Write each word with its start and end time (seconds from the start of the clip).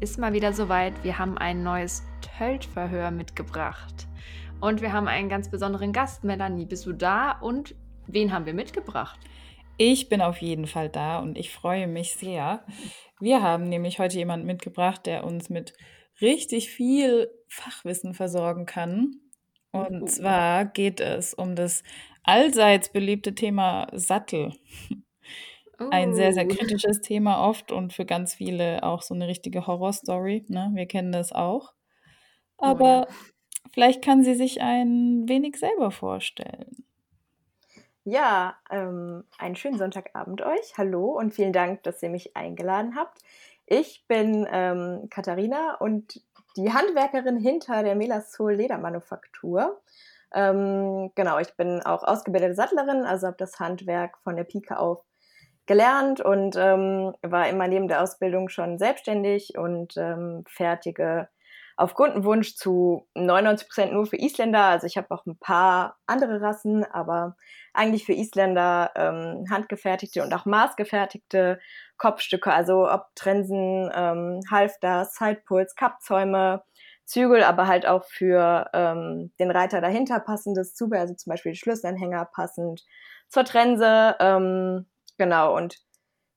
Ist 0.00 0.18
mal 0.18 0.32
wieder 0.32 0.52
soweit. 0.52 1.02
Wir 1.02 1.18
haben 1.18 1.36
ein 1.38 1.62
neues 1.62 2.04
Töltverhör 2.38 3.10
mitgebracht. 3.10 4.06
Und 4.60 4.80
wir 4.80 4.92
haben 4.92 5.08
einen 5.08 5.28
ganz 5.28 5.50
besonderen 5.50 5.92
Gast. 5.92 6.24
Melanie, 6.24 6.66
bist 6.66 6.86
du 6.86 6.92
da? 6.92 7.32
Und 7.32 7.74
wen 8.06 8.32
haben 8.32 8.46
wir 8.46 8.54
mitgebracht? 8.54 9.18
Ich 9.76 10.08
bin 10.08 10.20
auf 10.20 10.38
jeden 10.38 10.66
Fall 10.66 10.88
da 10.88 11.18
und 11.18 11.38
ich 11.38 11.52
freue 11.52 11.86
mich 11.86 12.14
sehr. 12.14 12.64
Wir 13.20 13.42
haben 13.42 13.68
nämlich 13.68 13.98
heute 13.98 14.18
jemanden 14.18 14.46
mitgebracht, 14.46 15.06
der 15.06 15.24
uns 15.24 15.50
mit 15.50 15.74
richtig 16.20 16.70
viel 16.70 17.30
Fachwissen 17.48 18.14
versorgen 18.14 18.66
kann. 18.66 19.20
Und 19.70 20.02
uh. 20.02 20.06
zwar 20.06 20.64
geht 20.64 21.00
es 21.00 21.34
um 21.34 21.54
das 21.54 21.82
allseits 22.24 22.88
beliebte 22.88 23.34
Thema 23.34 23.86
Sattel. 23.92 24.52
Ein 25.90 26.14
sehr, 26.14 26.32
sehr 26.32 26.46
oh. 26.46 26.48
kritisches 26.54 27.00
Thema 27.00 27.46
oft 27.46 27.72
und 27.72 27.92
für 27.92 28.04
ganz 28.04 28.34
viele 28.34 28.82
auch 28.82 29.02
so 29.02 29.14
eine 29.14 29.28
richtige 29.28 29.66
Horrorstory. 29.66 30.44
Ne? 30.48 30.70
Wir 30.74 30.86
kennen 30.86 31.12
das 31.12 31.32
auch. 31.32 31.72
Aber 32.58 33.06
oh, 33.08 33.10
ja. 33.10 33.16
vielleicht 33.72 34.02
kann 34.04 34.24
sie 34.24 34.34
sich 34.34 34.60
ein 34.60 35.28
wenig 35.28 35.56
selber 35.56 35.90
vorstellen. 35.90 36.84
Ja, 38.04 38.56
ähm, 38.70 39.24
einen 39.38 39.54
schönen 39.54 39.78
Sonntagabend 39.78 40.42
euch. 40.42 40.78
Hallo 40.78 41.10
und 41.18 41.34
vielen 41.34 41.52
Dank, 41.52 41.82
dass 41.82 42.02
ihr 42.02 42.08
mich 42.08 42.34
eingeladen 42.36 42.96
habt. 42.96 43.18
Ich 43.66 44.06
bin 44.08 44.46
ähm, 44.50 45.08
Katharina 45.10 45.74
und 45.74 46.22
die 46.56 46.72
Handwerkerin 46.72 47.36
hinter 47.36 47.82
der 47.82 47.94
Melasol 47.94 48.54
Ledermanufaktur. 48.54 49.80
Ähm, 50.32 51.12
genau, 51.14 51.38
ich 51.38 51.54
bin 51.56 51.82
auch 51.82 52.02
ausgebildete 52.02 52.54
Sattlerin, 52.54 53.04
also 53.04 53.26
habe 53.26 53.36
das 53.36 53.60
Handwerk 53.60 54.18
von 54.18 54.36
der 54.36 54.44
Pike 54.44 54.78
auf 54.78 55.04
gelernt 55.68 56.20
und 56.20 56.56
ähm, 56.56 57.14
war 57.22 57.48
immer 57.48 57.68
neben 57.68 57.86
der 57.86 58.02
Ausbildung 58.02 58.48
schon 58.48 58.78
selbstständig 58.78 59.56
und 59.56 59.96
ähm, 59.96 60.42
fertige 60.48 61.28
auf 61.76 61.94
Kundenwunsch 61.94 62.56
zu 62.56 63.06
99 63.14 63.68
Prozent 63.68 63.92
nur 63.92 64.06
für 64.06 64.16
Isländer. 64.16 64.64
Also 64.64 64.88
ich 64.88 64.96
habe 64.96 65.12
auch 65.12 65.24
ein 65.26 65.38
paar 65.38 65.96
andere 66.06 66.40
Rassen, 66.40 66.84
aber 66.84 67.36
eigentlich 67.72 68.04
für 68.04 68.14
Isländer 68.14 68.90
ähm, 68.96 69.44
handgefertigte 69.48 70.24
und 70.24 70.34
auch 70.34 70.44
maßgefertigte 70.44 71.60
Kopfstücke, 71.96 72.52
also 72.52 72.90
ob 72.90 73.06
Trensen, 73.14 73.92
ähm, 73.94 74.40
Halfter, 74.50 75.04
Sidepuls, 75.04 75.76
Kappzäume, 75.76 76.64
Zügel, 77.04 77.44
aber 77.44 77.68
halt 77.68 77.86
auch 77.86 78.04
für 78.04 78.68
ähm, 78.72 79.32
den 79.38 79.50
Reiter 79.50 79.80
dahinter 79.80 80.18
passendes 80.18 80.74
Zubehör, 80.74 81.02
also 81.02 81.14
zum 81.14 81.30
Beispiel 81.30 81.54
Schlüsselanhänger 81.54 82.24
passend 82.24 82.84
zur 83.28 83.44
Trense, 83.44 84.16
ähm, 84.18 84.86
Genau, 85.18 85.56
und 85.56 85.78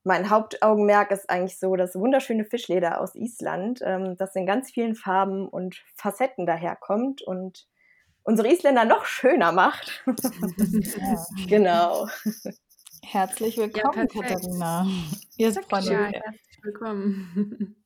mein 0.04 0.30
Hauptaugenmerk 0.30 1.12
ist 1.12 1.30
eigentlich 1.30 1.60
so 1.60 1.76
das 1.76 1.96
wunderschöne 1.96 2.46
Fischleder 2.46 3.00
aus 3.00 3.16
Island, 3.16 3.80
ähm, 3.84 4.18
das 4.18 4.36
in 4.36 4.46
ganz 4.46 4.72
vielen 4.72 4.96
Farben 4.96 5.48
und 5.48 5.84
Facetten 5.96 6.46
daherkommt 6.46 7.22
und 7.22 7.68
unsere 8.24 8.52
Isländer 8.52 8.86
noch 8.86 9.06
schöner 9.06 9.52
macht. 9.52 10.04
ja. 10.08 10.16
Genau. 11.48 12.08
Herzlich 13.04 13.58
willkommen, 13.58 14.08
ja, 14.14 14.22
Katharina. 14.22 14.88
Ihr 15.38 15.52
seid 15.52 15.66
ja, 15.84 16.06
herzlich 16.06 16.64
willkommen. 16.64 17.76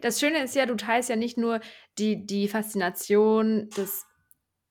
Das 0.00 0.20
Schöne 0.20 0.44
ist 0.44 0.54
ja, 0.54 0.64
du 0.64 0.76
teilst 0.76 1.08
ja 1.08 1.16
nicht 1.16 1.38
nur 1.38 1.58
die, 1.98 2.24
die 2.24 2.46
Faszination 2.46 3.68
des 3.70 4.06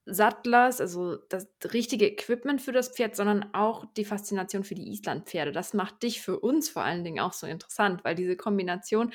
Sattlers, 0.08 0.82
also 0.82 1.18
das 1.30 1.48
richtige 1.74 2.08
Equipment 2.08 2.62
für 2.62 2.72
das 2.72 2.90
Pferd, 2.90 3.16
sondern 3.16 3.54
auch 3.54 3.86
die 3.96 4.06
Faszination 4.06 4.64
für 4.64 4.76
die 4.76 4.92
Islandpferde. 4.92 5.52
Das 5.52 5.74
macht 5.74 6.04
dich 6.04 6.22
für 6.22 6.40
uns 6.40 6.70
vor 6.70 6.84
allen 6.84 7.04
Dingen 7.04 7.20
auch 7.20 7.34
so 7.34 7.48
interessant, 7.48 8.04
weil 8.04 8.16
diese 8.16 8.36
Kombination 8.36 9.12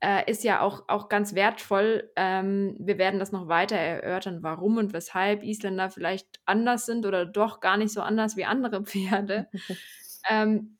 äh, 0.00 0.30
ist 0.30 0.44
ja 0.44 0.60
auch, 0.60 0.84
auch 0.88 1.08
ganz 1.08 1.34
wertvoll. 1.34 2.10
Ähm, 2.16 2.76
wir 2.78 2.98
werden 2.98 3.20
das 3.20 3.32
noch 3.32 3.48
weiter 3.48 3.76
erörtern, 3.76 4.42
warum 4.42 4.76
und 4.76 4.92
weshalb 4.92 5.42
Isländer 5.42 5.90
vielleicht 5.90 6.40
anders 6.44 6.86
sind 6.86 7.06
oder 7.06 7.24
doch 7.24 7.60
gar 7.60 7.76
nicht 7.76 7.92
so 7.92 8.00
anders 8.00 8.36
wie 8.36 8.44
andere 8.44 8.84
Pferde. 8.84 9.48
ähm, 10.30 10.76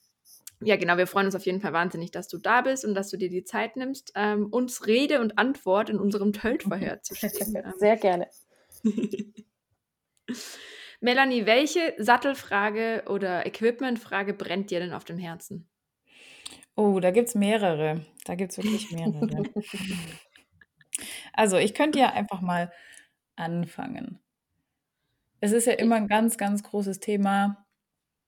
ja, 0.62 0.76
genau, 0.76 0.96
wir 0.96 1.06
freuen 1.06 1.26
uns 1.26 1.34
auf 1.34 1.44
jeden 1.44 1.60
Fall 1.60 1.74
wahnsinnig, 1.74 2.10
dass 2.10 2.28
du 2.28 2.38
da 2.38 2.62
bist 2.62 2.84
und 2.84 2.94
dass 2.94 3.10
du 3.10 3.18
dir 3.18 3.28
die 3.28 3.44
Zeit 3.44 3.76
nimmst, 3.76 4.12
ähm, 4.14 4.46
uns 4.46 4.86
Rede 4.86 5.20
und 5.20 5.38
Antwort 5.38 5.90
in 5.90 5.98
unserem 5.98 6.32
Töltverhör 6.32 7.02
zu 7.02 7.14
stehen. 7.14 7.30
Sehr 7.78 7.96
gerne. 7.96 8.26
Melanie, 11.00 11.46
welche 11.46 11.94
Sattelfrage 11.98 13.04
oder 13.08 13.46
Equipmentfrage 13.46 14.34
brennt 14.34 14.70
dir 14.70 14.80
denn 14.80 14.92
auf 14.92 15.04
dem 15.04 15.18
Herzen? 15.18 15.68
Oh, 16.74 17.00
da 17.00 17.10
gibt 17.10 17.28
es 17.28 17.34
mehrere. 17.34 18.04
Da 18.24 18.34
gibt 18.34 18.52
es 18.52 18.58
wirklich 18.58 18.90
mehrere. 18.92 19.42
also, 21.32 21.56
ich 21.56 21.74
könnte 21.74 21.98
ja 21.98 22.12
einfach 22.12 22.40
mal 22.40 22.72
anfangen. 23.36 24.20
Es 25.40 25.52
ist 25.52 25.66
ja 25.66 25.74
immer 25.74 25.96
ein 25.96 26.08
ganz, 26.08 26.38
ganz 26.38 26.62
großes 26.62 27.00
Thema, 27.00 27.66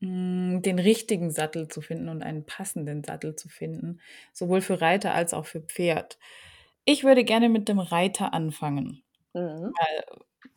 hm, 0.00 0.62
den 0.62 0.78
richtigen 0.78 1.30
Sattel 1.30 1.68
zu 1.68 1.80
finden 1.80 2.08
und 2.08 2.22
einen 2.22 2.46
passenden 2.46 3.02
Sattel 3.02 3.34
zu 3.34 3.48
finden, 3.48 4.00
sowohl 4.32 4.60
für 4.60 4.80
Reiter 4.80 5.14
als 5.14 5.34
auch 5.34 5.46
für 5.46 5.60
Pferd. 5.60 6.18
Ich 6.84 7.04
würde 7.04 7.24
gerne 7.24 7.48
mit 7.48 7.68
dem 7.68 7.80
Reiter 7.80 8.32
anfangen. 8.32 9.02
Mhm. 9.38 9.72
Weil 9.78 10.04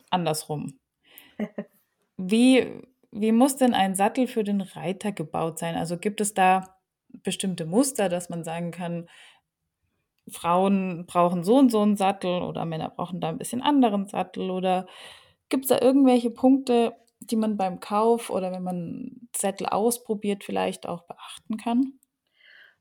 andersrum. 0.10 0.80
Wie, 2.18 2.82
wie 3.12 3.32
muss 3.32 3.58
denn 3.58 3.74
ein 3.74 3.96
Sattel 3.96 4.28
für 4.28 4.44
den 4.44 4.62
Reiter 4.62 5.12
gebaut 5.12 5.60
sein? 5.60 5.76
Also 5.76 5.98
gibt 5.98 6.22
es 6.22 6.34
da 6.34 6.78
bestimmte 7.24 7.66
Muster, 7.66 8.10
dass 8.10 8.30
man 8.30 8.44
sagen 8.44 8.72
kann, 8.72 9.08
Frauen 10.30 11.06
brauchen 11.08 11.44
so 11.44 11.58
und 11.58 11.72
so 11.72 11.82
einen 11.82 11.98
Sattel 11.98 12.42
oder 12.42 12.66
Männer 12.66 12.90
brauchen 12.90 13.20
da 13.22 13.30
ein 13.30 13.38
bisschen 13.38 13.62
anderen 13.62 14.08
Sattel 14.08 14.50
oder 14.52 14.88
gibt 15.50 15.66
es 15.66 15.70
da 15.70 15.82
irgendwelche 15.82 16.30
Punkte, 16.32 16.96
die 17.20 17.36
man 17.36 17.58
beim 17.58 17.80
Kauf 17.80 18.30
oder 18.30 18.52
wenn 18.52 18.64
man 18.64 19.28
Sättel 19.36 19.68
ausprobiert 19.68 20.44
vielleicht 20.44 20.88
auch 20.88 21.04
beachten 21.06 21.58
kann? 21.58 22.00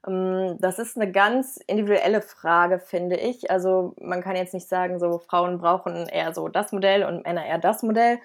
Ähm, 0.06 0.56
das 0.61 0.78
ist 0.78 0.97
eine 0.97 1.11
ganz 1.11 1.59
individuelle 1.66 2.22
Frage, 2.22 2.78
finde 2.78 3.16
ich. 3.16 3.50
Also 3.50 3.94
man 4.00 4.22
kann 4.22 4.37
jetzt 4.37 4.55
nicht 4.55 4.69
sagen, 4.69 4.99
so 4.99 5.19
Frauen 5.19 5.59
brauchen 5.59 6.06
eher 6.09 6.33
so 6.34 6.49
das 6.49 6.72
Modell 6.72 7.05
und 7.05 7.25
Männer 7.25 7.47
eher 7.47 7.59
das 7.59 7.83
Modell, 7.83 8.19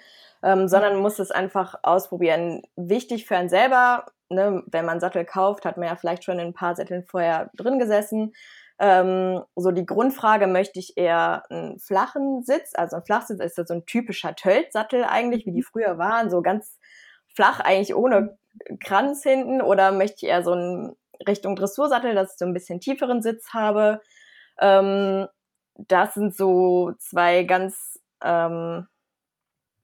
ähm, 0.44 0.68
sondern 0.68 0.94
man 0.94 1.02
muss 1.02 1.20
es 1.20 1.32
einfach 1.32 1.76
ausprobieren. 1.84 2.62
Wichtig 2.76 3.26
für 3.26 3.38
einen 3.38 3.50
selber, 3.50 4.06
ne, 4.30 4.64
wenn 4.68 4.86
man 4.86 5.00
Sattel 5.00 5.26
kauft, 5.26 5.66
hat 5.66 5.78
man 5.78 5.88
ja 5.88 5.96
vielleicht 5.96 6.24
schon 6.24 6.40
in 6.40 6.48
ein 6.48 6.54
paar 6.54 6.76
Sätteln 6.76 7.04
vorher 7.04 7.50
drin 7.56 7.80
gesessen. 7.80 8.34
Ähm, 8.78 9.42
so 9.56 9.72
die 9.72 9.86
Grundfrage, 9.86 10.48
möchte 10.48 10.80
ich 10.80 10.98
eher 10.98 11.44
einen 11.50 11.80
flachen 11.80 12.44
Sitz, 12.44 12.74
also 12.76 12.98
ein 12.98 13.06
Flachsitz 13.06 13.40
ist 13.40 13.58
ja 13.58 13.66
so 13.66 13.74
ein 13.74 13.86
typischer 13.86 14.36
Töltsattel 14.36 15.06
eigentlich, 15.06 15.46
wie 15.46 15.54
die 15.54 15.60
mhm. 15.60 15.64
früher 15.72 15.98
waren, 15.98 16.30
so 16.30 16.42
ganz 16.42 16.78
flach 17.34 17.62
eigentlich 17.62 17.96
ohne 17.96 18.38
Kranz 18.84 19.24
hinten, 19.24 19.62
oder 19.62 19.92
möchte 19.94 20.18
ich 20.18 20.30
eher 20.30 20.44
so 20.44 20.52
einen 20.52 20.96
Richtung 21.28 21.56
Dressursattel, 21.56 22.16
dass 22.16 22.34
ich 22.34 22.38
so 22.38 22.46
ein 22.46 22.54
bisschen 22.54 22.80
tieferen 22.80 23.22
Sitz 23.22 23.54
habe. 23.54 24.02
Ähm, 24.60 25.28
das 25.76 26.14
sind 26.14 26.36
so 26.36 26.94
zwei 27.00 27.44
ganz 27.44 28.00
ähm, 28.24 28.88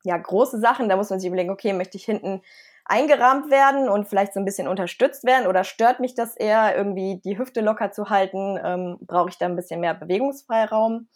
ja, 0.04 0.18
große 0.18 0.60
Sachen. 0.60 0.90
Da 0.90 0.96
muss 0.96 1.10
man 1.10 1.20
sich 1.20 1.28
überlegen, 1.28 1.52
okay, 1.52 1.74
möchte 1.74 1.98
ich 1.98 2.06
hinten 2.06 2.42
eingerahmt 2.86 3.52
werden 3.52 3.88
und 3.90 4.08
vielleicht 4.08 4.34
so 4.34 4.40
ein 4.40 4.46
bisschen 4.46 4.68
unterstützt 4.68 5.24
werden 5.24 5.48
oder 5.48 5.64
stört 5.64 6.00
mich 6.00 6.16
das 6.16 6.36
eher, 6.36 6.76
irgendwie 6.76 7.22
die 7.24 7.38
Hüfte 7.38 7.62
locker 7.62 7.92
zu 7.92 8.10
halten? 8.10 8.60
Ähm, 8.64 8.98
Brauche 9.02 9.30
ich 9.30 9.38
da 9.38 9.46
ein 9.46 9.56
bisschen 9.56 9.80
mehr 9.80 9.94
Bewegungsfreiraum? 9.94 11.08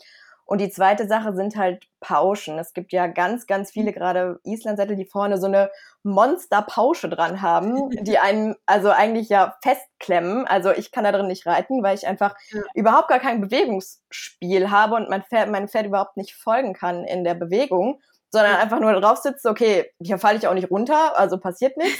Und 0.45 0.61
die 0.61 0.69
zweite 0.69 1.07
Sache 1.07 1.35
sind 1.35 1.55
halt 1.55 1.87
Pauschen. 1.99 2.59
Es 2.59 2.73
gibt 2.73 2.93
ja 2.93 3.07
ganz, 3.07 3.47
ganz 3.47 3.71
viele, 3.71 3.91
gerade 3.91 4.39
Islandsättel, 4.43 4.95
die 4.95 5.05
vorne 5.05 5.39
so 5.39 5.47
eine 5.47 5.71
Monster-Pausche 6.03 7.09
dran 7.09 7.41
haben, 7.41 7.89
die 8.03 8.19
einen 8.19 8.55
also 8.67 8.91
eigentlich 8.91 9.29
ja 9.29 9.55
festklemmen. 9.63 10.45
Also 10.45 10.71
ich 10.71 10.91
kann 10.91 11.03
da 11.03 11.11
drin 11.11 11.27
nicht 11.27 11.47
reiten, 11.47 11.81
weil 11.81 11.95
ich 11.95 12.07
einfach 12.07 12.35
ja. 12.51 12.61
überhaupt 12.75 13.07
gar 13.07 13.19
kein 13.19 13.41
Bewegungsspiel 13.41 14.69
habe 14.69 14.95
und 14.95 15.09
mein 15.09 15.23
Pferd, 15.23 15.49
mein 15.49 15.67
Pferd 15.67 15.87
überhaupt 15.87 16.15
nicht 16.15 16.35
folgen 16.35 16.73
kann 16.73 17.05
in 17.05 17.23
der 17.23 17.33
Bewegung, 17.33 17.99
sondern 18.31 18.57
einfach 18.57 18.79
nur 18.79 18.93
drauf 18.93 19.17
sitzt, 19.17 19.45
okay, 19.47 19.91
hier 19.99 20.19
falle 20.19 20.37
ich 20.37 20.47
auch 20.47 20.53
nicht 20.53 20.69
runter, 20.69 21.17
also 21.17 21.39
passiert 21.39 21.75
nichts. 21.77 21.99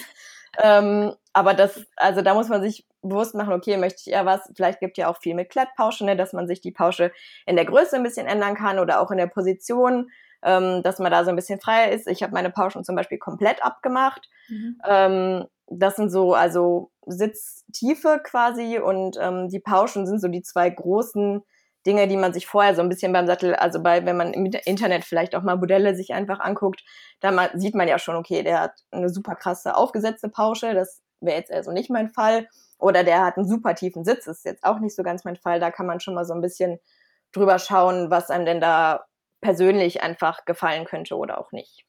Ähm, 0.62 1.14
aber 1.34 1.54
das, 1.54 1.86
also 1.96 2.22
da 2.22 2.34
muss 2.34 2.50
man 2.50 2.62
sich 2.62 2.86
bewusst 3.02 3.36
machen, 3.36 3.54
okay, 3.54 3.78
möchte 3.78 4.02
ich 4.06 4.14
eher 4.14 4.26
was, 4.26 4.50
vielleicht 4.56 4.80
gibt 4.80 4.98
ja 4.98 5.08
auch 5.10 5.18
viel 5.22 5.36
mit 5.36 5.50
Klettpauschen, 5.50 6.08
ne, 6.08 6.16
dass 6.16 6.34
man 6.34 6.48
sich 6.48 6.62
die 6.62 6.72
Pausche 6.72 7.12
in 7.46 7.56
der 7.56 7.66
Größe 7.66 7.96
ein 7.96 8.04
bisschen 8.04 8.28
ändern 8.28 8.56
kann 8.56 8.80
oder 8.80 9.00
auch 9.02 9.12
in 9.12 9.18
der 9.18 9.28
Position, 9.28 10.10
ähm, 10.44 10.82
dass 10.84 11.00
man 11.00 11.12
da 11.12 11.24
so 11.24 11.30
ein 11.30 11.36
bisschen 11.36 11.60
freier 11.60 11.92
ist. 11.92 12.08
Ich 12.08 12.24
habe 12.24 12.34
meine 12.34 12.52
Pauschen 12.52 12.84
zum 12.84 12.96
Beispiel 12.96 13.18
komplett 13.18 13.64
abgemacht. 13.64 14.30
Mhm. 14.48 14.82
Ähm, 14.88 15.46
das 15.68 15.96
sind 15.96 16.10
so, 16.10 16.34
also 16.34 16.92
Sitztiefe 17.06 18.22
quasi 18.24 18.80
und 18.80 19.18
ähm, 19.20 19.50
die 19.50 19.60
Pauschen 19.60 20.06
sind 20.06 20.20
so 20.20 20.28
die 20.28 20.44
zwei 20.44 20.70
großen 20.70 21.44
Dinge, 21.86 22.08
die 22.08 22.18
man 22.18 22.34
sich 22.34 22.48
vorher 22.48 22.76
so 22.76 22.82
ein 22.82 22.90
bisschen 22.90 23.14
beim 23.14 23.28
Sattel, 23.28 23.56
also 23.56 23.82
bei, 23.82 24.06
wenn 24.06 24.18
man 24.18 24.34
im 24.34 24.46
Internet 24.46 25.04
vielleicht 25.04 25.36
auch 25.36 25.44
mal 25.44 25.58
Modelle 25.58 25.96
sich 25.96 26.14
einfach 26.14 26.40
anguckt, 26.40 26.84
da 27.20 27.50
sieht 27.54 27.76
man 27.76 27.88
ja 27.88 28.00
schon, 28.00 28.16
okay, 28.16 28.44
der 28.44 28.62
hat 28.62 28.74
eine 28.92 29.10
super 29.10 29.36
krasse 29.36 29.76
aufgesetzte 29.76 30.30
Pausche, 30.30 30.74
das 30.74 31.02
wäre 31.22 31.38
jetzt 31.38 31.52
also 31.52 31.72
nicht 31.72 31.90
mein 31.90 32.10
Fall. 32.10 32.48
Oder 32.78 33.04
der 33.04 33.24
hat 33.24 33.38
einen 33.38 33.48
super 33.48 33.76
tiefen 33.76 34.04
Sitz, 34.04 34.28
ist 34.28 34.46
jetzt 34.46 34.64
auch 34.64 34.80
nicht 34.80 34.96
so 34.96 35.04
ganz 35.04 35.24
mein 35.24 35.38
Fall. 35.38 35.60
Da 35.60 35.72
kann 35.72 35.86
man 35.86 36.00
schon 36.00 36.14
mal 36.14 36.26
so 36.26 36.34
ein 36.34 36.42
bisschen 36.42 36.80
drüber 37.32 37.60
schauen, 37.60 38.10
was 38.10 38.30
einem 38.30 38.46
denn 38.46 38.62
da 38.62 39.06
persönlich 39.42 40.02
einfach 40.04 40.46
gefallen 40.46 40.86
könnte 40.86 41.16
oder 41.16 41.40
auch 41.40 41.52
nicht. 41.52 41.86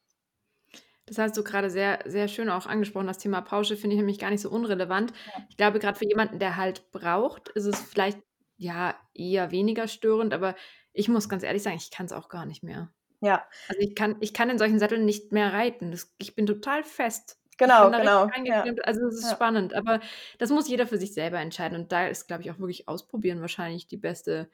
Das 1.07 1.17
hast 1.17 1.37
du 1.37 1.43
gerade 1.43 1.69
sehr, 1.69 1.99
sehr 2.05 2.27
schön 2.27 2.49
auch 2.49 2.65
angesprochen. 2.65 3.07
Das 3.07 3.17
Thema 3.17 3.41
Pausche 3.41 3.77
finde 3.77 3.95
ich 3.95 3.99
nämlich 3.99 4.19
gar 4.19 4.29
nicht 4.29 4.41
so 4.41 4.49
unrelevant. 4.49 5.13
Ich 5.49 5.55
glaube, 5.55 5.79
gerade 5.79 5.97
für 5.97 6.07
jemanden, 6.07 6.37
der 6.37 6.57
halt 6.57 6.91
braucht, 6.91 7.49
ist 7.49 7.65
es 7.65 7.79
vielleicht 7.79 8.19
ja 8.57 8.95
eher 9.13 9.51
weniger 9.51 9.87
störend, 9.87 10.33
aber 10.33 10.55
ich 10.93 11.07
muss 11.09 11.29
ganz 11.29 11.43
ehrlich 11.43 11.63
sagen, 11.63 11.77
ich 11.77 11.91
kann 11.91 12.07
es 12.07 12.11
auch 12.11 12.29
gar 12.29 12.45
nicht 12.45 12.63
mehr. 12.63 12.89
Ja. 13.21 13.45
Also 13.67 13.81
ich 13.81 13.95
kann, 13.95 14.15
ich 14.19 14.33
kann 14.33 14.49
in 14.49 14.57
solchen 14.57 14.79
Satteln 14.79 15.05
nicht 15.05 15.31
mehr 15.31 15.53
reiten. 15.53 15.91
Das, 15.91 16.13
ich 16.17 16.35
bin 16.35 16.45
total 16.45 16.83
fest. 16.83 17.39
Genau, 17.57 17.89
genau. 17.89 18.29
Ja. 18.43 18.65
Also 18.83 19.07
es 19.07 19.15
ist 19.15 19.29
ja. 19.29 19.35
spannend, 19.35 19.73
aber 19.73 19.99
das 20.37 20.51
muss 20.51 20.69
jeder 20.69 20.85
für 20.85 20.99
sich 20.99 21.13
selber 21.13 21.39
entscheiden. 21.39 21.79
Und 21.79 21.91
da 21.91 22.07
ist, 22.07 22.27
glaube 22.27 22.43
ich, 22.43 22.51
auch 22.51 22.59
wirklich 22.59 22.87
ausprobieren 22.87 23.41
wahrscheinlich 23.41 23.87
die 23.87 23.97
beste, 23.97 24.49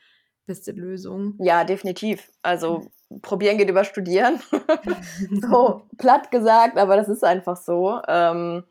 beste 0.45 0.71
Lösung. 0.71 1.35
Ja, 1.39 1.65
definitiv. 1.65 2.31
Also 2.41 2.89
probieren 3.21 3.57
geht 3.57 3.69
über 3.69 3.83
studieren. 3.83 4.39
so 5.41 5.87
platt 5.97 6.31
gesagt, 6.31 6.77
aber 6.77 6.95
das 6.95 7.09
ist 7.09 7.25
einfach 7.25 7.57
so. 7.57 7.99
Ähm, 8.07 8.63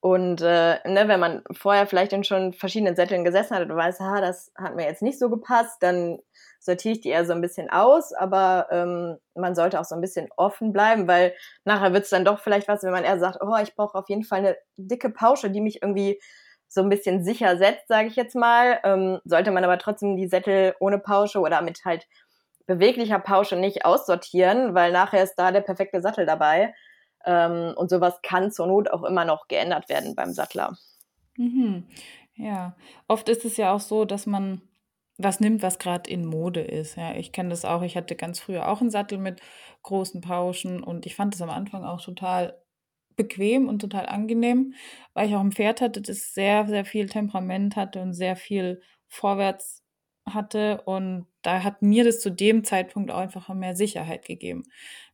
und 0.00 0.40
äh, 0.42 0.78
ne, 0.88 1.08
wenn 1.08 1.20
man 1.20 1.42
vorher 1.52 1.86
vielleicht 1.86 2.12
in 2.12 2.24
schon 2.24 2.52
verschiedenen 2.52 2.96
Sätteln 2.96 3.24
gesessen 3.24 3.56
hat 3.56 3.68
und 3.68 3.76
weiß, 3.76 4.00
ha, 4.00 4.20
das 4.20 4.52
hat 4.56 4.76
mir 4.76 4.84
jetzt 4.84 5.02
nicht 5.02 5.18
so 5.18 5.30
gepasst, 5.30 5.78
dann 5.80 6.18
sortiere 6.60 6.92
ich 6.94 7.00
die 7.00 7.08
eher 7.08 7.24
so 7.24 7.32
ein 7.32 7.40
bisschen 7.40 7.70
aus, 7.70 8.12
aber 8.12 8.68
ähm, 8.70 9.16
man 9.34 9.54
sollte 9.54 9.80
auch 9.80 9.84
so 9.84 9.94
ein 9.94 10.00
bisschen 10.00 10.28
offen 10.36 10.72
bleiben, 10.72 11.08
weil 11.08 11.34
nachher 11.64 11.92
wird 11.92 12.04
es 12.04 12.10
dann 12.10 12.24
doch 12.24 12.40
vielleicht 12.40 12.68
was, 12.68 12.82
wenn 12.82 12.92
man 12.92 13.04
eher 13.04 13.18
sagt, 13.18 13.38
oh, 13.40 13.56
ich 13.62 13.74
brauche 13.74 13.96
auf 13.98 14.08
jeden 14.08 14.24
Fall 14.24 14.40
eine 14.40 14.56
dicke 14.76 15.10
Pausche, 15.10 15.50
die 15.50 15.60
mich 15.60 15.82
irgendwie 15.82 16.20
so 16.68 16.82
ein 16.82 16.88
bisschen 16.88 17.24
sicher 17.24 17.56
setzt, 17.56 17.88
sage 17.88 18.08
ich 18.08 18.16
jetzt 18.16 18.34
mal. 18.34 18.80
Ähm, 18.84 19.20
sollte 19.24 19.50
man 19.50 19.64
aber 19.64 19.78
trotzdem 19.78 20.16
die 20.16 20.28
Sättel 20.28 20.74
ohne 20.80 20.98
Pausche 20.98 21.40
oder 21.40 21.62
mit 21.62 21.84
halt 21.84 22.06
beweglicher 22.66 23.20
Pausche 23.20 23.56
nicht 23.56 23.84
aussortieren, 23.84 24.74
weil 24.74 24.92
nachher 24.92 25.22
ist 25.22 25.36
da 25.36 25.52
der 25.52 25.60
perfekte 25.60 26.02
Sattel 26.02 26.26
dabei. 26.26 26.74
Ähm, 27.26 27.74
und 27.76 27.90
sowas 27.90 28.20
kann 28.22 28.50
zur 28.52 28.66
Not 28.68 28.90
auch 28.90 29.02
immer 29.04 29.24
noch 29.24 29.48
geändert 29.48 29.88
werden 29.88 30.14
beim 30.14 30.32
Sattler. 30.32 30.76
Mhm. 31.36 31.84
Ja, 32.34 32.76
oft 33.08 33.28
ist 33.28 33.44
es 33.44 33.56
ja 33.56 33.72
auch 33.72 33.80
so, 33.80 34.04
dass 34.04 34.26
man 34.26 34.62
was 35.18 35.40
nimmt, 35.40 35.62
was 35.62 35.78
gerade 35.78 36.10
in 36.10 36.26
Mode 36.26 36.60
ist. 36.60 36.96
Ja, 36.96 37.14
ich 37.14 37.32
kenne 37.32 37.50
das 37.50 37.64
auch. 37.64 37.82
Ich 37.82 37.96
hatte 37.96 38.16
ganz 38.16 38.40
früher 38.40 38.68
auch 38.68 38.80
einen 38.80 38.90
Sattel 38.90 39.18
mit 39.18 39.40
großen 39.82 40.20
Pauschen 40.20 40.82
und 40.82 41.06
ich 41.06 41.14
fand 41.14 41.34
es 41.34 41.42
am 41.42 41.50
Anfang 41.50 41.84
auch 41.84 42.02
total 42.02 42.60
bequem 43.16 43.68
und 43.68 43.80
total 43.80 44.06
angenehm, 44.06 44.74
weil 45.14 45.28
ich 45.28 45.34
auch 45.34 45.40
ein 45.40 45.52
Pferd 45.52 45.80
hatte, 45.80 46.02
das 46.02 46.34
sehr, 46.34 46.66
sehr 46.66 46.84
viel 46.84 47.08
Temperament 47.08 47.76
hatte 47.76 48.02
und 48.02 48.12
sehr 48.12 48.36
viel 48.36 48.82
vorwärts 49.08 49.85
hatte. 50.28 50.82
Und 50.82 51.26
da 51.42 51.62
hat 51.62 51.82
mir 51.82 52.04
das 52.04 52.20
zu 52.20 52.30
dem 52.30 52.64
Zeitpunkt 52.64 53.10
auch 53.10 53.18
einfach 53.18 53.48
mehr 53.54 53.76
Sicherheit 53.76 54.24
gegeben. 54.24 54.64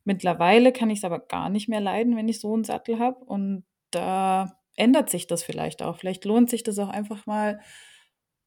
Mittlerweile 0.04 0.72
kann 0.72 0.90
ich 0.90 0.98
es 1.00 1.04
aber 1.04 1.20
gar 1.20 1.48
nicht 1.48 1.68
mehr 1.68 1.80
leiden, 1.80 2.16
wenn 2.16 2.28
ich 2.28 2.40
so 2.40 2.54
einen 2.54 2.64
Sattel 2.64 2.98
habe. 2.98 3.24
Und 3.24 3.64
da 3.90 4.58
ändert 4.76 5.10
sich 5.10 5.26
das 5.26 5.42
vielleicht 5.42 5.82
auch. 5.82 5.96
Vielleicht 5.98 6.24
lohnt 6.24 6.50
sich 6.50 6.62
das 6.62 6.78
auch 6.78 6.88
einfach 6.88 7.26
mal 7.26 7.60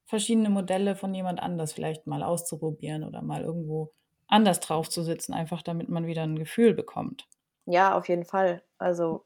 verschiedene 0.08 0.50
Modelle 0.50 0.96
von 0.96 1.14
jemand 1.14 1.42
anders 1.42 1.74
vielleicht 1.74 2.08
mal 2.08 2.24
auszuprobieren 2.24 3.04
oder 3.04 3.22
mal 3.22 3.44
irgendwo 3.44 3.94
anders 4.28 4.60
drauf 4.60 4.90
zu 4.90 5.04
sitzen, 5.04 5.34
einfach 5.34 5.62
damit 5.62 5.90
man 5.90 6.08
wieder 6.08 6.24
ein 6.24 6.38
Gefühl 6.38 6.74
bekommt. 6.74 7.28
Ja, 7.66 7.96
auf 7.98 8.08
jeden 8.10 8.26
Fall. 8.26 8.64
Also 8.78 9.26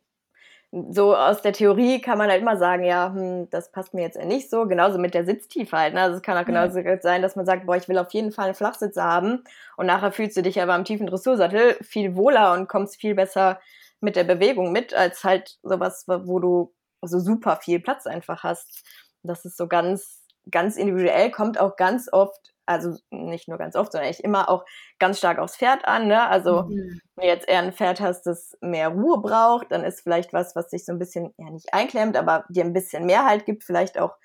so 0.72 1.16
aus 1.16 1.42
der 1.42 1.54
Theorie 1.54 2.00
kann 2.00 2.18
man 2.18 2.30
halt 2.30 2.42
immer 2.42 2.58
sagen, 2.58 2.84
ja, 2.84 3.12
hm, 3.14 3.50
das 3.50 3.72
passt 3.72 3.94
mir 3.94 4.02
jetzt 4.02 4.24
nicht 4.24 4.50
so. 4.50 4.68
Genauso 4.68 5.00
mit 5.00 5.14
der 5.14 5.26
Sitztiefe 5.26 5.76
halt. 5.76 5.94
Ne? 5.94 6.02
Also 6.02 6.18
es 6.18 6.22
kann 6.22 6.38
auch 6.38 6.46
genauso 6.46 6.80
ja. 6.80 7.02
sein, 7.02 7.22
dass 7.22 7.36
man 7.36 7.46
sagt, 7.46 7.66
boah, 7.66 7.76
ich 7.76 7.90
will 7.90 7.98
auf 7.98 8.12
jeden 8.14 8.32
Fall 8.32 8.46
einen 8.46 8.56
Flachsitzer 8.56 9.04
haben 9.04 9.44
und 9.78 9.88
nachher 9.88 10.12
fühlst 10.12 10.38
du 10.38 10.44
dich 10.44 10.62
aber 10.62 10.74
am 10.74 10.86
tiefen 10.86 11.08
Dressursattel 11.08 11.76
viel 11.82 12.16
wohler 12.16 12.54
und 12.54 12.68
kommst 12.68 12.98
viel 12.98 13.16
besser 13.16 13.60
mit 14.00 14.16
der 14.16 14.24
Bewegung 14.24 14.72
mit, 14.72 14.94
als 14.94 15.24
halt 15.24 15.58
sowas, 15.64 16.06
wo 16.08 16.40
du 16.40 16.74
so 17.02 17.20
super 17.20 17.58
viel 17.58 17.80
Platz 17.80 18.06
einfach 18.06 18.44
hast. 18.44 18.86
Das 19.24 19.46
ist 19.46 19.58
so 19.58 19.68
ganz 19.68 20.20
ganz 20.52 20.78
individuell, 20.78 21.32
kommt 21.32 21.60
auch 21.60 21.76
ganz 21.76 22.12
oft, 22.12 22.54
also 22.70 22.96
nicht 23.10 23.48
nur 23.48 23.58
ganz 23.58 23.76
oft, 23.76 23.92
sondern 23.92 24.08
eigentlich 24.08 24.24
immer 24.24 24.48
auch 24.48 24.64
ganz 25.00 25.18
stark 25.18 25.40
aufs 25.40 25.58
Pferd 25.58 25.86
an. 25.86 26.08
Ne? 26.08 26.28
Also 26.28 26.64
mhm. 26.64 27.02
wenn 27.16 27.24
du 27.24 27.28
jetzt 27.28 27.50
eher 27.50 27.60
ein 27.60 27.74
Pferd 27.74 28.00
hast, 28.00 28.24
das 28.24 28.56
mehr 28.62 28.90
Ruhe 28.90 29.20
braucht, 29.22 29.72
dann 29.72 29.84
ist 29.84 30.02
vielleicht 30.02 30.34
was, 30.34 30.56
was 30.56 30.70
sich 30.70 30.86
so 30.86 30.92
ein 30.92 31.00
bisschen, 31.00 31.34
ja 31.38 31.50
nicht 31.50 31.74
einklemmt, 31.74 32.16
aber 32.16 32.46
dir 32.50 32.64
ein 32.64 32.74
bisschen 32.74 33.06
mehr 33.06 33.26
halt 33.26 33.46
gibt, 33.46 33.64
vielleicht 33.64 34.00
auch 34.00 34.16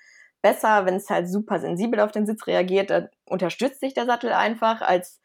besser, 0.43 0.85
wenn 0.85 0.95
es 0.95 1.09
halt 1.09 1.27
super 1.27 1.59
sensibel 1.59 1.99
auf 1.99 2.11
den 2.11 2.27
Sitz 2.27 2.45
reagiert, 2.45 2.91
dann 2.91 3.09
unterstützt 3.25 3.79
sich 3.79 3.95
der 3.95 4.05
Sattel 4.05 4.31
einfach 4.31 4.81
als 4.81 5.19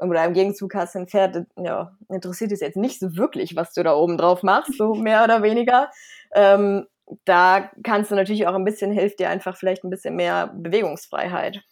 oder 0.00 0.24
im 0.24 0.32
Gegenzug 0.32 0.74
hast 0.74 0.94
du 0.94 1.00
ein 1.00 1.06
Pferd, 1.06 1.46
ja, 1.56 1.96
interessiert 2.08 2.50
es 2.50 2.60
jetzt 2.60 2.76
nicht 2.76 2.98
so 2.98 3.16
wirklich, 3.16 3.54
was 3.54 3.72
du 3.74 3.82
da 3.84 3.94
oben 3.94 4.18
drauf 4.18 4.42
machst, 4.42 4.76
so 4.76 4.94
mehr 4.94 5.22
oder 5.22 5.42
weniger. 5.42 5.90
Ähm, 6.34 6.86
da 7.26 7.70
kannst 7.82 8.10
du 8.10 8.14
natürlich 8.14 8.46
auch 8.46 8.54
ein 8.54 8.64
bisschen, 8.64 8.90
hilft 8.90 9.20
dir 9.20 9.28
einfach 9.28 9.56
vielleicht 9.56 9.84
ein 9.84 9.90
bisschen 9.90 10.16
mehr 10.16 10.50
Bewegungsfreiheit. 10.54 11.62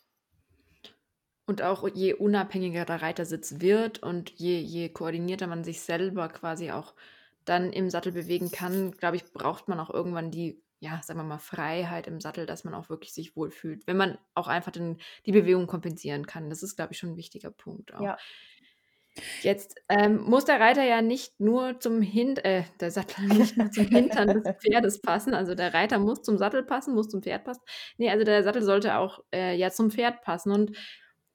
Und 1.46 1.62
auch 1.62 1.88
je 1.88 2.14
unabhängiger 2.14 2.84
der 2.84 3.02
Reitersitz 3.02 3.60
wird 3.60 4.02
und 4.02 4.30
je, 4.30 4.58
je 4.60 4.88
koordinierter 4.88 5.46
man 5.46 5.64
sich 5.64 5.80
selber 5.80 6.28
quasi 6.28 6.70
auch 6.70 6.94
dann 7.44 7.72
im 7.72 7.90
Sattel 7.90 8.12
bewegen 8.12 8.52
kann, 8.52 8.92
glaube 8.92 9.16
ich, 9.16 9.24
braucht 9.32 9.66
man 9.66 9.80
auch 9.80 9.90
irgendwann 9.90 10.30
die, 10.30 10.62
ja, 10.78 11.00
sagen 11.02 11.18
wir 11.18 11.24
mal, 11.24 11.38
Freiheit 11.38 12.06
im 12.06 12.20
Sattel, 12.20 12.46
dass 12.46 12.64
man 12.64 12.74
auch 12.74 12.88
wirklich 12.88 13.12
sich 13.12 13.36
wohlfühlt. 13.36 13.86
Wenn 13.86 13.96
man 13.96 14.18
auch 14.34 14.46
einfach 14.46 14.70
den, 14.70 14.98
die 15.26 15.32
Bewegung 15.32 15.66
kompensieren 15.66 16.26
kann. 16.26 16.48
Das 16.48 16.62
ist, 16.62 16.76
glaube 16.76 16.92
ich, 16.92 16.98
schon 16.98 17.10
ein 17.10 17.16
wichtiger 17.16 17.50
Punkt 17.50 17.94
auch. 17.94 18.00
Ja. 18.00 18.16
Jetzt 19.42 19.76
ähm, 19.90 20.22
muss 20.22 20.46
der 20.46 20.58
Reiter 20.58 20.84
ja 20.84 21.02
nicht 21.02 21.38
nur 21.38 21.78
zum 21.80 22.00
Hint 22.00 22.42
äh, 22.44 22.62
der 22.80 22.90
Sattel 22.90 23.24
nicht 23.28 23.56
nur 23.56 23.70
zum 23.70 23.86
Hintern 23.86 24.42
des 24.42 24.56
Pferdes 24.56 25.02
passen. 25.02 25.34
Also 25.34 25.54
der 25.54 25.74
Reiter 25.74 25.98
muss 25.98 26.22
zum 26.22 26.38
Sattel 26.38 26.62
passen, 26.62 26.94
muss 26.94 27.08
zum 27.08 27.22
Pferd 27.22 27.44
passen. 27.44 27.60
Nee, 27.98 28.10
also 28.10 28.24
der 28.24 28.42
Sattel 28.42 28.62
sollte 28.62 28.96
auch 28.96 29.22
äh, 29.34 29.54
ja 29.54 29.70
zum 29.70 29.90
Pferd 29.90 30.22
passen. 30.22 30.50
Und 30.50 30.76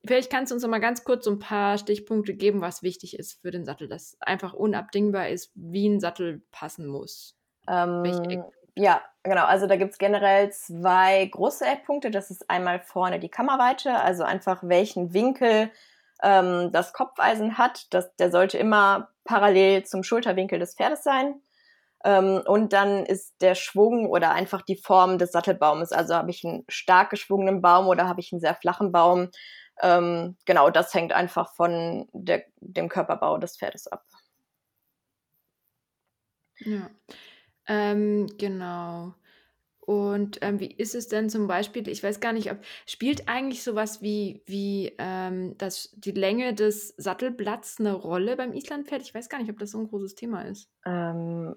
vielleicht 0.08 0.32
kannst 0.32 0.52
du 0.52 0.56
uns 0.56 0.64
noch 0.64 0.70
mal 0.70 0.80
ganz 0.80 1.04
kurz 1.04 1.26
so 1.26 1.32
ein 1.32 1.40
paar 1.40 1.78
Stichpunkte 1.78 2.34
geben, 2.34 2.62
was 2.62 2.84
wichtig 2.84 3.18
ist 3.18 3.42
für 3.42 3.52
den 3.52 3.66
Sattel, 3.66 3.88
dass 3.88 4.18
einfach 4.20 4.54
unabdingbar 4.54 5.30
ist, 5.30 5.52
wie 5.56 5.88
ein 5.88 6.00
Sattel 6.00 6.42
passen 6.52 6.88
muss. 6.88 7.38
Ähm, 7.68 8.44
ja, 8.76 9.02
genau. 9.24 9.46
Also 9.46 9.66
da 9.66 9.76
gibt 9.76 9.94
es 9.94 9.98
generell 9.98 10.52
zwei 10.52 11.26
große 11.26 11.66
Eckpunkte. 11.66 12.12
Das 12.12 12.30
ist 12.30 12.50
einmal 12.50 12.80
vorne 12.80 13.20
die 13.20 13.30
Kammerweite, 13.30 13.96
also 14.00 14.24
einfach 14.24 14.62
welchen 14.64 15.14
Winkel 15.14 15.72
ähm, 16.22 16.72
das 16.72 16.94
Kopfeisen 16.94 17.58
hat. 17.58 17.88
Das, 17.92 18.16
der 18.18 18.32
sollte 18.32 18.58
immer 18.58 19.10
parallel 19.24 19.84
zum 19.84 20.04
Schulterwinkel 20.04 20.60
des 20.60 20.76
Pferdes 20.76 21.04
sein. 21.04 21.42
Ähm, 22.04 22.44
und 22.46 22.74
dann 22.74 23.06
ist 23.06 23.42
der 23.42 23.56
Schwung 23.56 24.08
oder 24.08 24.32
einfach 24.32 24.62
die 24.62 24.78
Form 24.78 25.18
des 25.18 25.32
Sattelbaumes. 25.32 25.92
Also 25.92 26.16
habe 26.16 26.30
ich 26.30 26.46
einen 26.46 26.64
stark 26.70 27.10
geschwungenen 27.10 27.62
Baum 27.62 27.88
oder 27.88 28.08
habe 28.08 28.20
ich 28.20 28.32
einen 28.32 28.42
sehr 28.42 28.56
flachen 28.56 28.92
Baum. 28.92 29.30
Ähm, 29.82 30.38
genau, 30.46 30.70
das 30.70 30.94
hängt 30.94 31.14
einfach 31.14 31.54
von 31.56 32.08
der, 32.14 32.46
dem 32.60 32.90
Körperbau 32.90 33.38
des 33.38 33.58
Pferdes 33.58 33.88
ab. 33.88 34.04
Ja, 36.60 36.90
ähm, 37.68 38.28
genau. 38.38 39.16
Und 39.80 40.40
ähm, 40.42 40.60
wie 40.60 40.68
ist 40.72 40.96
es 40.96 41.08
denn 41.10 41.30
zum 41.30 41.48
Beispiel, 41.48 41.88
ich 41.90 42.04
weiß 42.04 42.20
gar 42.20 42.34
nicht, 42.34 42.52
ob 42.52 42.60
spielt 42.86 43.30
eigentlich 43.30 43.64
sowas 43.64 44.02
wie, 44.02 44.44
wie 44.46 44.94
ähm, 45.00 45.58
das, 45.58 45.94
die 45.98 46.12
Länge 46.12 46.54
des 46.54 46.96
Sattelblatts 46.98 47.80
eine 47.80 47.94
Rolle 47.94 48.36
beim 48.38 48.54
Islandpferd? 48.54 49.02
Ich 49.04 49.16
weiß 49.16 49.30
gar 49.30 49.40
nicht, 49.40 49.52
ob 49.52 49.60
das 49.60 49.72
so 49.72 49.80
ein 49.80 49.88
großes 49.90 50.16
Thema 50.16 50.44
ist. 50.44 50.70
Ähm, 50.86 51.56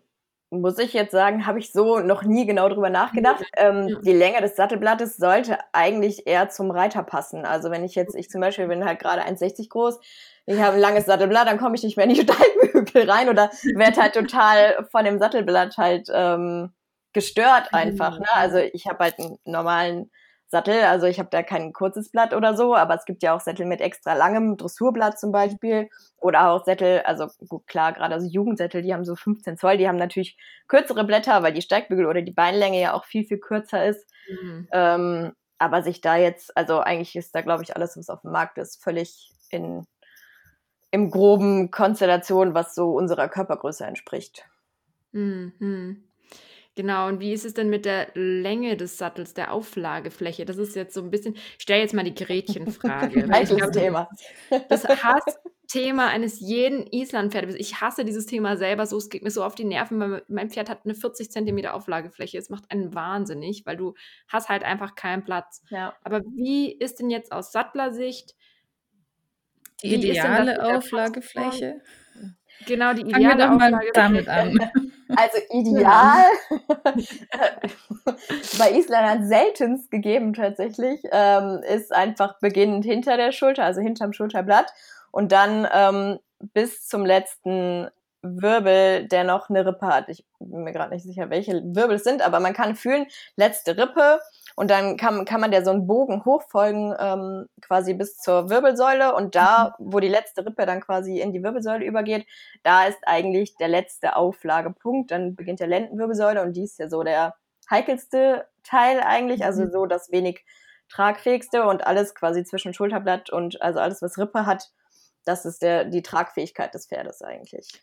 muss 0.51 0.79
ich 0.79 0.93
jetzt 0.93 1.13
sagen, 1.13 1.47
habe 1.47 1.61
ich 1.61 1.73
so 1.73 2.01
noch 2.01 2.25
nie 2.25 2.45
genau 2.45 2.69
drüber 2.69 2.91
nachgedacht. 2.91 3.45
Ähm. 3.57 3.99
Die 4.03 4.13
Länge 4.13 4.41
des 4.41 4.57
Sattelblattes 4.57 5.17
sollte 5.17 5.59
eigentlich 5.73 6.27
eher 6.27 6.49
zum 6.49 6.71
Reiter 6.71 7.03
passen. 7.05 7.45
Also 7.45 7.71
wenn 7.71 7.85
ich 7.85 7.95
jetzt, 7.95 8.17
ich 8.17 8.29
zum 8.29 8.41
Beispiel 8.41 8.67
bin 8.67 8.85
halt 8.85 8.99
gerade 8.99 9.23
1,60 9.23 9.69
groß, 9.69 10.01
ich 10.47 10.59
habe 10.59 10.75
ein 10.75 10.81
langes 10.81 11.07
Sattelblatt, 11.07 11.47
dann 11.47 11.59
komme 11.59 11.77
ich 11.77 11.83
nicht 11.85 11.97
mehr 11.97 12.07
in 12.07 12.15
die 12.15 12.21
Steigbügel 12.23 13.09
rein 13.09 13.29
oder 13.29 13.51
werde 13.77 14.03
halt 14.03 14.15
total 14.15 14.87
von 14.91 15.05
dem 15.05 15.19
Sattelblatt 15.19 15.77
halt 15.77 16.09
ähm, 16.13 16.73
gestört 17.13 17.73
einfach. 17.73 18.19
Ne? 18.19 18.27
Also 18.33 18.59
ich 18.59 18.87
habe 18.87 19.05
halt 19.05 19.19
einen 19.19 19.39
normalen 19.45 20.11
Sattel, 20.51 20.83
also 20.83 21.07
ich 21.07 21.21
habe 21.21 21.29
da 21.31 21.45
kein 21.45 21.73
kurzes 21.73 22.11
Blatt 22.11 22.35
oder 22.35 22.57
so, 22.57 22.75
aber 22.75 22.95
es 22.97 23.05
gibt 23.05 23.23
ja 23.23 23.35
auch 23.37 23.41
Sättel 23.41 23.67
mit 23.67 23.81
extra 23.81 24.15
langem 24.15 24.57
Dressurblatt 24.57 25.19
zum 25.19 25.31
Beispiel 25.31 25.89
oder 26.17 26.51
auch 26.51 26.65
Sättel, 26.65 27.03
also 27.05 27.29
gut 27.49 27.69
klar, 27.69 27.93
gerade 27.93 28.15
also 28.15 28.27
Jugendsättel, 28.27 28.83
die 28.83 28.93
haben 28.93 29.05
so 29.05 29.15
15 29.15 29.57
Zoll, 29.57 29.79
die 29.79 29.87
haben 29.87 29.97
natürlich 29.97 30.37
kürzere 30.67 31.05
Blätter, 31.05 31.45
weil 31.45 31.53
die 31.53 31.63
Steigbügel 31.63 32.07
oder 32.07 32.23
die 32.23 32.33
Beinlänge 32.33 32.81
ja 32.81 32.95
auch 32.95 33.05
viel, 33.05 33.25
viel 33.25 33.39
kürzer 33.39 33.87
ist. 33.87 34.05
Mhm. 34.29 34.69
Ähm, 34.73 35.33
aber 35.59 35.83
sich 35.83 36.01
da 36.01 36.17
jetzt, 36.17 36.57
also 36.57 36.81
eigentlich 36.81 37.15
ist 37.15 37.33
da, 37.33 37.43
glaube 37.43 37.63
ich, 37.63 37.77
alles, 37.77 37.97
was 37.97 38.11
auf 38.11 38.23
dem 38.23 38.33
Markt 38.33 38.59
ist, 38.59 38.83
völlig 38.83 39.31
in 39.51 39.87
im 40.91 41.11
groben 41.11 41.71
Konstellation, 41.71 42.55
was 42.55 42.75
so 42.75 42.91
unserer 42.91 43.29
Körpergröße 43.29 43.85
entspricht. 43.85 44.49
Mhm. 45.13 46.03
Genau, 46.77 47.09
und 47.09 47.21
wie 47.21 47.33
ist 47.33 47.45
es 47.45 47.55
denn 47.55 47.69
mit 47.69 47.85
der 47.85 48.09
Länge 48.15 48.77
des 48.77 48.97
Sattels, 48.97 49.35
der 49.35 49.53
Auflagefläche? 49.53 50.45
Das 50.45 50.57
ist 50.57 50.77
jetzt 50.77 50.95
so 50.95 51.03
ein 51.03 51.11
bisschen, 51.11 51.35
ich 51.35 51.63
stelle 51.63 51.81
jetzt 51.81 51.95
mal 51.95 52.05
die 52.05 52.15
Gretchenfrage. 52.15 53.29
Heikles 53.33 53.71
Thema. 53.73 54.09
Das 54.69 54.85
Hassthema 54.85 56.07
eines 56.07 56.39
jeden 56.39 56.87
Islandpferdes. 56.87 57.57
Ich 57.57 57.81
hasse 57.81 58.05
dieses 58.05 58.27
Thema 58.27 58.57
selber 58.57 58.87
so, 58.87 58.97
es 58.99 59.11
geht 59.11 59.25
mir 59.25 59.33
so 59.33 59.43
auf 59.43 59.57
die 59.57 59.65
Nerven, 59.65 59.99
weil 59.99 60.23
mein 60.29 60.49
Pferd 60.49 60.71
hat 60.71 60.85
eine 60.85 60.95
40 60.95 61.31
cm 61.31 61.67
Auflagefläche. 61.67 62.39
Es 62.39 62.51
macht 62.51 62.71
einen 62.71 62.95
wahnsinnig, 62.95 63.67
weil 63.67 63.77
du 63.77 63.95
hast 64.29 64.49
halt 64.49 64.63
einfach 64.63 64.95
keinen 64.95 65.25
Platz. 65.25 65.63
Ja. 65.71 65.95
Aber 66.05 66.21
wie 66.21 66.73
ist 66.73 67.01
denn 67.01 67.11
jetzt 67.11 67.33
aus 67.33 67.51
Sattlersicht 67.51 68.37
die 69.83 69.95
ideale 69.97 70.77
Auflagefläche? 70.77 71.81
Genau, 72.67 72.93
die 72.93 73.03
ideale 73.03 73.39
Fangen 73.39 73.61
wir 73.61 73.67
doch 73.71 73.71
mal 73.71 73.81
damit 73.95 74.29
an. 74.29 74.71
Also 75.17 75.39
ideal. 75.51 76.23
Bei 78.61 78.71
Isländern 78.71 79.27
seltenst 79.27 79.91
gegeben 79.91 80.35
tatsächlich, 80.35 81.01
ähm, 81.11 81.65
ist 81.69 81.93
einfach 81.93 82.39
beginnend 82.39 82.85
hinter 82.85 83.17
der 83.17 83.33
Schulter, 83.33 83.65
also 83.65 83.81
hinterm 83.81 84.13
Schulterblatt 84.13 84.73
und 85.11 85.33
dann 85.33 85.67
ähm, 85.73 86.21
bis 86.53 86.87
zum 86.87 87.05
letzten 87.05 87.89
Wirbel, 88.23 89.09
der 89.09 89.25
noch 89.25 89.49
eine 89.49 89.67
Rippe 89.67 89.87
hat. 89.87 90.09
Ich 90.09 90.25
bin 90.39 90.65
mir 90.65 90.73
gerade 90.73 90.95
nicht 90.95 91.05
sicher, 91.05 91.31
welche 91.31 91.63
Wirbel 91.65 91.97
es 91.97 92.05
sind, 92.05 92.23
aber 92.23 92.41
man 92.41 92.53
kann 92.53 92.77
fühlen, 92.77 93.07
letzte 93.37 93.79
Rippe 93.79 94.21
und 94.57 94.71
dann 94.71 94.97
kann, 94.97 95.25
kann 95.25 95.41
man 95.41 95.51
der 95.51 95.65
so 95.65 95.71
einen 95.71 95.87
Bogen 95.87 96.25
hochfolgen, 96.25 96.95
ähm, 96.99 97.47
quasi 97.61 97.95
bis 97.95 98.17
zur 98.19 98.51
Wirbelsäule. 98.51 99.15
Und 99.15 99.35
da, 99.35 99.75
mhm. 99.79 99.93
wo 99.93 100.01
die 100.01 100.09
letzte 100.09 100.45
Rippe 100.45 100.67
dann 100.67 100.81
quasi 100.81 101.21
in 101.21 101.33
die 101.33 101.43
Wirbelsäule 101.43 101.85
übergeht, 101.85 102.27
da 102.63 102.85
ist 102.85 102.99
eigentlich 103.07 103.57
der 103.57 103.69
letzte 103.69 104.17
Auflagepunkt. 104.17 105.11
Dann 105.11 105.35
beginnt 105.35 105.61
der 105.61 105.69
Lendenwirbelsäule 105.69 106.43
und 106.43 106.55
die 106.55 106.65
ist 106.65 106.79
ja 106.79 106.89
so 106.89 107.03
der 107.03 107.35
heikelste 107.71 108.47
Teil 108.65 109.01
eigentlich, 109.01 109.45
also 109.45 109.63
mhm. 109.63 109.71
so 109.71 109.87
das 109.87 110.11
wenig 110.11 110.45
tragfähigste 110.91 111.65
und 111.65 111.87
alles 111.87 112.15
quasi 112.15 112.45
zwischen 112.45 112.75
Schulterblatt 112.75 113.31
und 113.31 113.63
also 113.63 113.79
alles, 113.79 114.03
was 114.03 114.19
Rippe 114.19 114.45
hat, 114.45 114.71
das 115.25 115.45
ist 115.45 115.63
der, 115.63 115.85
die 115.85 116.03
Tragfähigkeit 116.03 116.75
des 116.75 116.87
Pferdes 116.87 117.23
eigentlich. 117.23 117.81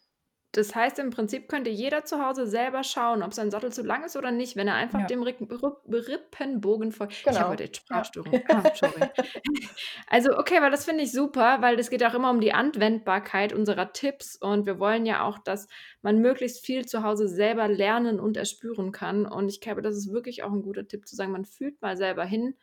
Das 0.57 0.73
heißt, 0.73 0.97
im 0.97 1.11
Prinzip 1.11 1.49
könnte 1.49 1.69
jeder 1.69 2.03
zu 2.03 2.19
Hause 2.19 2.47
selber 2.47 2.83
schauen, 2.83 3.21
ob 3.21 3.31
sein 3.31 3.51
Sattel 3.51 3.71
zu 3.71 3.83
lang 3.83 4.03
ist 4.03 4.17
oder 4.17 4.31
nicht, 4.31 4.55
wenn 4.55 4.67
er 4.67 4.73
einfach 4.73 5.01
ja. 5.01 5.05
dem 5.05 5.21
Rippenbogen 5.21 6.91
folgt. 6.91 7.23
Genau. 7.23 7.31
Ich 7.31 7.39
habe 7.39 7.51
heute 7.51 7.65
jetzt 7.65 7.77
Sprachstörung. 7.77 8.33
Ja. 8.33 8.41
Ah, 8.57 8.63
also, 10.07 10.35
okay, 10.35 10.61
weil 10.61 10.71
das 10.71 10.85
finde 10.85 11.03
ich 11.03 11.11
super, 11.11 11.61
weil 11.61 11.79
es 11.79 11.91
geht 11.91 12.03
auch 12.03 12.13
immer 12.15 12.31
um 12.31 12.41
die 12.41 12.53
Anwendbarkeit 12.53 13.53
unserer 13.53 13.93
Tipps 13.93 14.35
und 14.35 14.65
wir 14.65 14.79
wollen 14.79 15.05
ja 15.05 15.23
auch, 15.23 15.37
dass 15.37 15.67
man 16.01 16.19
möglichst 16.19 16.65
viel 16.65 16.85
zu 16.87 17.03
Hause 17.03 17.27
selber 17.27 17.67
lernen 17.67 18.19
und 18.19 18.35
erspüren 18.35 18.91
kann. 18.91 19.25
Und 19.27 19.49
ich 19.49 19.61
glaube, 19.61 19.81
das 19.83 19.95
ist 19.95 20.11
wirklich 20.11 20.43
auch 20.43 20.51
ein 20.51 20.63
guter 20.63 20.87
Tipp 20.87 21.07
zu 21.07 21.15
sagen, 21.15 21.31
man 21.31 21.45
fühlt 21.45 21.79
mal 21.81 21.97
selber 21.97 22.25
hin, 22.25 22.55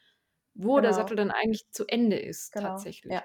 wo 0.54 0.76
genau. 0.76 0.80
der 0.82 0.92
Sattel 0.94 1.16
dann 1.16 1.30
eigentlich 1.30 1.70
zu 1.70 1.84
Ende 1.86 2.18
ist, 2.18 2.52
genau. 2.52 2.70
tatsächlich. 2.70 3.12
Ja. 3.12 3.22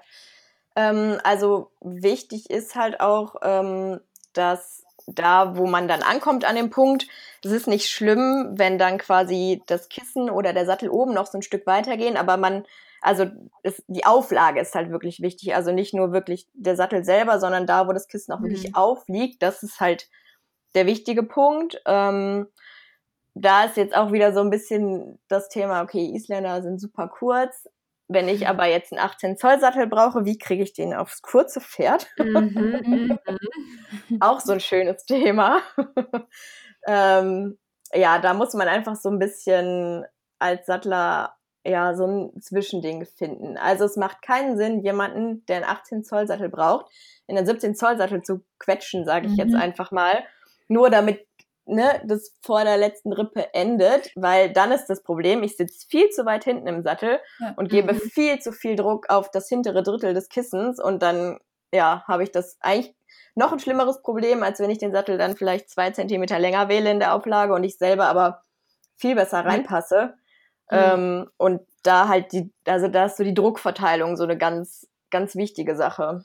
Ähm, 0.76 1.18
also 1.24 1.72
wichtig 1.80 2.50
ist 2.50 2.76
halt 2.76 3.00
auch, 3.00 3.36
ähm, 3.42 4.00
dass 4.32 4.84
da, 5.06 5.56
wo 5.56 5.66
man 5.66 5.88
dann 5.88 6.02
ankommt 6.02 6.44
an 6.44 6.56
dem 6.56 6.70
Punkt, 6.70 7.06
es 7.44 7.50
ist 7.50 7.66
nicht 7.66 7.88
schlimm, 7.88 8.50
wenn 8.52 8.78
dann 8.78 8.98
quasi 8.98 9.62
das 9.66 9.88
Kissen 9.88 10.30
oder 10.30 10.52
der 10.52 10.66
Sattel 10.66 10.90
oben 10.90 11.14
noch 11.14 11.26
so 11.26 11.38
ein 11.38 11.42
Stück 11.42 11.66
weitergehen, 11.66 12.16
aber 12.16 12.36
man, 12.36 12.64
also 13.00 13.26
es, 13.62 13.82
die 13.88 14.04
Auflage 14.04 14.60
ist 14.60 14.74
halt 14.74 14.90
wirklich 14.90 15.20
wichtig. 15.20 15.54
Also 15.54 15.72
nicht 15.72 15.94
nur 15.94 16.12
wirklich 16.12 16.48
der 16.52 16.76
Sattel 16.76 17.04
selber, 17.04 17.40
sondern 17.40 17.66
da, 17.66 17.88
wo 17.88 17.92
das 17.92 18.08
Kissen 18.08 18.32
auch 18.32 18.40
mhm. 18.40 18.50
wirklich 18.50 18.76
aufliegt, 18.76 19.42
das 19.42 19.62
ist 19.62 19.80
halt 19.80 20.08
der 20.74 20.86
wichtige 20.86 21.22
Punkt. 21.22 21.80
Ähm, 21.86 22.46
da 23.34 23.64
ist 23.64 23.76
jetzt 23.76 23.96
auch 23.96 24.12
wieder 24.12 24.32
so 24.32 24.40
ein 24.40 24.50
bisschen 24.50 25.18
das 25.28 25.48
Thema, 25.48 25.82
okay, 25.82 26.12
Isländer 26.14 26.62
sind 26.62 26.80
super 26.80 27.08
kurz, 27.08 27.68
wenn 28.12 28.28
ich 28.28 28.48
aber 28.48 28.66
jetzt 28.66 28.92
einen 28.92 29.00
18 29.00 29.36
Zoll 29.36 29.60
Sattel 29.60 29.86
brauche, 29.86 30.24
wie 30.24 30.36
kriege 30.36 30.64
ich 30.64 30.72
den 30.72 30.94
aufs 30.94 31.22
kurze 31.22 31.60
Pferd? 31.60 32.08
Mhm, 32.18 33.18
mhm. 34.08 34.20
Auch 34.20 34.40
so 34.40 34.52
ein 34.52 34.60
schönes 34.60 35.04
Thema. 35.04 35.60
ähm, 36.88 37.56
ja, 37.94 38.18
da 38.18 38.34
muss 38.34 38.54
man 38.54 38.66
einfach 38.66 38.96
so 38.96 39.10
ein 39.10 39.20
bisschen 39.20 40.04
als 40.40 40.66
Sattler 40.66 41.36
ja 41.64 41.94
so 41.94 42.06
ein 42.06 42.40
Zwischending 42.40 43.06
finden. 43.06 43.56
Also 43.56 43.84
es 43.84 43.96
macht 43.96 44.22
keinen 44.22 44.56
Sinn, 44.56 44.82
jemanden, 44.82 45.44
der 45.46 45.56
einen 45.56 45.66
18 45.66 46.02
Zoll 46.02 46.26
Sattel 46.26 46.48
braucht, 46.48 46.86
in 47.28 47.36
einen 47.36 47.46
17 47.46 47.76
Zoll 47.76 47.96
Sattel 47.96 48.22
zu 48.22 48.44
quetschen, 48.58 49.04
sage 49.04 49.26
ich 49.26 49.32
mhm. 49.32 49.38
jetzt 49.38 49.54
einfach 49.54 49.92
mal, 49.92 50.24
nur 50.66 50.90
damit 50.90 51.26
ne, 51.66 52.00
das 52.04 52.36
vor 52.42 52.64
der 52.64 52.76
letzten 52.76 53.12
Rippe 53.12 53.54
endet, 53.54 54.10
weil 54.16 54.52
dann 54.52 54.72
ist 54.72 54.86
das 54.86 55.02
Problem, 55.02 55.42
ich 55.42 55.56
sitze 55.56 55.86
viel 55.88 56.10
zu 56.10 56.26
weit 56.26 56.44
hinten 56.44 56.66
im 56.66 56.82
Sattel 56.82 57.20
ja. 57.38 57.54
und 57.56 57.70
gebe 57.70 57.92
mhm. 57.92 57.98
viel 57.98 58.38
zu 58.40 58.52
viel 58.52 58.76
Druck 58.76 59.08
auf 59.08 59.30
das 59.30 59.48
hintere 59.48 59.82
Drittel 59.82 60.14
des 60.14 60.28
Kissens 60.28 60.80
und 60.80 61.02
dann, 61.02 61.38
ja, 61.72 62.04
habe 62.06 62.22
ich 62.22 62.32
das 62.32 62.56
eigentlich 62.60 62.94
noch 63.34 63.52
ein 63.52 63.60
schlimmeres 63.60 64.02
Problem, 64.02 64.42
als 64.42 64.60
wenn 64.60 64.70
ich 64.70 64.78
den 64.78 64.92
Sattel 64.92 65.18
dann 65.18 65.36
vielleicht 65.36 65.70
zwei 65.70 65.90
Zentimeter 65.90 66.38
länger 66.38 66.68
wähle 66.68 66.90
in 66.90 66.98
der 66.98 67.14
Auflage 67.14 67.54
und 67.54 67.64
ich 67.64 67.78
selber 67.78 68.06
aber 68.06 68.42
viel 68.96 69.14
besser 69.14 69.44
reinpasse. 69.44 70.14
Mhm. 70.70 70.78
Ähm, 70.78 71.30
und 71.36 71.62
da 71.82 72.08
halt 72.08 72.32
die, 72.32 72.52
also 72.66 72.88
da 72.88 73.06
ist 73.06 73.16
so 73.16 73.24
die 73.24 73.34
Druckverteilung 73.34 74.16
so 74.16 74.24
eine 74.24 74.36
ganz, 74.36 74.88
ganz 75.10 75.36
wichtige 75.36 75.74
Sache. 75.76 76.24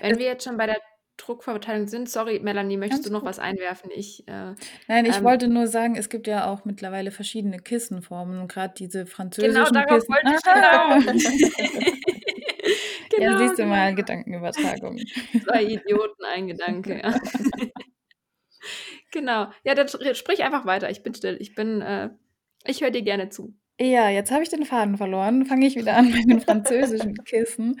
Wenn 0.00 0.18
wir 0.18 0.26
jetzt 0.26 0.44
schon 0.44 0.56
bei 0.56 0.66
der 0.66 0.78
Druckverteilung 1.18 1.86
sind. 1.88 2.08
Sorry, 2.08 2.40
Melanie, 2.40 2.76
möchtest 2.78 3.02
Ganz 3.02 3.06
du 3.08 3.12
noch 3.12 3.20
gut. 3.20 3.28
was 3.28 3.38
einwerfen? 3.38 3.90
Ich, 3.94 4.26
äh, 4.26 4.54
Nein, 4.86 5.04
ich 5.04 5.18
ähm, 5.18 5.24
wollte 5.24 5.48
nur 5.48 5.66
sagen, 5.66 5.96
es 5.96 6.08
gibt 6.08 6.26
ja 6.26 6.46
auch 6.50 6.64
mittlerweile 6.64 7.10
verschiedene 7.10 7.58
Kissenformen, 7.58 8.48
gerade 8.48 8.74
diese 8.76 9.04
französischen 9.06 9.54
Genau, 9.54 9.70
darauf 9.70 10.06
Kissen. 10.06 10.14
wollte 10.14 10.34
ich 10.34 10.42
genau. 13.10 13.26
genau. 13.26 13.32
Ja, 13.32 13.38
siehst 13.38 13.58
du 13.58 13.66
mal, 13.66 13.86
genau. 13.94 13.96
Gedankenübertragung. 13.96 14.98
Zwei 15.44 15.62
Idioten, 15.64 16.24
ein 16.24 16.46
Gedanke. 16.48 17.00
Ja. 17.02 17.14
genau. 19.12 19.48
Ja, 19.64 19.74
dann 19.74 19.88
sprich 20.14 20.42
einfach 20.44 20.66
weiter. 20.66 20.90
Ich 20.90 21.02
bin 21.02 21.14
still. 21.14 21.36
Ich 21.40 21.54
bin, 21.54 21.80
äh, 21.82 22.10
ich 22.64 22.80
höre 22.80 22.90
dir 22.90 23.02
gerne 23.02 23.28
zu. 23.28 23.54
Ja, 23.80 24.08
jetzt 24.08 24.30
habe 24.30 24.42
ich 24.42 24.48
den 24.48 24.64
Faden 24.64 24.96
verloren. 24.96 25.46
Fange 25.46 25.66
ich 25.66 25.76
wieder 25.76 25.96
an 25.96 26.10
mit 26.10 26.28
den 26.28 26.40
französischen 26.40 27.14
Kissen. 27.24 27.80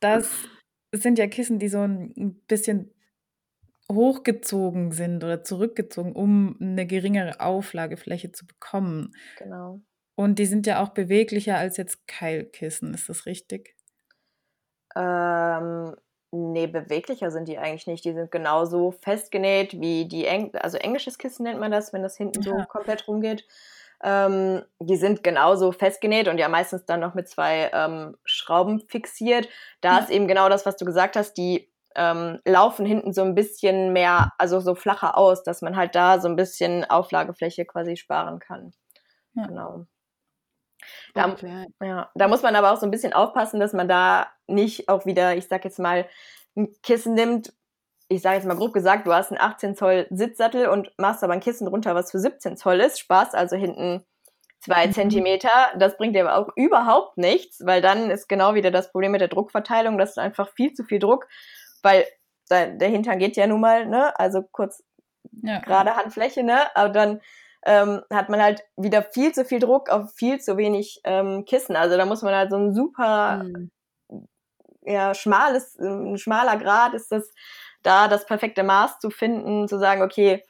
Das 0.00 0.28
es 0.90 1.02
sind 1.02 1.18
ja 1.18 1.26
Kissen, 1.26 1.58
die 1.58 1.68
so 1.68 1.80
ein 1.80 2.40
bisschen 2.46 2.92
hochgezogen 3.90 4.92
sind 4.92 5.22
oder 5.24 5.42
zurückgezogen, 5.42 6.12
um 6.12 6.56
eine 6.60 6.86
geringere 6.86 7.40
Auflagefläche 7.40 8.32
zu 8.32 8.46
bekommen. 8.46 9.12
Genau. 9.38 9.80
Und 10.14 10.38
die 10.38 10.46
sind 10.46 10.66
ja 10.66 10.82
auch 10.82 10.90
beweglicher 10.90 11.56
als 11.56 11.76
jetzt 11.76 12.06
Keilkissen, 12.06 12.94
ist 12.94 13.08
das 13.08 13.26
richtig? 13.26 13.74
Ähm, 14.94 15.96
ne, 16.30 16.68
beweglicher 16.68 17.30
sind 17.30 17.48
die 17.48 17.58
eigentlich 17.58 17.86
nicht. 17.86 18.04
Die 18.04 18.12
sind 18.12 18.30
genauso 18.30 18.90
festgenäht 18.90 19.80
wie 19.80 20.06
die 20.06 20.26
Eng 20.26 20.54
also 20.56 20.76
englisches 20.78 21.18
Kissen 21.18 21.44
nennt 21.44 21.60
man 21.60 21.70
das, 21.70 21.92
wenn 21.92 22.02
das 22.02 22.16
hinten 22.16 22.42
so 22.42 22.54
komplett 22.68 23.08
rumgeht. 23.08 23.46
Ähm, 24.02 24.62
die 24.78 24.96
sind 24.96 25.22
genauso 25.22 25.72
festgenäht 25.72 26.28
und 26.28 26.38
ja 26.38 26.48
meistens 26.48 26.86
dann 26.86 27.00
noch 27.00 27.14
mit 27.14 27.28
zwei 27.28 27.70
ähm, 27.72 28.16
Schrauben 28.24 28.80
fixiert. 28.88 29.48
Da 29.80 29.98
ist 29.98 30.10
eben 30.10 30.26
genau 30.26 30.48
das, 30.48 30.64
was 30.64 30.76
du 30.76 30.84
gesagt 30.84 31.16
hast, 31.16 31.34
die 31.34 31.70
ähm, 31.96 32.38
laufen 32.44 32.86
hinten 32.86 33.12
so 33.12 33.22
ein 33.22 33.34
bisschen 33.34 33.92
mehr, 33.92 34.32
also 34.38 34.60
so 34.60 34.74
flacher 34.74 35.18
aus, 35.18 35.42
dass 35.42 35.60
man 35.60 35.76
halt 35.76 35.94
da 35.94 36.20
so 36.20 36.28
ein 36.28 36.36
bisschen 36.36 36.84
Auflagefläche 36.84 37.64
quasi 37.66 37.96
sparen 37.96 38.38
kann. 38.38 38.72
Ja. 39.34 39.46
Genau. 39.46 39.86
Da, 41.12 41.36
ja, 41.82 42.10
da 42.14 42.28
muss 42.28 42.42
man 42.42 42.56
aber 42.56 42.72
auch 42.72 42.78
so 42.78 42.86
ein 42.86 42.90
bisschen 42.90 43.12
aufpassen, 43.12 43.60
dass 43.60 43.72
man 43.72 43.88
da 43.88 44.28
nicht 44.46 44.88
auch 44.88 45.04
wieder, 45.04 45.36
ich 45.36 45.46
sag 45.46 45.64
jetzt 45.64 45.78
mal, 45.78 46.08
ein 46.56 46.72
Kissen 46.82 47.14
nimmt, 47.14 47.52
ich 48.10 48.22
sage 48.22 48.36
jetzt 48.36 48.46
mal 48.46 48.56
grob 48.56 48.72
gesagt, 48.72 49.06
du 49.06 49.12
hast 49.14 49.30
einen 49.30 49.40
18 49.40 49.76
Zoll 49.76 50.06
Sitzsattel 50.10 50.66
und 50.66 50.92
machst 50.98 51.22
aber 51.22 51.32
ein 51.32 51.40
Kissen 51.40 51.66
drunter, 51.66 51.94
was 51.94 52.10
für 52.10 52.18
17 52.18 52.56
Zoll 52.56 52.80
ist, 52.80 52.98
sparst 52.98 53.36
also 53.36 53.56
hinten 53.56 54.04
zwei 54.58 54.88
mhm. 54.88 54.92
Zentimeter. 54.92 55.50
Das 55.78 55.96
bringt 55.96 56.16
dir 56.16 56.28
aber 56.28 56.36
auch 56.36 56.52
überhaupt 56.56 57.16
nichts, 57.18 57.64
weil 57.64 57.80
dann 57.80 58.10
ist 58.10 58.28
genau 58.28 58.54
wieder 58.54 58.72
das 58.72 58.90
Problem 58.90 59.12
mit 59.12 59.20
der 59.20 59.28
Druckverteilung. 59.28 59.96
Das 59.96 60.10
ist 60.10 60.18
einfach 60.18 60.50
viel 60.54 60.72
zu 60.74 60.82
viel 60.82 60.98
Druck, 60.98 61.28
weil 61.82 62.04
der 62.50 62.88
Hintern 62.88 63.20
geht 63.20 63.36
ja 63.36 63.46
nun 63.46 63.60
mal, 63.60 63.86
ne, 63.86 64.18
also 64.18 64.42
kurz 64.50 64.82
ja. 65.30 65.60
gerade 65.60 65.94
Handfläche, 65.94 66.42
ne, 66.42 66.74
aber 66.74 66.88
dann 66.88 67.20
ähm, 67.64 68.02
hat 68.12 68.28
man 68.28 68.42
halt 68.42 68.64
wieder 68.76 69.02
viel 69.02 69.32
zu 69.32 69.44
viel 69.44 69.60
Druck 69.60 69.88
auf 69.88 70.12
viel 70.14 70.40
zu 70.40 70.56
wenig 70.56 71.00
ähm, 71.04 71.44
Kissen. 71.44 71.76
Also 71.76 71.96
da 71.96 72.06
muss 72.06 72.22
man 72.22 72.34
halt 72.34 72.50
so 72.50 72.56
ein 72.56 72.74
super 72.74 73.44
mhm. 73.44 73.70
ja, 74.82 75.14
schmales, 75.14 75.78
ein 75.78 76.18
schmaler 76.18 76.56
Grad 76.56 76.94
ist 76.94 77.12
das 77.12 77.30
da 77.82 78.08
das 78.08 78.26
perfekte 78.26 78.62
Maß 78.62 78.98
zu 78.98 79.10
finden, 79.10 79.68
zu 79.68 79.78
sagen, 79.78 80.02
okay, 80.02 80.42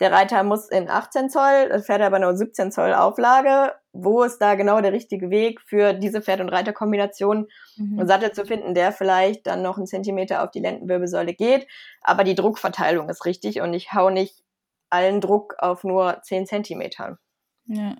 der 0.00 0.12
Reiter 0.12 0.44
muss 0.44 0.68
in 0.68 0.88
18 0.88 1.28
Zoll, 1.28 1.68
das 1.70 1.86
fährt 1.86 2.02
aber 2.02 2.18
nur 2.20 2.36
17 2.36 2.70
Zoll 2.70 2.94
Auflage. 2.94 3.74
Wo 3.92 4.22
ist 4.22 4.38
da 4.38 4.54
genau 4.54 4.80
der 4.80 4.92
richtige 4.92 5.28
Weg 5.30 5.60
für 5.60 5.92
diese 5.92 6.22
Pferd- 6.22 6.40
und 6.40 6.50
Reiterkombination, 6.50 7.48
mhm. 7.76 7.98
einen 7.98 8.08
Sattel 8.08 8.30
zu 8.30 8.44
finden, 8.44 8.74
der 8.74 8.92
vielleicht 8.92 9.46
dann 9.48 9.62
noch 9.62 9.76
einen 9.76 9.88
Zentimeter 9.88 10.44
auf 10.44 10.52
die 10.52 10.60
Lendenwirbelsäule 10.60 11.34
geht, 11.34 11.66
aber 12.00 12.22
die 12.22 12.36
Druckverteilung 12.36 13.08
ist 13.08 13.24
richtig 13.24 13.60
und 13.60 13.74
ich 13.74 13.92
hau 13.92 14.10
nicht 14.10 14.44
allen 14.88 15.20
Druck 15.20 15.56
auf 15.58 15.82
nur 15.82 16.22
10 16.22 16.46
Zentimetern. 16.46 17.18
Ja. 17.66 17.96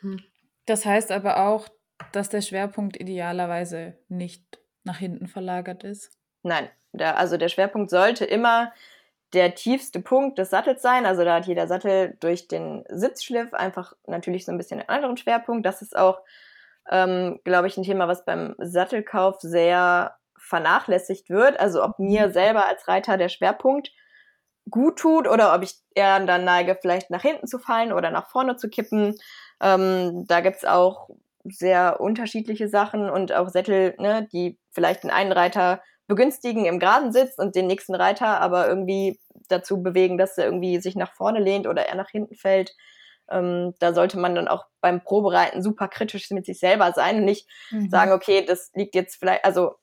Mhm. 0.00 0.20
Das 0.64 0.86
heißt 0.86 1.12
aber 1.12 1.46
auch, 1.46 1.68
dass 2.12 2.30
der 2.30 2.40
Schwerpunkt 2.40 2.98
idealerweise 2.98 3.98
nicht 4.08 4.58
nach 4.84 4.98
hinten 4.98 5.26
verlagert 5.28 5.84
ist. 5.84 6.12
Nein, 6.42 6.68
der, 6.96 7.18
also 7.18 7.36
der 7.36 7.48
Schwerpunkt 7.48 7.90
sollte 7.90 8.24
immer 8.24 8.72
der 9.32 9.54
tiefste 9.54 10.00
Punkt 10.00 10.38
des 10.38 10.50
Sattels 10.50 10.82
sein. 10.82 11.06
Also 11.06 11.24
da 11.24 11.36
hat 11.36 11.46
jeder 11.46 11.66
Sattel 11.66 12.16
durch 12.20 12.48
den 12.48 12.84
Sitzschliff 12.88 13.52
einfach 13.54 13.94
natürlich 14.06 14.44
so 14.44 14.52
ein 14.52 14.58
bisschen 14.58 14.80
einen 14.80 14.88
anderen 14.88 15.16
Schwerpunkt. 15.16 15.66
Das 15.66 15.82
ist 15.82 15.96
auch, 15.96 16.20
ähm, 16.90 17.40
glaube 17.44 17.66
ich, 17.66 17.76
ein 17.76 17.82
Thema, 17.82 18.08
was 18.08 18.24
beim 18.24 18.54
Sattelkauf 18.58 19.40
sehr 19.40 20.16
vernachlässigt 20.38 21.28
wird. 21.28 21.58
Also 21.58 21.82
ob 21.82 21.98
mir 21.98 22.28
mhm. 22.28 22.32
selber 22.32 22.66
als 22.66 22.86
Reiter 22.88 23.16
der 23.16 23.28
Schwerpunkt 23.28 23.90
gut 24.70 24.98
tut 24.98 25.28
oder 25.28 25.54
ob 25.54 25.62
ich 25.62 25.74
eher 25.94 26.18
dann 26.20 26.44
neige, 26.44 26.76
vielleicht 26.80 27.10
nach 27.10 27.22
hinten 27.22 27.46
zu 27.46 27.58
fallen 27.58 27.92
oder 27.92 28.10
nach 28.10 28.28
vorne 28.28 28.56
zu 28.56 28.68
kippen. 28.68 29.16
Ähm, 29.60 30.24
da 30.26 30.40
gibt's 30.40 30.64
auch 30.64 31.08
sehr 31.44 32.00
unterschiedliche 32.00 32.68
Sachen 32.68 33.08
und 33.08 33.32
auch 33.32 33.48
Sättel, 33.48 33.94
ne, 33.98 34.28
die 34.32 34.58
vielleicht 34.72 35.04
den 35.04 35.10
einen 35.10 35.32
Reiter 35.32 35.80
begünstigen 36.06 36.64
im 36.64 36.78
geraden 36.78 37.12
Sitz 37.12 37.38
und 37.38 37.56
den 37.56 37.66
nächsten 37.66 37.94
Reiter 37.94 38.40
aber 38.40 38.68
irgendwie 38.68 39.18
dazu 39.48 39.82
bewegen, 39.82 40.18
dass 40.18 40.38
er 40.38 40.46
irgendwie 40.46 40.80
sich 40.80 40.96
nach 40.96 41.12
vorne 41.12 41.40
lehnt 41.40 41.66
oder 41.66 41.86
er 41.86 41.96
nach 41.96 42.10
hinten 42.10 42.34
fällt. 42.34 42.74
Ähm, 43.28 43.74
da 43.80 43.92
sollte 43.92 44.18
man 44.18 44.34
dann 44.34 44.48
auch 44.48 44.66
beim 44.80 45.02
Probereiten 45.02 45.62
super 45.62 45.88
kritisch 45.88 46.30
mit 46.30 46.46
sich 46.46 46.60
selber 46.60 46.92
sein 46.92 47.16
und 47.16 47.24
nicht 47.24 47.48
mhm. 47.70 47.88
sagen, 47.88 48.12
okay, 48.12 48.44
das 48.44 48.70
liegt 48.74 48.94
jetzt 48.94 49.16
vielleicht, 49.16 49.44
also 49.44 49.74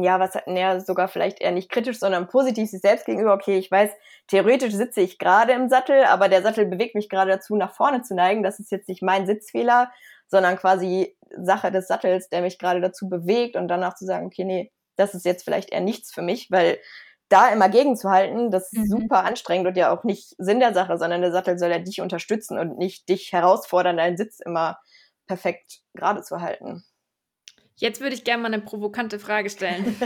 ja, 0.00 0.18
was 0.20 0.34
hat 0.34 0.46
ja 0.46 0.80
sogar 0.80 1.08
vielleicht 1.08 1.40
eher 1.40 1.50
nicht 1.50 1.70
kritisch, 1.70 1.98
sondern 1.98 2.28
positiv 2.28 2.70
sich 2.70 2.80
selbst 2.80 3.04
gegenüber, 3.04 3.34
okay, 3.34 3.58
ich 3.58 3.70
weiß, 3.70 3.90
theoretisch 4.28 4.72
sitze 4.72 5.02
ich 5.02 5.18
gerade 5.18 5.52
im 5.52 5.68
Sattel, 5.68 6.04
aber 6.04 6.28
der 6.28 6.42
Sattel 6.42 6.66
bewegt 6.66 6.94
mich 6.94 7.10
gerade 7.10 7.32
dazu, 7.32 7.56
nach 7.56 7.74
vorne 7.74 8.02
zu 8.02 8.14
neigen. 8.14 8.42
Das 8.42 8.58
ist 8.58 8.70
jetzt 8.70 8.88
nicht 8.88 9.02
mein 9.02 9.26
Sitzfehler, 9.26 9.92
sondern 10.28 10.56
quasi 10.56 11.14
Sache 11.36 11.70
des 11.70 11.88
Sattels, 11.88 12.30
der 12.30 12.40
mich 12.40 12.58
gerade 12.58 12.80
dazu 12.80 13.08
bewegt 13.08 13.56
und 13.56 13.68
danach 13.68 13.94
zu 13.94 14.06
sagen, 14.06 14.26
okay, 14.26 14.44
nee, 14.44 14.72
das 14.96 15.14
ist 15.14 15.24
jetzt 15.24 15.44
vielleicht 15.44 15.70
eher 15.70 15.80
nichts 15.80 16.12
für 16.12 16.22
mich, 16.22 16.50
weil 16.50 16.78
da 17.28 17.48
immer 17.48 17.68
gegenzuhalten, 17.68 18.50
das 18.50 18.72
ist 18.72 18.90
mhm. 18.90 19.00
super 19.00 19.24
anstrengend 19.24 19.66
und 19.66 19.76
ja 19.76 19.90
auch 19.96 20.04
nicht 20.04 20.34
Sinn 20.38 20.60
der 20.60 20.74
Sache, 20.74 20.98
sondern 20.98 21.22
der 21.22 21.32
Sattel 21.32 21.58
soll 21.58 21.70
ja 21.70 21.78
dich 21.78 22.00
unterstützen 22.00 22.58
und 22.58 22.78
nicht 22.78 23.08
dich 23.08 23.32
herausfordern, 23.32 23.96
deinen 23.96 24.18
Sitz 24.18 24.38
immer 24.44 24.78
perfekt 25.26 25.80
gerade 25.94 26.22
zu 26.22 26.40
halten. 26.40 26.84
Jetzt 27.76 28.00
würde 28.00 28.14
ich 28.14 28.24
gerne 28.24 28.42
mal 28.42 28.52
eine 28.52 28.62
provokante 28.62 29.18
Frage 29.18 29.48
stellen. 29.48 29.96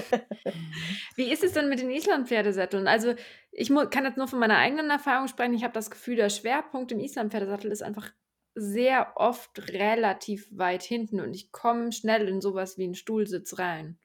Wie 1.16 1.30
ist 1.30 1.42
es 1.42 1.52
denn 1.52 1.68
mit 1.68 1.80
den 1.80 1.90
Islandpferdesätteln? 1.90 2.86
Also, 2.86 3.14
ich 3.50 3.70
kann 3.90 4.04
jetzt 4.04 4.16
nur 4.16 4.28
von 4.28 4.38
meiner 4.38 4.56
eigenen 4.56 4.88
Erfahrung 4.88 5.26
sprechen. 5.26 5.54
Ich 5.54 5.64
habe 5.64 5.74
das 5.74 5.90
Gefühl, 5.90 6.16
der 6.16 6.30
Schwerpunkt 6.30 6.92
im 6.92 7.00
Islandpferdesattel 7.00 7.72
ist 7.72 7.82
einfach 7.82 8.10
sehr 8.54 9.12
oft 9.16 9.70
relativ 9.72 10.48
weit 10.50 10.82
hinten 10.82 11.20
und 11.20 11.34
ich 11.34 11.52
komme 11.52 11.92
schnell 11.92 12.26
in 12.28 12.40
sowas 12.40 12.78
wie 12.78 12.84
einen 12.84 12.94
Stuhlsitz 12.94 13.58
rein. 13.58 13.98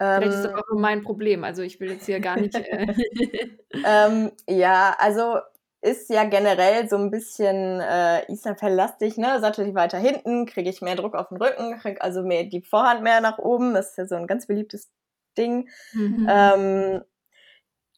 Vielleicht 0.00 0.32
ist 0.32 0.44
das 0.44 0.52
ähm. 0.52 0.58
auch 0.58 0.68
nur 0.70 0.80
mein 0.80 1.02
Problem. 1.02 1.44
Also 1.44 1.62
ich 1.62 1.78
will 1.78 1.90
jetzt 1.90 2.06
hier 2.06 2.20
gar 2.20 2.40
nicht. 2.40 2.54
Äh 2.54 2.94
ähm, 3.86 4.32
ja, 4.48 4.96
also 4.98 5.36
ist 5.82 6.08
ja 6.08 6.24
generell 6.24 6.88
so 6.88 6.96
ein 6.96 7.10
bisschen 7.10 7.80
äh, 7.80 8.30
Islandfell-lastig, 8.32 9.18
ne? 9.18 9.40
Sattel 9.40 9.74
weiter 9.74 9.98
hinten, 9.98 10.46
kriege 10.46 10.70
ich 10.70 10.80
mehr 10.80 10.96
Druck 10.96 11.14
auf 11.14 11.28
den 11.28 11.36
Rücken, 11.36 11.78
kriege 11.78 12.00
also 12.00 12.22
mehr 12.22 12.44
die 12.44 12.62
Vorhand 12.62 13.02
mehr 13.02 13.20
nach 13.20 13.38
oben. 13.38 13.74
Das 13.74 13.90
ist 13.90 13.98
ja 13.98 14.06
so 14.06 14.14
ein 14.14 14.26
ganz 14.26 14.46
beliebtes 14.46 14.90
Ding. 15.36 15.68
Mhm. 15.92 16.26
Ähm, 16.30 17.02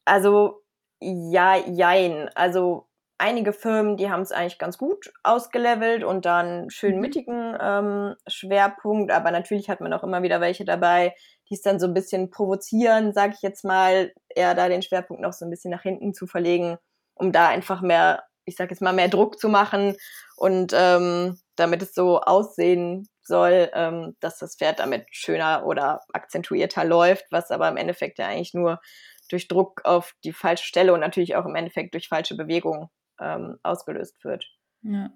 also 0.05 0.61
ja, 0.99 1.55
jein. 1.55 2.29
Also 2.35 2.87
einige 3.23 3.53
Firmen, 3.53 3.95
die 3.95 4.09
haben 4.09 4.21
es 4.21 4.33
eigentlich 4.33 4.59
ganz 4.59 4.77
gut 4.77 5.13
ausgelevelt 5.23 6.03
und 6.03 6.25
dann 6.25 6.69
schön 6.69 6.95
mhm. 6.95 7.01
mittigen 7.01 7.57
ähm, 7.59 8.15
Schwerpunkt, 8.27 9.13
aber 9.13 9.31
natürlich 9.31 9.69
hat 9.69 9.79
man 9.79 9.93
auch 9.93 10.03
immer 10.03 10.23
wieder 10.23 10.41
welche 10.41 10.65
dabei, 10.65 11.15
die 11.49 11.53
es 11.53 11.61
dann 11.61 11.79
so 11.79 11.87
ein 11.87 11.93
bisschen 11.93 12.31
provozieren, 12.31 13.13
sage 13.13 13.33
ich 13.35 13.41
jetzt 13.41 13.63
mal, 13.63 14.11
eher 14.27 14.55
da 14.55 14.67
den 14.67 14.81
Schwerpunkt 14.81 15.21
noch 15.21 15.31
so 15.31 15.45
ein 15.45 15.49
bisschen 15.49 15.71
nach 15.71 15.83
hinten 15.83 16.13
zu 16.13 16.27
verlegen, 16.27 16.77
um 17.13 17.31
da 17.31 17.47
einfach 17.47 17.81
mehr, 17.81 18.23
ich 18.43 18.57
sage 18.57 18.71
jetzt 18.71 18.81
mal, 18.81 18.91
mehr 18.91 19.07
Druck 19.07 19.39
zu 19.39 19.47
machen 19.47 19.95
und 20.35 20.73
ähm, 20.75 21.39
damit 21.55 21.81
es 21.81 21.93
so 21.93 22.19
aussehen 22.19 23.07
soll, 23.21 23.71
ähm, 23.73 24.17
dass 24.19 24.37
das 24.37 24.57
Pferd 24.57 24.79
damit 24.79 25.05
schöner 25.11 25.65
oder 25.65 26.01
akzentuierter 26.11 26.83
läuft, 26.83 27.23
was 27.31 27.51
aber 27.51 27.69
im 27.69 27.77
Endeffekt 27.77 28.19
ja 28.19 28.27
eigentlich 28.27 28.53
nur 28.53 28.81
durch 29.29 29.47
Druck 29.47 29.79
auf 29.85 30.13
die 30.25 30.33
falsche 30.33 30.65
Stelle 30.65 30.93
und 30.93 30.99
natürlich 30.99 31.37
auch 31.37 31.45
im 31.45 31.55
Endeffekt 31.55 31.93
durch 31.93 32.09
falsche 32.09 32.35
Bewegung 32.35 32.89
ähm, 33.19 33.57
ausgelöst 33.63 34.23
wird. 34.23 34.45
Ja. 34.81 35.11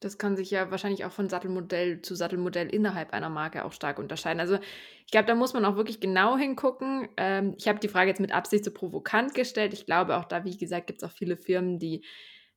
Das 0.00 0.18
kann 0.18 0.36
sich 0.36 0.50
ja 0.50 0.70
wahrscheinlich 0.70 1.04
auch 1.06 1.12
von 1.12 1.30
Sattelmodell 1.30 2.02
zu 2.02 2.14
Sattelmodell 2.14 2.68
innerhalb 2.68 3.12
einer 3.12 3.30
Marke 3.30 3.64
auch 3.64 3.72
stark 3.72 3.98
unterscheiden. 3.98 4.40
Also 4.40 4.58
ich 5.06 5.10
glaube, 5.10 5.26
da 5.26 5.34
muss 5.34 5.54
man 5.54 5.64
auch 5.64 5.76
wirklich 5.76 6.00
genau 6.00 6.36
hingucken. 6.36 7.08
Ähm, 7.16 7.54
ich 7.56 7.66
habe 7.66 7.78
die 7.78 7.88
Frage 7.88 8.10
jetzt 8.10 8.20
mit 8.20 8.32
Absicht 8.32 8.64
so 8.64 8.70
provokant 8.70 9.34
gestellt. 9.34 9.72
Ich 9.72 9.86
glaube 9.86 10.16
auch 10.16 10.24
da, 10.24 10.44
wie 10.44 10.56
gesagt, 10.56 10.86
gibt 10.86 11.02
es 11.02 11.08
auch 11.08 11.12
viele 11.12 11.36
Firmen, 11.36 11.78
die 11.78 12.04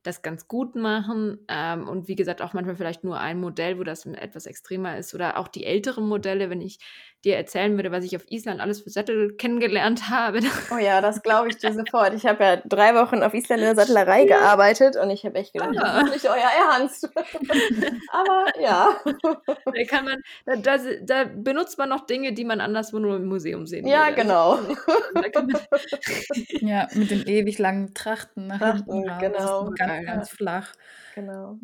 das 0.02 0.22
ganz 0.22 0.48
gut 0.48 0.76
machen. 0.76 1.38
Ähm, 1.48 1.88
und 1.88 2.08
wie 2.08 2.14
gesagt, 2.14 2.42
auch 2.42 2.52
manchmal 2.52 2.76
vielleicht 2.76 3.04
nur 3.04 3.18
ein 3.18 3.40
Modell, 3.40 3.78
wo 3.78 3.84
das 3.84 4.06
etwas 4.06 4.46
extremer 4.46 4.98
ist. 4.98 5.14
Oder 5.14 5.38
auch 5.38 5.48
die 5.48 5.64
älteren 5.64 6.06
Modelle, 6.06 6.50
wenn 6.50 6.60
ich 6.60 6.78
dir 7.24 7.36
erzählen 7.36 7.76
würde, 7.76 7.92
was 7.92 8.04
ich 8.04 8.16
auf 8.16 8.24
Island 8.30 8.60
alles 8.60 8.80
für 8.80 8.90
Sättel 8.90 9.36
kennengelernt 9.36 10.04
habe. 10.10 10.40
Oh 10.72 10.78
ja, 10.78 11.00
das 11.00 11.22
glaube 11.22 11.48
ich 11.48 11.58
dir 11.58 11.72
sofort. 11.72 12.14
Ich 12.14 12.26
habe 12.26 12.42
ja 12.42 12.56
drei 12.56 12.94
Wochen 12.94 13.22
auf 13.22 13.34
Island 13.34 13.60
in 13.60 13.66
der 13.66 13.76
Sattlerei 13.76 14.24
gearbeitet 14.24 14.96
und 14.96 15.10
ich 15.10 15.24
habe 15.24 15.36
echt 15.36 15.52
gedacht, 15.52 15.76
ah. 15.78 16.00
das 16.00 16.04
ist 16.04 16.24
nicht 16.24 16.30
euer 16.30 16.50
Ernst. 16.70 17.08
Aber 18.12 18.60
ja. 18.60 18.96
Da, 19.02 19.84
kann 19.88 20.04
man, 20.04 20.20
da, 20.46 20.56
da, 20.56 20.78
da, 21.02 21.24
benutzt 21.24 21.78
man 21.78 21.88
noch 21.88 22.06
Dinge, 22.06 22.32
die 22.32 22.44
man 22.44 22.60
anderswo 22.60 22.98
nur 22.98 23.16
im 23.16 23.26
Museum 23.26 23.66
sehen 23.66 23.86
Ja, 23.86 24.06
würde. 24.06 24.22
genau. 24.22 24.58
ja, 26.60 26.88
mit 26.94 27.10
den 27.10 27.26
ewig 27.26 27.58
langen 27.58 27.94
Trachten 27.94 28.46
nach 28.46 28.74
hinten. 28.74 29.04
Genau. 29.20 29.70
Ganz, 29.76 30.06
ganz 30.06 30.30
flach. 30.30 30.72
Genau. 31.14 31.58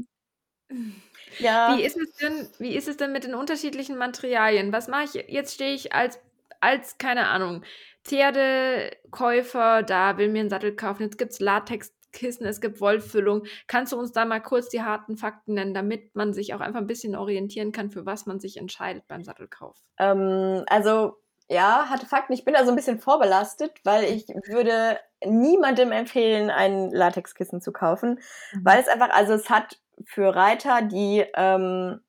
Ja. 1.39 1.77
Wie 1.77 1.83
ist 1.83 1.97
es 1.97 2.15
denn, 2.17 2.49
wie 2.59 2.77
ist 2.77 2.89
es 2.89 2.97
denn 2.97 3.13
mit 3.13 3.25
den 3.25 3.35
unterschiedlichen 3.35 3.97
Materialien? 3.97 4.73
Was 4.73 4.89
mache 4.89 5.05
ich? 5.05 5.15
Jetzt 5.29 5.55
stehe 5.55 5.75
ich 5.75 5.93
als, 5.93 6.21
als, 6.61 6.99
keine 6.99 7.29
Ahnung, 7.29 7.63
Pferdekäufer 8.05 9.83
da, 9.83 10.19
will 10.19 10.29
mir 10.29 10.41
einen 10.41 10.51
Sattel 10.51 10.75
kaufen. 10.75 11.03
Jetzt 11.03 11.19
gibt 11.19 11.33
es 11.33 11.41
Latexkissen, 11.41 12.47
es 12.47 12.61
gibt 12.61 12.81
Wollfüllung. 12.81 13.45
Kannst 13.67 13.93
du 13.93 13.99
uns 13.99 14.13
da 14.13 14.25
mal 14.25 14.41
kurz 14.41 14.69
die 14.69 14.83
harten 14.83 15.17
Fakten 15.17 15.55
nennen, 15.55 15.75
damit 15.75 16.15
man 16.15 16.33
sich 16.33 16.55
auch 16.55 16.61
einfach 16.61 16.81
ein 16.81 16.87
bisschen 16.87 17.17
orientieren 17.17 17.73
kann, 17.73 17.91
für 17.91 18.07
was 18.07 18.27
man 18.27 18.39
sich 18.39 18.57
entscheidet 18.57 19.07
beim 19.09 19.25
Sattelkauf? 19.25 19.77
Ähm, 19.99 20.65
also 20.69 21.19
ja, 21.49 21.89
harte 21.89 22.07
Fakten. 22.07 22.33
Ich 22.33 22.45
bin 22.45 22.55
da 22.55 22.65
so 22.65 22.71
ein 22.71 22.77
bisschen 22.77 22.99
vorbelastet, 22.99 23.73
weil 23.85 24.05
ich 24.05 24.27
würde 24.29 24.99
niemandem 25.25 25.93
empfehlen, 25.93 26.51
ein 26.51 26.91
Latexkissen 26.91 27.61
zu 27.61 27.73
kaufen, 27.73 28.21
mhm. 28.53 28.65
weil 28.65 28.81
es 28.81 28.89
einfach, 28.89 29.11
also 29.11 29.35
es 29.35 29.49
hat 29.49 29.79
für 30.05 30.35
Reiter, 30.35 30.83
die, 30.83 31.25
ähm, 31.35 32.01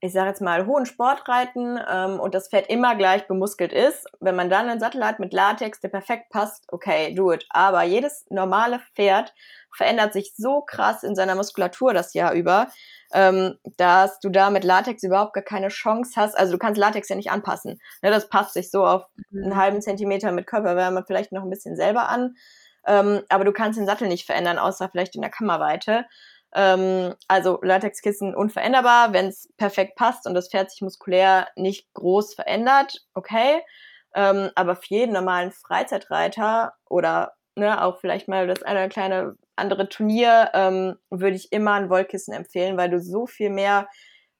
ich 0.00 0.12
sage 0.12 0.28
jetzt 0.28 0.40
mal, 0.40 0.66
hohen 0.66 0.86
Sport 0.86 1.28
reiten 1.28 1.78
ähm, 1.90 2.20
und 2.20 2.34
das 2.34 2.48
Pferd 2.48 2.68
immer 2.68 2.94
gleich 2.94 3.26
bemuskelt 3.26 3.72
ist. 3.72 4.06
Wenn 4.20 4.36
man 4.36 4.48
dann 4.48 4.68
einen 4.68 4.78
Sattel 4.78 5.04
hat 5.04 5.18
mit 5.18 5.32
Latex, 5.32 5.80
der 5.80 5.88
perfekt 5.88 6.30
passt, 6.30 6.64
okay, 6.68 7.14
do 7.14 7.32
it. 7.32 7.46
Aber 7.50 7.82
jedes 7.82 8.24
normale 8.30 8.80
Pferd 8.94 9.34
verändert 9.76 10.12
sich 10.12 10.34
so 10.36 10.60
krass 10.60 11.02
in 11.02 11.16
seiner 11.16 11.34
Muskulatur 11.34 11.94
das 11.94 12.14
Jahr 12.14 12.32
über, 12.32 12.68
ähm, 13.12 13.58
dass 13.76 14.20
du 14.20 14.28
da 14.28 14.50
mit 14.50 14.62
Latex 14.62 15.02
überhaupt 15.02 15.34
gar 15.34 15.44
keine 15.44 15.68
Chance 15.68 16.12
hast. 16.14 16.38
Also 16.38 16.52
du 16.52 16.58
kannst 16.58 16.78
Latex 16.78 17.08
ja 17.08 17.16
nicht 17.16 17.30
anpassen. 17.30 17.80
Ne, 18.02 18.10
das 18.10 18.28
passt 18.28 18.54
sich 18.54 18.70
so 18.70 18.86
auf 18.86 19.04
mhm. 19.30 19.44
einen 19.44 19.56
halben 19.56 19.82
Zentimeter 19.82 20.30
mit 20.30 20.46
Körperwärme 20.46 21.04
vielleicht 21.06 21.32
noch 21.32 21.42
ein 21.42 21.50
bisschen 21.50 21.76
selber 21.76 22.08
an. 22.08 22.36
Ähm, 22.86 23.22
aber 23.28 23.44
du 23.44 23.52
kannst 23.52 23.78
den 23.78 23.86
Sattel 23.86 24.08
nicht 24.08 24.26
verändern, 24.26 24.58
außer 24.58 24.88
vielleicht 24.88 25.16
in 25.16 25.22
der 25.22 25.30
Kammerweite. 25.30 26.06
Ähm, 26.54 27.14
also 27.28 27.58
Latexkissen 27.62 28.34
unveränderbar, 28.34 29.12
wenn 29.12 29.26
es 29.26 29.48
perfekt 29.56 29.96
passt 29.96 30.26
und 30.26 30.34
das 30.34 30.48
Pferd 30.50 30.70
sich 30.70 30.80
muskulär 30.82 31.48
nicht 31.56 31.92
groß 31.94 32.34
verändert, 32.34 33.04
okay. 33.14 33.62
Ähm, 34.14 34.50
aber 34.54 34.76
für 34.76 34.86
jeden 34.88 35.12
normalen 35.12 35.52
Freizeitreiter 35.52 36.72
oder 36.88 37.34
ne, 37.56 37.82
auch 37.82 37.98
vielleicht 38.00 38.28
mal 38.28 38.46
das 38.46 38.62
eine 38.62 38.88
kleine 38.88 39.34
andere 39.56 39.88
Turnier, 39.88 40.50
ähm, 40.54 40.96
würde 41.10 41.36
ich 41.36 41.52
immer 41.52 41.72
ein 41.74 41.90
Wollkissen 41.90 42.32
empfehlen, 42.32 42.76
weil 42.76 42.90
du 42.90 43.00
so 43.00 43.26
viel 43.26 43.50
mehr 43.50 43.88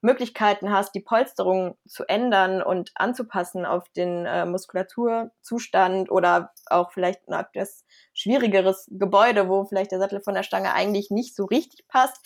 Möglichkeiten 0.01 0.71
hast, 0.71 0.95
die 0.95 1.01
Polsterung 1.01 1.77
zu 1.87 2.05
ändern 2.05 2.63
und 2.63 2.93
anzupassen 2.95 3.67
auf 3.67 3.89
den 3.91 4.27
äh, 4.27 4.47
Muskulaturzustand 4.47 6.11
oder 6.11 6.53
auch 6.67 6.93
vielleicht 6.93 7.29
ein 7.29 7.33
etwas 7.39 7.85
schwierigeres 8.15 8.87
Gebäude, 8.91 9.49
wo 9.49 9.65
vielleicht 9.65 9.93
der 9.93 9.99
Sattel 9.99 10.21
von 10.21 10.35
der 10.35 10.45
Stange 10.45 10.73
eigentlich 10.73 11.11
nicht 11.11 11.35
so 11.35 11.45
richtig 11.45 11.89
passt, 11.89 12.19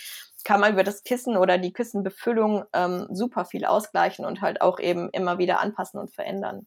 kann 0.44 0.60
man 0.60 0.72
über 0.72 0.84
das 0.84 1.04
Kissen 1.04 1.36
oder 1.36 1.58
die 1.58 1.72
Kissenbefüllung 1.72 2.64
ähm, 2.72 3.06
super 3.10 3.44
viel 3.44 3.64
ausgleichen 3.64 4.24
und 4.24 4.40
halt 4.40 4.60
auch 4.60 4.78
eben 4.80 5.08
immer 5.10 5.38
wieder 5.38 5.60
anpassen 5.60 6.00
und 6.00 6.12
verändern. 6.12 6.66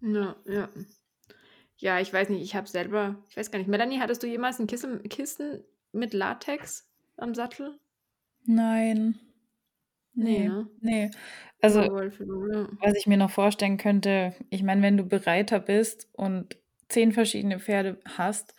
Ja, 0.00 0.36
ja. 0.44 0.68
Ja, 1.76 2.00
ich 2.00 2.12
weiß 2.12 2.28
nicht, 2.28 2.42
ich 2.42 2.56
habe 2.56 2.66
selber, 2.66 3.16
ich 3.28 3.36
weiß 3.36 3.50
gar 3.50 3.58
nicht, 3.58 3.68
Melanie, 3.68 4.00
hattest 4.00 4.22
du 4.22 4.26
jemals 4.26 4.58
ein 4.58 4.66
Kissen, 4.66 5.02
Kissen 5.08 5.64
mit 5.92 6.12
Latex 6.12 6.88
am 7.16 7.34
Sattel? 7.34 7.78
Nein. 8.48 9.18
Nee, 10.14 10.38
Nee, 10.38 10.48
ne? 10.48 10.68
nee. 10.80 11.10
Also, 11.60 11.82
Ja, 11.82 11.86
ja. 11.92 12.68
was 12.80 12.94
ich 12.96 13.06
mir 13.06 13.18
noch 13.18 13.30
vorstellen 13.30 13.76
könnte, 13.76 14.34
ich 14.48 14.62
meine, 14.62 14.80
wenn 14.82 14.96
du 14.96 15.04
Bereiter 15.04 15.60
bist 15.60 16.08
und 16.14 16.56
zehn 16.88 17.12
verschiedene 17.12 17.60
Pferde 17.60 18.00
hast, 18.16 18.54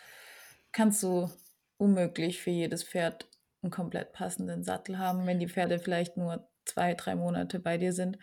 kannst 0.72 1.02
du 1.02 1.30
unmöglich 1.78 2.40
für 2.40 2.52
jedes 2.52 2.84
Pferd 2.84 3.28
einen 3.64 3.72
komplett 3.72 4.14
passenden 4.14 4.64
Sattel 4.64 5.00
haben, 5.00 5.26
wenn 5.26 5.40
die 5.40 5.50
Pferde 5.50 5.80
vielleicht 5.80 6.18
nur 6.18 6.48
zwei, 6.66 6.94
drei 6.94 7.16
Monate 7.16 7.60
bei 7.60 7.78
dir 7.78 7.92
sind. 7.92 8.20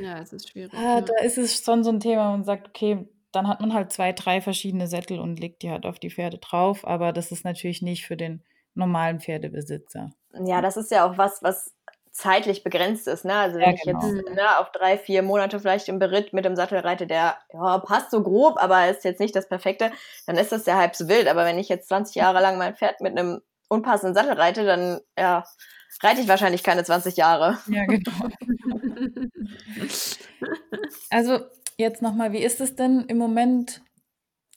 Ja, 0.00 0.18
es 0.20 0.32
ist 0.32 0.48
schwierig. 0.48 0.72
Ah, 0.72 0.98
Ja. 0.98 1.00
da 1.02 1.18
ist 1.22 1.36
es 1.36 1.62
schon 1.62 1.84
so 1.84 1.90
ein 1.90 2.00
Thema 2.00 2.32
und 2.32 2.44
sagt, 2.44 2.68
okay, 2.68 3.06
dann 3.32 3.48
hat 3.48 3.60
man 3.60 3.74
halt 3.74 3.92
zwei, 3.92 4.12
drei 4.12 4.40
verschiedene 4.40 4.86
Sättel 4.86 5.18
und 5.20 5.38
legt 5.38 5.62
die 5.62 5.70
halt 5.70 5.84
auf 5.84 5.98
die 5.98 6.10
Pferde 6.10 6.38
drauf, 6.38 6.86
aber 6.86 7.12
das 7.12 7.32
ist 7.32 7.44
natürlich 7.44 7.82
nicht 7.82 8.06
für 8.06 8.16
den 8.16 8.42
normalen 8.74 9.20
Pferdebesitzer. 9.20 10.10
Ja, 10.44 10.60
das 10.60 10.76
ist 10.76 10.90
ja 10.90 11.06
auch 11.06 11.18
was, 11.18 11.42
was 11.42 11.74
zeitlich 12.12 12.62
begrenzt 12.62 13.08
ist. 13.08 13.24
Ne? 13.24 13.34
Also 13.34 13.56
wenn 13.56 13.70
Ja, 13.70 13.74
ich 13.74 13.82
genau. 13.82 14.06
jetzt 14.06 14.28
ne, 14.34 14.58
auf 14.58 14.70
drei, 14.70 14.98
vier 14.98 15.22
Monate 15.22 15.58
vielleicht 15.58 15.88
im 15.88 15.98
Beritt 15.98 16.32
mit 16.32 16.44
dem 16.44 16.56
Sattel 16.56 16.78
reite, 16.78 17.06
der 17.06 17.38
ja, 17.52 17.78
passt 17.78 18.10
so 18.10 18.22
grob, 18.22 18.62
aber 18.62 18.88
ist 18.88 19.04
jetzt 19.04 19.20
nicht 19.20 19.34
das 19.34 19.48
Perfekte, 19.48 19.90
dann 20.26 20.36
ist 20.36 20.52
das 20.52 20.66
ja 20.66 20.76
halb 20.76 20.94
so 20.94 21.08
wild. 21.08 21.26
Aber 21.26 21.44
wenn 21.44 21.58
ich 21.58 21.68
jetzt 21.68 21.88
20 21.88 22.14
Jahre 22.14 22.40
lang 22.40 22.58
mein 22.58 22.76
Pferd 22.76 23.00
mit 23.00 23.18
einem 23.18 23.40
unpassenden 23.68 24.14
Sattel 24.14 24.34
reite, 24.34 24.64
dann 24.64 25.00
ja, 25.18 25.44
reite 26.02 26.20
ich 26.20 26.28
wahrscheinlich 26.28 26.62
keine 26.62 26.84
20 26.84 27.16
Jahre. 27.16 27.58
Ja, 27.66 27.84
genau. 27.86 28.28
Also 31.10 31.40
jetzt 31.76 32.02
nochmal, 32.02 32.32
wie 32.32 32.42
ist 32.42 32.60
es 32.60 32.74
denn 32.74 33.04
im 33.06 33.18
Moment? 33.18 33.82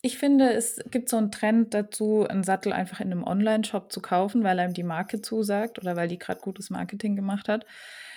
Ich 0.05 0.19
finde, 0.19 0.53
es 0.53 0.79
gibt 0.91 1.09
so 1.09 1.17
einen 1.17 1.31
Trend 1.31 1.73
dazu, 1.73 2.27
einen 2.29 2.43
Sattel 2.43 2.73
einfach 2.73 2.99
in 2.99 3.11
einem 3.11 3.23
Online-Shop 3.23 3.91
zu 3.91 4.03
kaufen, 4.03 4.43
weil 4.43 4.59
einem 4.59 4.75
die 4.75 4.83
Marke 4.83 5.19
zusagt 5.19 5.79
oder 5.79 5.95
weil 5.95 6.07
die 6.07 6.19
gerade 6.19 6.41
gutes 6.41 6.69
Marketing 6.69 7.15
gemacht 7.15 7.49
hat. 7.49 7.65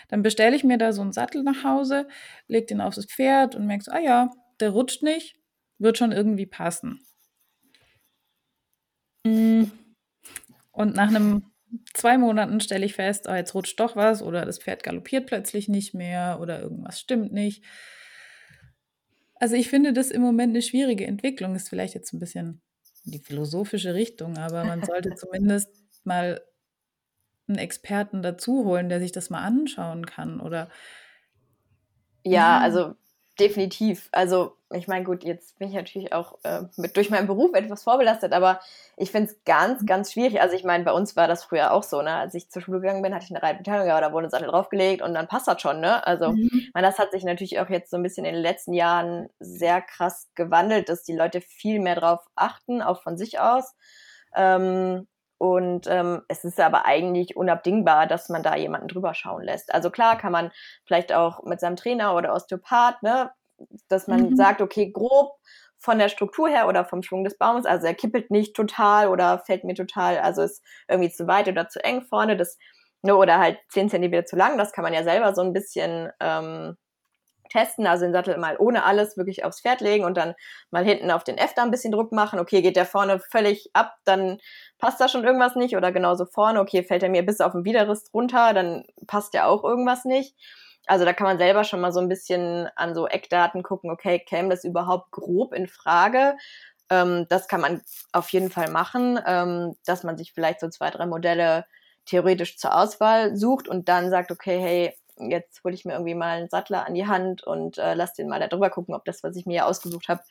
Dann 0.09 0.23
bestelle 0.23 0.55
ich 0.55 0.65
mir 0.65 0.77
da 0.77 0.93
so 0.93 1.01
einen 1.01 1.15
Sattel 1.15 1.43
nach 1.43 1.65
Hause, 1.65 2.07
lege 2.47 2.67
den 2.67 2.83
aufs 2.83 3.03
Pferd 3.07 3.55
und 3.55 3.67
merke 3.67 3.91
ah 3.91 4.01
ja, 4.01 4.31
der 4.61 4.69
rutscht 4.69 5.03
nicht, 5.03 5.37
wird 5.79 5.97
schon 5.97 6.13
irgendwie 6.13 6.45
passen. 6.45 7.01
Mm. 9.25 9.65
Und 10.71 10.95
nach 10.95 11.09
einem 11.09 11.53
zwei 11.95 12.19
Monaten 12.19 12.61
stelle 12.61 12.85
ich 12.85 12.97
fest, 12.97 13.25
oh, 13.31 13.35
jetzt 13.35 13.55
rutscht 13.55 13.81
doch 13.81 13.97
was 13.97 14.21
oder 14.21 14.45
das 14.45 14.59
Pferd 14.59 14.83
galoppiert 14.83 15.25
plötzlich 15.25 15.69
nicht 15.69 15.95
mehr 15.95 16.39
oder 16.43 16.61
irgendwas 16.61 17.01
stimmt 17.01 17.33
nicht. 17.33 17.65
Also 19.41 19.55
ich 19.57 19.69
finde 19.69 19.93
das 19.93 20.11
im 20.11 20.23
Moment 20.23 20.51
eine 20.51 20.63
schwierige 20.63 21.07
Entwicklung. 21.07 21.55
Ist 21.55 21.69
vielleicht 21.69 21.95
jetzt 21.95 22.13
ein 22.13 22.19
bisschen 22.19 22.61
die 23.05 23.21
philosophische 23.21 23.95
Richtung, 23.95 24.37
aber 24.37 24.65
man 24.65 24.83
sollte 24.83 25.11
zumindest 25.17 25.69
mal 26.05 26.43
einen 27.49 27.59
Experten 27.59 28.23
dazu 28.23 28.65
holen, 28.65 28.89
der 28.89 29.01
sich 29.01 29.13
das 29.13 29.31
mal 29.31 29.43
anschauen 29.43 30.07
kann 30.07 30.41
oder 30.41 30.69
Ja, 32.25 32.59
Ja. 32.59 32.61
also 32.61 32.95
definitiv. 33.41 34.09
Also 34.13 34.57
ich 34.75 34.87
meine, 34.89 35.05
gut, 35.05 35.25
jetzt 35.25 35.59
bin 35.59 35.69
ich 35.69 35.75
natürlich 35.75 36.13
auch 36.13 36.39
äh, 36.45 36.63
mit 36.77 36.97
durch 36.97 37.09
meinen 37.11 37.27
Beruf 37.27 37.55
etwas 37.55 37.85
vorbelastet, 37.85 38.33
aber 38.33 38.61
ich 38.97 39.11
finde 39.11 39.31
es 39.31 39.45
ganz, 39.45 39.87
ganz 39.87 40.13
schwierig. 40.13 40.41
Also 40.41 40.55
ich 40.57 40.65
meine, 40.65 40.85
bei 40.85 40.93
uns 40.93 41.17
war 41.17 41.27
das 41.27 41.45
früher 41.45 41.73
auch 41.73 41.83
so, 41.83 42.03
ne? 42.03 42.13
Als 42.15 42.35
ich 42.35 42.51
zur 42.51 42.61
Schule 42.63 42.81
gegangen 42.81 43.03
bin, 43.03 43.15
hatte 43.15 43.25
ich 43.25 43.31
eine 43.31 43.43
Reitbeteiligung, 43.43 43.89
ja, 43.89 44.01
da 44.01 44.13
wurde 44.13 44.27
ein 44.27 44.31
Sattel 44.31 44.49
draufgelegt 44.49 45.01
und 45.03 45.15
dann 45.15 45.29
passt 45.29 45.49
das 45.49 45.61
schon, 45.63 45.81
ne? 45.81 46.07
Also 46.07 46.33
Mhm. 46.33 46.69
ich 46.69 46.75
meine, 46.75 46.87
das 46.87 46.99
hat 46.99 47.13
sich 47.13 47.25
natürlich 47.25 47.59
auch 47.61 47.71
jetzt 47.71 47.91
so 47.91 47.97
ein 47.97 48.03
bisschen 48.03 48.27
in 48.27 48.35
den 48.35 48.43
letzten 48.43 48.75
Jahren 48.75 49.29
sehr 49.41 49.81
krass 49.81 50.29
gewandelt, 50.35 50.89
dass 50.89 51.03
die 51.05 51.17
Leute 51.17 51.41
viel 51.41 51.81
mehr 51.81 51.95
drauf 51.97 52.21
achten, 52.35 52.83
auch 52.83 53.03
von 53.03 53.17
sich 53.17 53.41
aus. 53.41 53.75
Ähm, 54.35 55.07
und 55.39 55.87
ähm, 55.89 56.23
es 56.29 56.45
ist 56.45 56.61
aber 56.61 56.85
eigentlich 56.87 57.37
unabdingbar, 57.37 58.07
dass 58.07 58.29
man 58.29 58.43
da 58.43 58.57
jemanden 58.57 58.89
drüber 58.89 59.15
schauen 59.15 59.43
lässt. 59.45 59.73
Also 59.75 59.91
klar 59.91 60.19
kann 60.19 60.33
man 60.33 60.51
vielleicht 60.87 61.13
auch 61.13 61.43
mit 61.45 61.61
seinem 61.61 61.77
Trainer 61.77 62.15
oder 62.17 62.35
Osteopath, 62.35 63.03
ne, 63.03 63.31
dass 63.89 64.07
man 64.07 64.35
Mhm. 64.35 64.35
sagt, 64.35 64.61
okay, 64.61 64.91
grob 64.93 65.33
von 65.81 65.99
der 65.99 66.09
Struktur 66.09 66.49
her 66.49 66.67
oder 66.69 66.85
vom 66.85 67.03
Schwung 67.03 67.25
des 67.25 67.39
Baumes, 67.39 67.67
also 67.67 67.87
er 67.87 67.95
kippelt 67.95 68.31
nicht 68.31 68.55
total 68.57 69.09
oder 69.09 69.39
fällt 69.41 69.65
mir 69.65 69.75
total, 69.75 70.19
also 70.19 70.43
ist 70.43 70.63
irgendwie 70.89 71.11
zu 71.11 71.27
weit 71.29 71.49
oder 71.49 71.69
zu 71.69 71.83
eng 71.85 72.03
vorne, 72.03 72.37
das, 72.37 72.59
ne, 73.03 73.15
oder 73.17 73.39
halt 73.39 73.59
10 73.71 73.89
Zentimeter 73.89 74.27
zu 74.27 74.37
lang, 74.37 74.59
das 74.59 74.73
kann 74.73 74.83
man 74.83 74.93
ja 74.95 75.05
selber 75.05 75.35
so 75.35 75.43
ein 75.43 75.53
bisschen 75.53 76.11
ähm, 76.21 76.77
testen, 77.49 77.87
also 77.87 78.05
den 78.05 78.13
Sattel 78.13 78.37
mal 78.39 78.57
ohne 78.59 78.85
alles 78.85 79.17
wirklich 79.17 79.45
aufs 79.45 79.61
Pferd 79.61 79.81
legen 79.81 80.05
und 80.05 80.17
dann 80.17 80.35
mal 80.71 80.85
hinten 80.85 81.11
auf 81.11 81.25
den 81.25 81.39
F 81.39 81.55
da 81.55 81.63
ein 81.63 81.71
bisschen 81.71 81.93
Druck 81.93 82.13
machen. 82.13 82.39
Okay, 82.39 82.63
geht 82.63 82.77
der 82.77 82.87
vorne 82.87 83.21
völlig 83.31 83.71
ab, 83.73 83.95
dann 84.05 84.39
passt 84.79 85.01
da 85.01 85.09
schon 85.09 85.25
irgendwas 85.25 85.57
nicht 85.57 85.77
oder 85.77 85.93
genauso 85.93 86.25
vorne, 86.25 86.61
okay, 86.61 86.83
fällt 86.83 87.03
er 87.03 87.09
mir 87.09 87.25
bis 87.25 87.41
auf 87.41 87.53
den 87.53 87.65
Widerriss 87.65 88.11
runter, 88.15 88.53
dann 88.55 88.85
passt 89.07 89.35
ja 89.35 89.47
auch 89.47 89.65
irgendwas 89.65 90.05
nicht. 90.05 90.35
Also 90.87 91.05
da 91.05 91.13
kann 91.13 91.27
man 91.27 91.39
selber 91.39 91.65
schon 91.65 91.81
mal 91.81 91.93
so 91.93 92.01
ein 92.01 92.09
bisschen 92.09 92.69
an 92.75 92.95
so 92.95 93.07
Eckdaten 93.07 93.63
gucken, 93.63 93.91
okay, 93.91 94.19
käme 94.19 94.49
das 94.49 94.65
überhaupt 94.65 95.11
grob 95.11 95.53
in 95.53 95.69
Frage? 95.69 96.37
Ähm, 96.91 97.27
das 97.29 97.49
kann 97.49 97.61
man 97.61 97.83
auf 98.13 98.31
jeden 98.31 98.51
Fall 98.51 98.71
machen, 98.71 99.21
ähm, 99.27 99.77
dass 99.85 100.03
man 100.03 100.17
sich 100.17 100.33
vielleicht 100.33 100.61
so 100.61 100.69
zwei, 100.69 100.91
drei 100.91 101.07
Modelle 101.07 101.67
theoretisch 102.07 102.57
zur 102.57 102.75
Auswahl 102.75 103.37
sucht 103.37 103.69
und 103.69 103.89
dann 103.89 104.11
sagt, 104.11 104.31
okay, 104.31 104.59
hey, 104.59 104.95
jetzt 105.21 105.63
hole 105.65 105.75
ich 105.75 105.85
mir 105.85 105.93
irgendwie 105.95 106.15
mal 106.15 106.39
einen 106.39 106.49
Sattler 106.49 106.87
an 106.87 106.95
die 106.95 107.07
Hand 107.07 107.43
und 107.45 107.79
äh, 107.79 107.95
lass 107.95 108.15
den 108.15 108.29
mal 108.29 108.41
da 108.41 108.49
drüber 108.49 108.71
gucken, 108.71 108.95
ob 108.95 109.05
das, 109.05 109.23
was 109.23 109.37
ich 109.37 109.47
mir 109.47 109.57
ja 109.57 109.67
ausgesucht 109.67 110.09
habe, 110.09 110.23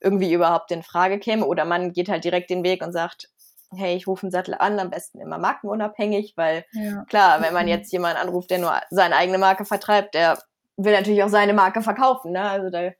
irgendwie 0.00 0.32
überhaupt 0.32 0.70
in 0.70 0.82
Frage 0.82 1.18
käme. 1.18 1.46
Oder 1.46 1.64
man 1.64 1.92
geht 1.92 2.08
halt 2.08 2.24
direkt 2.24 2.50
den 2.50 2.64
Weg 2.64 2.82
und 2.84 2.92
sagt, 2.92 3.28
hey, 3.74 3.96
ich 3.96 4.06
rufe 4.06 4.22
einen 4.26 4.30
Sattler 4.30 4.60
an, 4.60 4.78
am 4.78 4.90
besten 4.90 5.20
immer 5.20 5.38
markenunabhängig, 5.38 6.34
weil 6.36 6.64
Ja. 6.72 7.04
klar, 7.08 7.40
wenn 7.42 7.52
man 7.54 7.68
jetzt 7.68 7.92
jemanden 7.92 8.18
anruft, 8.20 8.50
der 8.50 8.58
nur 8.58 8.80
seine 8.90 9.16
eigene 9.16 9.38
Marke 9.38 9.64
vertreibt, 9.64 10.14
der 10.14 10.38
will 10.76 10.92
natürlich 10.94 11.22
auch 11.22 11.28
seine 11.28 11.52
Marke 11.54 11.82
verkaufen. 11.82 12.32
Ne? 12.32 12.42
Also 12.42 12.70
da 12.70 12.92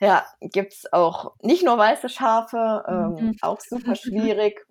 ja, 0.00 0.24
gibt's 0.40 0.92
auch 0.92 1.34
nicht 1.42 1.64
nur 1.64 1.76
weiße 1.76 2.08
Schafe, 2.08 2.84
ähm, 2.88 3.30
Mhm. 3.30 3.36
auch 3.40 3.60
super 3.60 3.94
schwierig, 3.96 4.64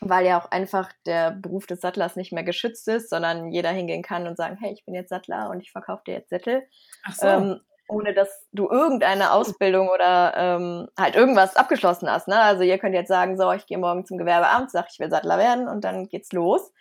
weil 0.00 0.26
ja 0.26 0.40
auch 0.40 0.50
einfach 0.50 0.92
der 1.06 1.32
Beruf 1.32 1.66
des 1.66 1.80
Sattlers 1.80 2.16
nicht 2.16 2.32
mehr 2.32 2.44
geschützt 2.44 2.88
ist, 2.88 3.10
sondern 3.10 3.50
jeder 3.50 3.70
hingehen 3.70 4.02
kann 4.02 4.26
und 4.26 4.36
sagen, 4.36 4.56
hey, 4.60 4.72
ich 4.72 4.84
bin 4.84 4.94
jetzt 4.94 5.10
Sattler 5.10 5.50
und 5.50 5.60
ich 5.60 5.72
verkaufe 5.72 6.02
dir 6.06 6.14
jetzt 6.14 6.30
Sättel, 6.30 6.62
Ach 7.04 7.14
so. 7.14 7.26
ähm, 7.26 7.60
ohne 7.88 8.12
dass 8.14 8.46
du 8.52 8.68
irgendeine 8.68 9.32
Ausbildung 9.32 9.88
oder 9.88 10.34
ähm, 10.36 10.88
halt 10.98 11.16
irgendwas 11.16 11.56
abgeschlossen 11.56 12.10
hast. 12.10 12.28
Ne? 12.28 12.38
Also 12.40 12.62
ihr 12.62 12.78
könnt 12.78 12.94
jetzt 12.94 13.08
sagen, 13.08 13.36
so, 13.38 13.50
ich 13.52 13.66
gehe 13.66 13.78
morgen 13.78 14.04
zum 14.04 14.18
Gewerbeamt, 14.18 14.70
sag, 14.70 14.86
ich 14.92 14.98
will 14.98 15.10
Sattler 15.10 15.38
werden 15.38 15.68
und 15.68 15.84
dann 15.84 16.06
geht's 16.08 16.32
los. 16.32 16.72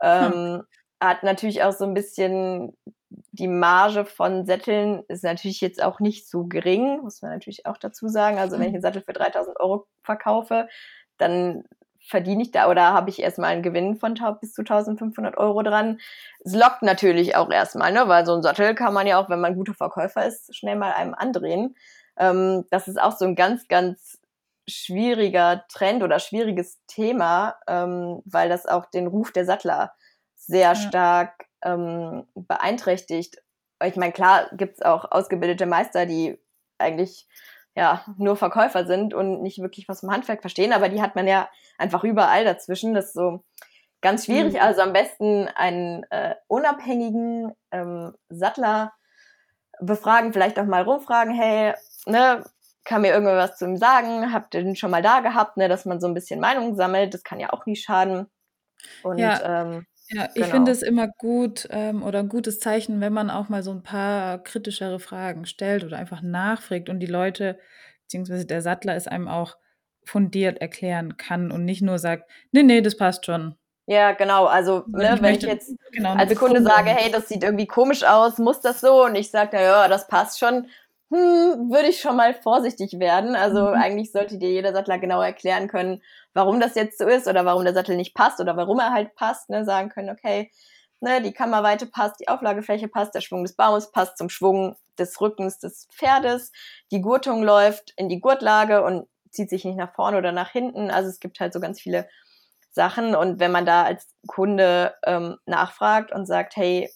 Ähm, 0.00 0.62
Hat 1.00 1.22
natürlich 1.22 1.62
auch 1.62 1.72
so 1.72 1.84
ein 1.84 1.94
bisschen 1.94 2.76
die 3.32 3.48
Marge 3.48 4.04
von 4.04 4.44
Sätteln 4.46 5.04
ist 5.08 5.22
natürlich 5.24 5.60
jetzt 5.60 5.82
auch 5.82 6.00
nicht 6.00 6.28
so 6.28 6.46
gering, 6.46 7.00
muss 7.02 7.22
man 7.22 7.30
natürlich 7.32 7.66
auch 7.66 7.76
dazu 7.76 8.08
sagen. 8.08 8.38
Also 8.38 8.54
wenn 8.58 8.62
ich 8.62 8.68
Mhm. 8.70 8.74
einen 8.76 8.82
Sattel 8.82 9.02
für 9.02 9.12
3000 9.12 9.58
Euro 9.60 9.86
verkaufe, 10.02 10.68
dann 11.18 11.64
verdiene 12.06 12.42
ich 12.42 12.50
da 12.50 12.68
oder 12.68 12.92
habe 12.92 13.10
ich 13.10 13.20
erstmal 13.20 13.50
einen 13.50 13.62
Gewinn 13.62 13.96
von 13.96 14.14
bis 14.40 14.52
zu 14.52 14.62
1500 14.62 15.36
Euro 15.38 15.62
dran. 15.62 16.00
Es 16.44 16.54
lockt 16.54 16.82
natürlich 16.82 17.36
auch 17.36 17.50
erstmal, 17.50 17.92
ne? 17.92 18.08
weil 18.08 18.26
so 18.26 18.34
ein 18.34 18.42
Sattel 18.42 18.74
kann 18.74 18.92
man 18.94 19.06
ja 19.06 19.18
auch, 19.18 19.30
wenn 19.30 19.40
man 19.40 19.52
ein 19.52 19.56
guter 19.56 19.74
Verkäufer 19.74 20.24
ist, 20.26 20.54
schnell 20.54 20.76
mal 20.76 20.92
einem 20.92 21.14
andrehen. 21.14 21.76
Ähm, 22.16 22.64
das 22.70 22.88
ist 22.88 23.00
auch 23.00 23.16
so 23.16 23.24
ein 23.24 23.34
ganz, 23.34 23.68
ganz 23.68 24.18
schwieriger 24.68 25.64
Trend 25.68 26.02
oder 26.02 26.18
schwieriges 26.18 26.80
Thema, 26.86 27.56
ähm, 27.66 28.22
weil 28.24 28.48
das 28.48 28.66
auch 28.66 28.86
den 28.86 29.06
Ruf 29.06 29.32
der 29.32 29.44
Sattler 29.44 29.92
sehr 30.34 30.70
Ja. 30.70 30.74
stark 30.74 31.46
ähm, 31.62 32.26
beeinträchtigt. 32.34 33.42
Ich 33.82 33.96
meine, 33.96 34.12
klar 34.12 34.48
gibt's 34.52 34.82
auch 34.82 35.10
ausgebildete 35.10 35.66
Meister, 35.66 36.06
die 36.06 36.38
eigentlich 36.78 37.26
ja 37.74 38.04
nur 38.18 38.36
Verkäufer 38.36 38.86
sind 38.86 39.14
und 39.14 39.42
nicht 39.42 39.60
wirklich 39.60 39.88
was 39.88 40.00
vom 40.00 40.10
Handwerk 40.10 40.40
verstehen, 40.40 40.72
aber 40.72 40.88
die 40.88 41.02
hat 41.02 41.16
man 41.16 41.26
ja 41.26 41.48
einfach 41.78 42.04
überall 42.04 42.44
dazwischen. 42.44 42.94
Das 42.94 43.06
ist 43.06 43.14
so 43.14 43.44
ganz 44.00 44.26
schwierig. 44.26 44.54
Mhm. 44.54 44.60
Also 44.60 44.82
am 44.82 44.92
besten 44.92 45.48
einen 45.54 46.04
äh, 46.10 46.34
unabhängigen 46.46 47.52
ähm, 47.72 48.14
Sattler 48.28 48.92
befragen, 49.80 50.32
vielleicht 50.32 50.58
auch 50.58 50.66
mal 50.66 50.82
rumfragen, 50.82 51.34
hey, 51.34 51.74
ne, 52.06 52.44
kann 52.84 53.02
mir 53.02 53.12
irgendwas 53.12 53.56
zu 53.56 53.64
ihm 53.64 53.76
sagen, 53.76 54.32
habt 54.32 54.54
ihr 54.54 54.62
den 54.62 54.76
schon 54.76 54.90
mal 54.90 55.02
da 55.02 55.20
gehabt, 55.20 55.56
ne, 55.56 55.68
dass 55.68 55.84
man 55.84 56.00
so 56.00 56.06
ein 56.06 56.14
bisschen 56.14 56.38
Meinung 56.38 56.76
sammelt, 56.76 57.14
das 57.14 57.24
kann 57.24 57.40
ja 57.40 57.52
auch 57.52 57.66
nie 57.66 57.76
schaden. 57.76 58.30
Und 59.02 59.18
ja. 59.18 59.62
ähm, 59.62 59.86
ja, 60.08 60.26
ich 60.28 60.34
genau. 60.34 60.48
finde 60.48 60.72
es 60.72 60.82
immer 60.82 61.08
gut 61.08 61.66
ähm, 61.70 62.02
oder 62.02 62.18
ein 62.18 62.28
gutes 62.28 62.60
Zeichen, 62.60 63.00
wenn 63.00 63.12
man 63.12 63.30
auch 63.30 63.48
mal 63.48 63.62
so 63.62 63.70
ein 63.70 63.82
paar 63.82 64.42
kritischere 64.42 65.00
Fragen 65.00 65.46
stellt 65.46 65.84
oder 65.84 65.96
einfach 65.96 66.22
nachfragt 66.22 66.88
und 66.88 67.00
die 67.00 67.06
Leute, 67.06 67.58
beziehungsweise 68.02 68.46
der 68.46 68.60
Sattler 68.60 68.96
es 68.96 69.08
einem 69.08 69.28
auch 69.28 69.56
fundiert 70.04 70.60
erklären 70.60 71.16
kann 71.16 71.50
und 71.50 71.64
nicht 71.64 71.80
nur 71.80 71.98
sagt, 71.98 72.30
nee, 72.52 72.62
nee, 72.62 72.82
das 72.82 72.96
passt 72.96 73.24
schon. 73.24 73.56
Ja, 73.86 74.12
genau. 74.12 74.46
Also, 74.46 74.84
ne, 74.86 75.14
ich 75.14 75.22
wenn 75.22 75.34
ich 75.34 75.42
jetzt 75.42 75.74
genau, 75.92 76.14
als 76.14 76.34
Kunde 76.36 76.62
sage, 76.62 76.90
hey, 76.90 77.10
das 77.10 77.28
sieht 77.28 77.42
irgendwie 77.42 77.66
komisch 77.66 78.02
aus, 78.02 78.38
muss 78.38 78.60
das 78.60 78.80
so? 78.80 79.04
Und 79.04 79.14
ich 79.14 79.30
sage, 79.30 79.50
na 79.52 79.62
ja, 79.62 79.88
das 79.88 80.06
passt 80.08 80.38
schon, 80.38 80.68
hm, 81.14 81.70
würde 81.70 81.88
ich 81.88 82.00
schon 82.00 82.16
mal 82.16 82.34
vorsichtig 82.34 82.98
werden. 82.98 83.36
Also 83.36 83.68
mhm. 83.68 83.74
eigentlich 83.74 84.10
sollte 84.10 84.38
dir 84.38 84.50
jeder 84.50 84.72
Sattler 84.72 84.98
genau 84.98 85.22
erklären 85.22 85.68
können, 85.68 86.02
warum 86.32 86.58
das 86.58 86.74
jetzt 86.74 86.98
so 86.98 87.06
ist 87.06 87.28
oder 87.28 87.44
warum 87.44 87.64
der 87.64 87.74
Sattel 87.74 87.96
nicht 87.96 88.14
passt 88.14 88.40
oder 88.40 88.56
warum 88.56 88.80
er 88.80 88.92
halt 88.92 89.14
passt. 89.14 89.48
Ne? 89.48 89.64
Sagen 89.64 89.90
können, 89.90 90.10
okay, 90.10 90.50
ne, 91.00 91.22
die 91.22 91.32
Kammerweite 91.32 91.86
passt, 91.86 92.18
die 92.18 92.28
Auflagefläche 92.28 92.88
passt, 92.88 93.14
der 93.14 93.20
Schwung 93.20 93.44
des 93.44 93.54
Baumes 93.54 93.92
passt 93.92 94.18
zum 94.18 94.28
Schwung 94.28 94.76
des 94.98 95.20
Rückens 95.20 95.58
des 95.58 95.86
Pferdes, 95.92 96.50
die 96.90 97.00
Gurtung 97.00 97.42
läuft 97.42 97.92
in 97.96 98.08
die 98.08 98.20
Gurtlage 98.20 98.82
und 98.82 99.06
zieht 99.30 99.50
sich 99.50 99.64
nicht 99.64 99.76
nach 99.76 99.94
vorne 99.94 100.18
oder 100.18 100.32
nach 100.32 100.50
hinten. 100.50 100.90
Also 100.90 101.08
es 101.08 101.20
gibt 101.20 101.40
halt 101.40 101.52
so 101.52 101.60
ganz 101.60 101.80
viele 101.80 102.08
Sachen 102.70 103.14
und 103.14 103.38
wenn 103.38 103.52
man 103.52 103.66
da 103.66 103.84
als 103.84 104.08
Kunde 104.26 104.94
ähm, 105.04 105.36
nachfragt 105.46 106.12
und 106.12 106.26
sagt, 106.26 106.56
hey, 106.56 106.90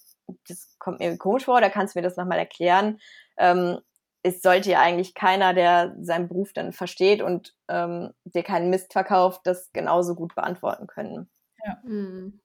das 0.48 0.76
kommt 0.78 1.00
mir 1.00 1.16
komisch 1.18 1.44
vor, 1.44 1.61
da 1.61 1.68
kannst 1.68 1.94
du 1.94 1.98
mir 1.98 2.02
das 2.02 2.16
nochmal 2.16 2.38
erklären, 2.38 2.98
ähm, 3.37 3.78
es 4.22 4.42
sollte 4.42 4.70
ja 4.70 4.81
eigentlich 4.81 5.14
keiner, 5.14 5.54
der 5.54 5.96
seinen 6.00 6.28
Beruf 6.28 6.52
dann 6.52 6.72
versteht 6.72 7.22
und 7.22 7.54
ähm, 7.68 8.11
der 8.24 8.42
keinen 8.42 8.70
Mist 8.70 8.92
verkauft, 8.92 9.42
das 9.44 9.70
genauso 9.72 10.14
gut 10.14 10.35
beantworten 10.35 10.87
können. 10.87 11.31
Ja. 11.64 11.81
Hm. 11.83 12.40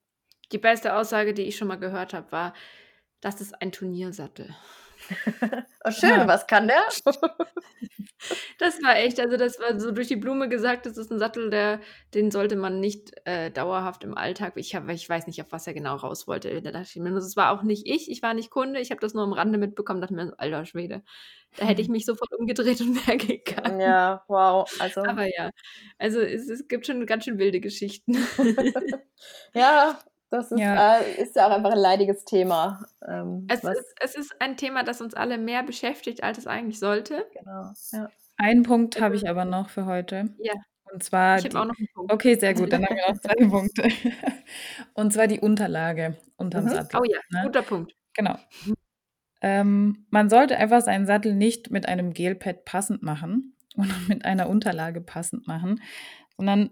Die 0.51 0.57
beste 0.57 0.95
Aussage, 0.95 1.33
die 1.33 1.43
ich 1.43 1.57
schon 1.57 1.67
mal 1.67 1.79
gehört 1.79 2.13
habe, 2.13 2.31
war, 2.31 2.53
das 3.21 3.41
ist 3.41 3.59
ein 3.61 3.71
Turniersattel. 3.71 4.55
oh, 5.85 5.91
schön, 5.91 6.09
ja. 6.09 6.27
was 6.27 6.47
kann 6.47 6.67
der? 6.67 6.83
das 8.59 8.81
war 8.83 8.97
echt, 8.97 9.19
also 9.19 9.37
das 9.37 9.59
war 9.59 9.79
so 9.79 9.91
durch 9.91 10.07
die 10.07 10.15
Blume 10.15 10.49
gesagt, 10.49 10.85
das 10.85 10.97
ist 10.97 11.11
ein 11.11 11.19
Sattel, 11.19 11.49
der, 11.49 11.79
den 12.13 12.31
sollte 12.31 12.55
man 12.55 12.79
nicht 12.79 13.11
äh, 13.25 13.51
dauerhaft 13.51 14.03
im 14.03 14.17
Alltag, 14.17 14.53
ich, 14.55 14.75
hab, 14.75 14.89
ich 14.89 15.07
weiß 15.07 15.27
nicht, 15.27 15.41
auf 15.41 15.51
was 15.51 15.67
er 15.67 15.73
genau 15.73 15.95
raus 15.95 16.27
wollte. 16.27 16.61
Da 16.61 16.71
dachte 16.71 16.89
ich 16.89 16.95
mir, 16.95 17.11
das 17.11 17.35
war 17.35 17.51
auch 17.51 17.63
nicht 17.63 17.87
ich, 17.87 18.09
ich 18.09 18.21
war 18.21 18.33
nicht 18.33 18.49
Kunde, 18.49 18.79
ich 18.79 18.91
habe 18.91 19.01
das 19.01 19.13
nur 19.13 19.23
am 19.23 19.33
Rande 19.33 19.57
mitbekommen, 19.57 20.01
dachte 20.01 20.13
mir, 20.13 20.33
alter 20.37 20.65
Schwede, 20.65 21.03
da 21.57 21.65
hätte 21.65 21.81
ich 21.81 21.89
mich 21.89 22.05
sofort 22.05 22.33
umgedreht 22.33 22.81
und 22.81 22.95
wäre 23.07 23.17
gegangen. 23.17 23.79
Ja, 23.79 24.23
wow. 24.27 24.69
Also. 24.79 25.03
Aber 25.03 25.25
ja, 25.25 25.51
also 25.97 26.19
es, 26.19 26.49
es 26.49 26.67
gibt 26.67 26.87
schon 26.87 27.05
ganz 27.05 27.25
schön 27.25 27.37
wilde 27.37 27.59
Geschichten. 27.59 28.17
ja, 29.53 29.99
das 30.33 30.51
ist 30.51 30.59
ja. 30.59 30.97
Äh, 30.97 31.21
ist 31.21 31.35
ja 31.35 31.47
auch 31.47 31.51
einfach 31.51 31.71
ein 31.71 31.77
leidiges 31.77 32.25
Thema. 32.25 32.83
Ähm, 33.07 33.45
es, 33.49 33.63
ist, 33.63 33.93
es 34.01 34.15
ist 34.15 34.35
ein 34.39 34.57
Thema, 34.57 34.83
das 34.83 34.99
uns 34.99 35.13
alle 35.13 35.37
mehr 35.37 35.61
beschäftigt, 35.61 36.23
als 36.23 36.39
es 36.39 36.47
eigentlich 36.47 36.79
sollte. 36.79 37.27
Genau. 37.37 37.71
Ja. 37.91 38.09
Einen 38.37 38.63
Punkt 38.63 38.99
habe 38.99 39.15
ich 39.15 39.29
aber 39.29 39.45
noch 39.45 39.69
für 39.69 39.85
heute. 39.85 40.33
Ja. 40.39 40.53
Und 40.91 41.03
zwar. 41.03 41.37
Ich 41.37 41.45
habe 41.45 41.59
auch 41.59 41.65
noch 41.65 41.77
einen 41.77 41.87
Punkt. 41.93 42.11
Okay, 42.11 42.33
sehr 42.35 42.55
gut. 42.55 42.73
Dann 42.73 42.83
haben 42.83 42.95
wir 42.95 43.13
noch 43.13 43.21
zwei 43.21 43.47
Punkte. 43.47 43.87
Und 44.95 45.13
zwar 45.13 45.27
die 45.27 45.39
Unterlage 45.39 46.17
unterm 46.35 46.65
mhm. 46.65 46.69
Sattel. 46.69 46.99
Oh 46.99 47.03
ja, 47.03 47.19
ne? 47.29 47.43
guter 47.45 47.61
Punkt. 47.61 47.93
Genau. 48.15 48.35
Ähm, 49.41 50.07
man 50.09 50.29
sollte 50.29 50.57
einfach 50.57 50.81
seinen 50.81 51.05
Sattel 51.05 51.35
nicht 51.35 51.69
mit 51.69 51.87
einem 51.87 52.11
Gelpad 52.13 52.65
passend 52.65 53.03
machen 53.03 53.55
oder 53.77 53.93
mit 54.07 54.25
einer 54.25 54.49
Unterlage 54.49 54.99
passend 54.99 55.47
machen, 55.47 55.79
sondern 56.37 56.71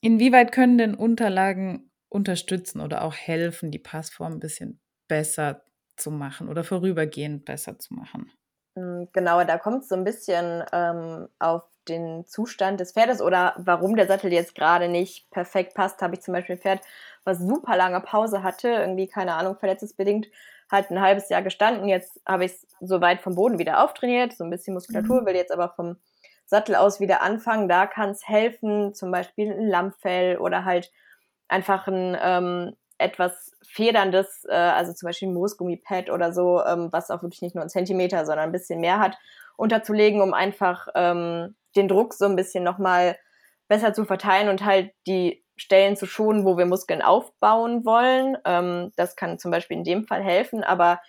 inwieweit 0.00 0.52
können 0.52 0.78
denn 0.78 0.94
Unterlagen 0.94 1.89
unterstützen 2.10 2.80
oder 2.80 3.02
auch 3.02 3.14
helfen, 3.14 3.70
die 3.70 3.78
Passform 3.78 4.34
ein 4.34 4.40
bisschen 4.40 4.80
besser 5.08 5.62
zu 5.96 6.10
machen 6.10 6.48
oder 6.48 6.64
vorübergehend 6.64 7.44
besser 7.44 7.78
zu 7.78 7.94
machen. 7.94 8.30
Hm, 8.76 9.08
genau, 9.12 9.42
da 9.44 9.58
kommt 9.58 9.82
es 9.82 9.88
so 9.88 9.94
ein 9.94 10.04
bisschen 10.04 10.64
ähm, 10.72 11.28
auf 11.38 11.62
den 11.88 12.26
Zustand 12.26 12.80
des 12.80 12.92
Pferdes 12.92 13.22
oder 13.22 13.54
warum 13.56 13.96
der 13.96 14.06
Sattel 14.06 14.32
jetzt 14.32 14.54
gerade 14.54 14.88
nicht 14.88 15.30
perfekt 15.30 15.74
passt. 15.74 16.02
Habe 16.02 16.14
ich 16.14 16.20
zum 16.20 16.34
Beispiel 16.34 16.56
ein 16.56 16.60
Pferd, 16.60 16.80
was 17.24 17.38
super 17.38 17.76
lange 17.76 18.00
Pause 18.00 18.42
hatte, 18.42 18.68
irgendwie, 18.68 19.08
keine 19.08 19.34
Ahnung, 19.34 19.56
verletzungsbedingt, 19.56 20.28
halt 20.70 20.90
ein 20.90 21.00
halbes 21.00 21.28
Jahr 21.28 21.42
gestanden. 21.42 21.88
Jetzt 21.88 22.20
habe 22.26 22.44
ich 22.44 22.52
es 22.52 22.66
so 22.80 23.00
weit 23.00 23.20
vom 23.20 23.34
Boden 23.34 23.58
wieder 23.58 23.82
auftrainiert, 23.82 24.32
so 24.36 24.44
ein 24.44 24.50
bisschen 24.50 24.74
Muskulatur, 24.74 25.22
mhm. 25.22 25.26
will 25.26 25.36
jetzt 25.36 25.52
aber 25.52 25.70
vom 25.70 25.96
Sattel 26.46 26.74
aus 26.74 27.00
wieder 27.00 27.22
anfangen. 27.22 27.68
Da 27.68 27.86
kann 27.86 28.10
es 28.10 28.26
helfen, 28.26 28.94
zum 28.94 29.10
Beispiel 29.10 29.52
ein 29.52 29.68
Lammfell 29.68 30.38
oder 30.38 30.64
halt 30.64 30.92
einfach 31.50 31.86
ein 31.88 32.16
ähm, 32.20 32.76
etwas 32.98 33.52
federndes, 33.66 34.44
äh, 34.48 34.54
also 34.54 34.92
zum 34.92 35.06
Beispiel 35.06 35.28
ein 35.28 35.34
Moosgummipad 35.34 36.10
oder 36.10 36.32
so, 36.32 36.62
ähm, 36.64 36.88
was 36.92 37.10
auch 37.10 37.22
wirklich 37.22 37.42
nicht 37.42 37.54
nur 37.54 37.62
einen 37.62 37.70
Zentimeter, 37.70 38.24
sondern 38.26 38.46
ein 38.46 38.52
bisschen 38.52 38.80
mehr 38.80 38.98
hat, 38.98 39.16
unterzulegen, 39.56 40.20
um 40.20 40.34
einfach 40.34 40.88
ähm, 40.94 41.54
den 41.76 41.88
Druck 41.88 42.14
so 42.14 42.26
ein 42.26 42.36
bisschen 42.36 42.64
nochmal 42.64 43.16
besser 43.68 43.92
zu 43.92 44.04
verteilen 44.04 44.48
und 44.48 44.64
halt 44.64 44.92
die 45.06 45.44
Stellen 45.56 45.96
zu 45.96 46.06
schonen, 46.06 46.44
wo 46.44 46.56
wir 46.56 46.66
Muskeln 46.66 47.02
aufbauen 47.02 47.84
wollen. 47.84 48.36
Ähm, 48.44 48.92
das 48.96 49.16
kann 49.16 49.38
zum 49.38 49.50
Beispiel 49.50 49.76
in 49.76 49.84
dem 49.84 50.04
Fall 50.04 50.22
helfen, 50.22 50.64
aber 50.64 51.00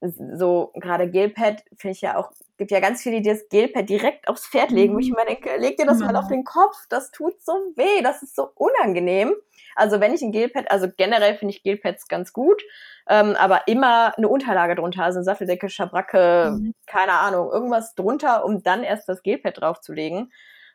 so 0.00 0.72
gerade 0.74 1.10
Gelpad 1.10 1.62
finde 1.76 1.92
ich 1.92 2.00
ja 2.00 2.16
auch, 2.16 2.32
gibt 2.56 2.70
ja 2.70 2.80
ganz 2.80 3.02
viele, 3.02 3.20
die 3.20 3.28
das 3.28 3.48
Gelpad 3.48 3.88
direkt 3.88 4.28
aufs 4.28 4.46
Pferd 4.46 4.70
legen, 4.70 4.94
wo 4.94 4.98
ich 4.98 5.10
mhm. 5.10 5.16
mir 5.16 5.26
denke, 5.26 5.56
leg 5.56 5.76
dir 5.76 5.86
das 5.86 5.98
mal 5.98 6.16
auf 6.16 6.28
den 6.28 6.44
Kopf, 6.44 6.76
das 6.88 7.10
tut 7.10 7.40
so 7.42 7.52
weh, 7.76 8.02
das 8.02 8.22
ist 8.22 8.36
so 8.36 8.48
unangenehm. 8.54 9.34
Also 9.74 10.00
wenn 10.00 10.14
ich 10.14 10.22
ein 10.22 10.32
Gelpad, 10.32 10.70
also 10.70 10.88
generell 10.96 11.36
finde 11.36 11.54
ich 11.54 11.62
Gelpads 11.62 12.06
ganz 12.06 12.32
gut, 12.32 12.62
ähm, 13.08 13.34
aber 13.36 13.66
immer 13.66 14.16
eine 14.16 14.28
Unterlage 14.28 14.76
drunter, 14.76 15.04
also 15.04 15.18
eine 15.18 15.24
Satteldecke, 15.24 15.68
Schabracke, 15.68 16.52
mhm. 16.52 16.74
keine 16.86 17.12
Ahnung, 17.12 17.50
irgendwas 17.50 17.94
drunter, 17.94 18.44
um 18.44 18.62
dann 18.62 18.84
erst 18.84 19.08
das 19.08 19.22
Gelpad 19.22 19.60
draufzulegen. 19.60 20.32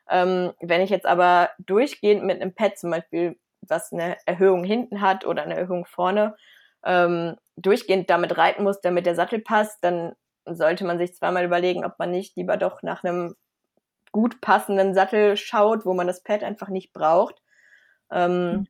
Ähm, 0.09 0.51
wenn 0.59 0.81
ich 0.81 0.89
jetzt 0.89 1.05
aber 1.05 1.49
durchgehend 1.59 2.23
mit 2.23 2.41
einem 2.41 2.53
Pad 2.53 2.77
zum 2.77 2.91
Beispiel, 2.91 3.37
was 3.61 3.93
eine 3.93 4.17
Erhöhung 4.25 4.63
hinten 4.63 5.01
hat 5.01 5.25
oder 5.25 5.43
eine 5.43 5.55
Erhöhung 5.55 5.85
vorne, 5.85 6.35
ähm, 6.83 7.35
durchgehend 7.55 8.09
damit 8.09 8.37
reiten 8.37 8.63
muss, 8.63 8.81
damit 8.81 9.05
der 9.05 9.15
Sattel 9.15 9.39
passt, 9.39 9.83
dann 9.83 10.13
sollte 10.55 10.85
man 10.85 10.97
sich 10.97 11.13
zweimal 11.15 11.45
überlegen, 11.45 11.85
ob 11.85 11.97
man 11.99 12.11
nicht 12.11 12.35
lieber 12.35 12.57
doch 12.57 12.83
nach 12.83 13.03
einem 13.03 13.35
gut 14.11 14.41
passenden 14.41 14.93
Sattel 14.93 15.37
schaut, 15.37 15.85
wo 15.85 15.93
man 15.93 16.07
das 16.07 16.23
Pad 16.23 16.43
einfach 16.43 16.69
nicht 16.69 16.93
braucht. 16.93 17.41
Ähm, 18.11 18.51
mhm 18.51 18.67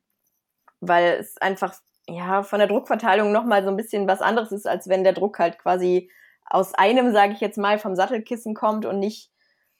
weil 0.80 1.18
es 1.20 1.36
einfach 1.38 1.74
ja 2.08 2.42
von 2.42 2.58
der 2.58 2.68
Druckverteilung 2.68 3.32
nochmal 3.32 3.62
so 3.62 3.68
ein 3.68 3.76
bisschen 3.76 4.08
was 4.08 4.22
anderes 4.22 4.52
ist, 4.52 4.66
als 4.66 4.88
wenn 4.88 5.04
der 5.04 5.12
Druck 5.12 5.38
halt 5.38 5.58
quasi 5.58 6.10
aus 6.44 6.74
einem, 6.74 7.12
sage 7.12 7.34
ich 7.34 7.40
jetzt 7.40 7.58
mal, 7.58 7.78
vom 7.78 7.94
Sattelkissen 7.94 8.54
kommt 8.54 8.86
und 8.86 8.98
nicht 8.98 9.30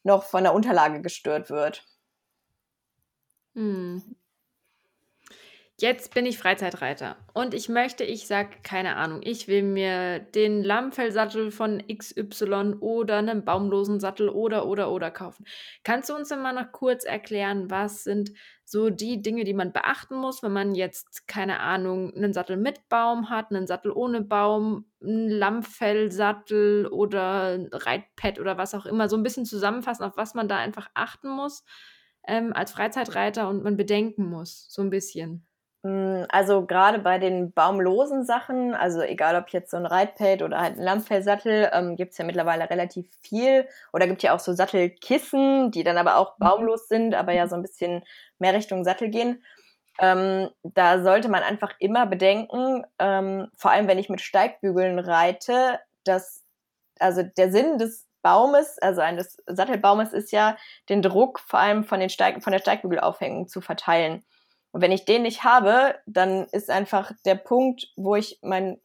noch 0.05 0.23
von 0.25 0.45
der 0.45 0.55
Unterlage 0.55 1.03
gestört 1.03 1.51
wird. 1.51 1.85
Hm. 3.55 4.17
Jetzt 5.81 6.13
bin 6.13 6.27
ich 6.27 6.37
Freizeitreiter 6.37 7.17
und 7.33 7.55
ich 7.55 7.71
möchte, 7.71 8.05
ich 8.05 8.27
sag 8.27 8.63
keine 8.63 8.97
Ahnung, 8.97 9.21
ich 9.25 9.49
will 9.49 9.63
mir 9.63 10.19
den 10.19 10.63
Lammfellsattel 10.63 11.51
von 11.51 11.83
XY 11.89 12.75
oder 12.81 13.17
einen 13.17 13.47
baumlosen 13.47 13.99
Sattel 13.99 14.29
oder 14.29 14.67
oder 14.67 14.93
oder 14.93 15.11
kaufen. 15.11 15.47
Kannst 15.83 16.11
du 16.11 16.15
uns 16.15 16.29
mal 16.29 16.53
noch 16.53 16.71
kurz 16.73 17.05
erklären, 17.05 17.71
was 17.71 18.05
sind 18.05 18.33
so 18.67 18.91
die 18.91 19.23
Dinge, 19.23 19.45
die 19.45 19.55
man 19.55 19.73
beachten 19.73 20.17
muss, 20.17 20.43
wenn 20.43 20.53
man 20.53 20.75
jetzt 20.75 21.27
keine 21.27 21.61
Ahnung, 21.61 22.13
einen 22.15 22.35
Sattel 22.35 22.59
mit 22.59 22.91
Baum 22.91 23.31
hat, 23.31 23.51
einen 23.51 23.67
Sattel 23.67 23.91
ohne 23.91 24.21
Baum, 24.21 24.85
einen 25.03 25.31
Lammfellsattel 25.31 26.89
oder 26.89 27.55
ein 27.55 27.71
Reitpad 27.73 28.39
oder 28.39 28.59
was 28.59 28.75
auch 28.75 28.85
immer, 28.85 29.09
so 29.09 29.17
ein 29.17 29.23
bisschen 29.23 29.47
zusammenfassen, 29.47 30.05
auf 30.05 30.19
was 30.19 30.35
man 30.35 30.47
da 30.47 30.59
einfach 30.59 30.91
achten 30.93 31.31
muss 31.31 31.65
ähm, 32.29 32.53
als 32.53 32.71
Freizeitreiter 32.73 33.49
und 33.49 33.65
man 33.65 33.79
bedenken 33.79 34.29
muss, 34.29 34.67
so 34.69 34.83
ein 34.83 34.91
bisschen. 34.91 35.47
Hm, 35.83 36.27
also 36.29 36.67
gerade 36.67 36.99
bei 36.99 37.19
den 37.19 37.53
baumlosen 37.53 38.25
Sachen, 38.25 38.75
also 38.75 39.01
egal 39.01 39.37
ob 39.37 39.49
jetzt 39.49 39.71
so 39.71 39.79
ein 39.79 39.87
Reitpad 39.87 40.43
oder 40.43 40.61
halt 40.61 40.77
ein 40.77 40.83
Lammfellsattel, 40.83 41.71
ähm, 41.73 41.97
gibt 41.97 42.13
es 42.13 42.19
ja 42.19 42.25
mittlerweile 42.25 42.69
relativ 42.69 43.09
viel. 43.23 43.67
Oder 43.93 44.07
gibt 44.07 44.23
ja 44.23 44.35
auch 44.35 44.41
so 44.41 44.53
Sattelkissen, 44.53 45.71
die 45.71 45.83
dann 45.83 45.97
aber 45.97 46.17
auch 46.17 46.39
mhm. 46.39 46.45
baumlos 46.45 46.89
sind, 46.89 47.15
aber 47.15 47.33
ja 47.33 47.49
so 47.49 47.57
ein 47.57 47.63
bisschen 47.63 48.05
mehr 48.39 48.53
Richtung 48.53 48.85
Sattel 48.85 49.09
gehen. 49.09 49.43
Ähm, 49.99 50.51
da 50.63 51.03
sollte 51.03 51.29
man 51.29 51.43
einfach 51.43 51.75
immer 51.79 52.07
bedenken, 52.07 52.87
ähm, 52.99 53.49
vor 53.57 53.71
allem 53.71 53.89
wenn 53.89 53.99
ich 53.99 54.09
mit 54.09 54.21
Steigbügeln 54.21 54.99
reite, 54.99 55.79
dass 56.05 56.45
also 56.99 57.23
der 57.23 57.51
Sinn 57.51 57.79
des 57.79 58.07
Baumes, 58.23 58.79
also 58.81 59.01
eines 59.01 59.39
Sattelbaumes 59.47 60.13
ist 60.13 60.31
ja, 60.33 60.57
den 60.89 61.03
Druck 61.03 61.41
vor 61.41 61.59
allem 61.59 61.85
von, 61.85 62.01
den 62.01 62.11
Steig 62.11 62.43
von 62.43 62.53
der 62.53 62.61
Steigbügelaufhängung 62.61 63.49
zu 63.49 63.61
verteilen. 63.61 64.25
Und 64.73 64.83
wenn 64.83 64.93
ich 64.93 65.05
den 65.05 65.23
nicht 65.23 65.45
habe, 65.45 65.97
dann 66.07 66.47
ist 66.53 66.71
einfach 66.71 67.13
der 67.25 67.35
Punkt, 67.35 67.89
wo 67.97 68.17
ich 68.17 68.39
mein 68.43 68.81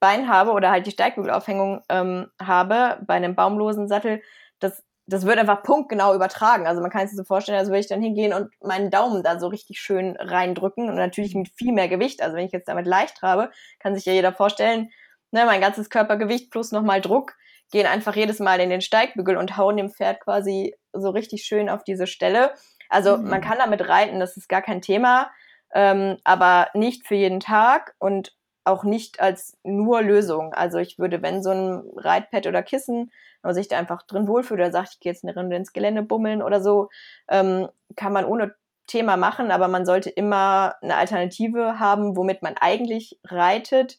Bein 0.00 0.28
habe 0.28 0.52
oder 0.52 0.70
halt 0.70 0.86
die 0.86 0.92
Steigbügelaufhängung 0.92 1.82
ähm, 1.90 2.28
habe 2.40 3.02
bei 3.06 3.14
einem 3.14 3.34
baumlosen 3.34 3.86
Sattel, 3.86 4.22
dass 4.58 4.82
das 5.10 5.26
wird 5.26 5.38
einfach 5.38 5.62
punktgenau 5.64 6.14
übertragen. 6.14 6.66
Also 6.66 6.80
man 6.80 6.90
kann 6.90 7.06
sich 7.06 7.16
so 7.16 7.24
vorstellen, 7.24 7.58
als 7.58 7.68
würde 7.68 7.80
ich 7.80 7.88
dann 7.88 8.00
hingehen 8.00 8.32
und 8.32 8.48
meinen 8.62 8.90
Daumen 8.90 9.22
da 9.24 9.40
so 9.40 9.48
richtig 9.48 9.80
schön 9.80 10.16
reindrücken 10.16 10.88
und 10.88 10.94
natürlich 10.94 11.34
mit 11.34 11.48
viel 11.56 11.72
mehr 11.72 11.88
Gewicht. 11.88 12.22
Also 12.22 12.36
wenn 12.36 12.46
ich 12.46 12.52
jetzt 12.52 12.68
damit 12.68 12.86
leicht 12.86 13.20
habe, 13.20 13.50
kann 13.80 13.94
sich 13.96 14.04
ja 14.04 14.12
jeder 14.12 14.32
vorstellen, 14.32 14.90
ne, 15.32 15.46
mein 15.46 15.60
ganzes 15.60 15.90
Körpergewicht 15.90 16.50
plus 16.50 16.70
nochmal 16.70 17.00
Druck 17.00 17.34
gehen 17.72 17.86
einfach 17.86 18.14
jedes 18.14 18.38
Mal 18.38 18.60
in 18.60 18.70
den 18.70 18.80
Steigbügel 18.80 19.36
und 19.36 19.56
hauen 19.56 19.76
dem 19.76 19.90
Pferd 19.90 20.20
quasi 20.20 20.76
so 20.92 21.10
richtig 21.10 21.44
schön 21.44 21.68
auf 21.68 21.82
diese 21.84 22.06
Stelle. 22.06 22.52
Also 22.90 23.16
mhm. 23.16 23.28
man 23.28 23.40
kann 23.40 23.58
damit 23.58 23.88
reiten, 23.88 24.20
das 24.20 24.36
ist 24.36 24.48
gar 24.48 24.62
kein 24.62 24.82
Thema, 24.82 25.30
ähm, 25.72 26.18
aber 26.24 26.68
nicht 26.74 27.06
für 27.06 27.14
jeden 27.14 27.40
Tag 27.40 27.94
und 27.98 28.34
auch 28.64 28.84
nicht 28.84 29.20
als 29.20 29.56
nur 29.62 30.02
Lösung. 30.02 30.52
Also 30.52 30.78
ich 30.78 30.98
würde, 30.98 31.22
wenn 31.22 31.42
so 31.42 31.50
ein 31.50 31.82
Reitpad 31.96 32.46
oder 32.46 32.62
Kissen 32.62 33.10
man 33.42 33.54
sich 33.54 33.68
da 33.68 33.78
einfach 33.78 34.02
drin 34.02 34.28
wohlfühlt 34.28 34.60
oder 34.60 34.70
sagt, 34.70 34.90
ich 34.94 35.00
gehe 35.00 35.12
jetzt 35.12 35.24
eine 35.24 35.34
Runde 35.34 35.56
ins 35.56 35.72
Gelände 35.72 36.02
bummeln 36.02 36.42
oder 36.42 36.60
so, 36.60 36.90
ähm, 37.28 37.68
kann 37.96 38.12
man 38.12 38.26
ohne 38.26 38.54
Thema 38.86 39.16
machen, 39.16 39.50
aber 39.50 39.68
man 39.68 39.86
sollte 39.86 40.10
immer 40.10 40.74
eine 40.82 40.96
Alternative 40.96 41.78
haben, 41.78 42.16
womit 42.16 42.42
man 42.42 42.56
eigentlich 42.60 43.18
reitet, 43.24 43.98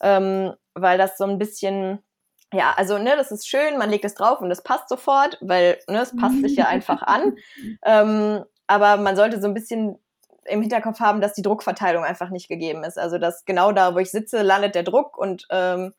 ähm, 0.00 0.54
weil 0.74 0.96
das 0.96 1.18
so 1.18 1.24
ein 1.24 1.38
bisschen, 1.38 1.98
ja, 2.52 2.72
also 2.76 2.98
ne, 2.98 3.14
das 3.16 3.30
ist 3.30 3.48
schön, 3.48 3.76
man 3.78 3.90
legt 3.90 4.04
es 4.04 4.14
drauf 4.14 4.40
und 4.40 4.50
es 4.50 4.62
passt 4.62 4.88
sofort, 4.88 5.38
weil 5.40 5.78
ne, 5.88 6.00
es 6.00 6.16
passt 6.16 6.40
sich 6.40 6.56
ja 6.56 6.64
einfach 6.68 7.02
an. 7.02 7.36
Ähm, 7.84 8.44
aber 8.66 8.96
man 8.96 9.16
sollte 9.16 9.40
so 9.40 9.48
ein 9.48 9.54
bisschen 9.54 9.98
im 10.44 10.62
Hinterkopf 10.62 11.00
haben, 11.00 11.20
dass 11.20 11.34
die 11.34 11.42
Druckverteilung 11.42 12.04
einfach 12.04 12.30
nicht 12.30 12.48
gegeben 12.48 12.84
ist. 12.84 12.98
Also 12.98 13.18
dass 13.18 13.44
genau 13.44 13.72
da, 13.72 13.94
wo 13.94 13.98
ich 13.98 14.10
sitze, 14.10 14.42
landet 14.42 14.74
der 14.74 14.82
Druck 14.82 15.18
und 15.18 15.46
ähm, 15.50 15.92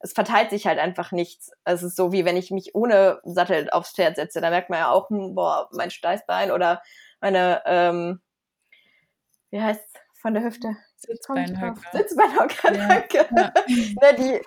es 0.00 0.12
verteilt 0.12 0.50
sich 0.50 0.66
halt 0.66 0.80
einfach 0.80 1.12
nichts. 1.12 1.52
Es 1.64 1.82
ist 1.84 1.96
so, 1.96 2.12
wie 2.12 2.24
wenn 2.24 2.36
ich 2.36 2.50
mich 2.50 2.74
ohne 2.74 3.20
Sattel 3.24 3.70
aufs 3.70 3.92
Pferd 3.92 4.16
setze. 4.16 4.40
Da 4.40 4.50
merkt 4.50 4.68
man 4.68 4.80
ja 4.80 4.90
auch, 4.90 5.08
hm, 5.10 5.34
boah, 5.34 5.68
mein 5.72 5.90
Steißbein 5.90 6.50
oder 6.50 6.82
meine, 7.20 7.62
ähm, 7.66 8.20
wie 9.50 9.60
heißt 9.62 10.00
von 10.14 10.34
der 10.34 10.42
Hüfte? 10.42 10.76
Sitzbeinhocker. 11.02 11.80
Sitzbeinhocker, 11.92 12.74
ja. 12.74 12.88
danke. 12.88 13.26
Ja. 13.36 13.52
ne, 13.66 14.16
die, 14.18 14.40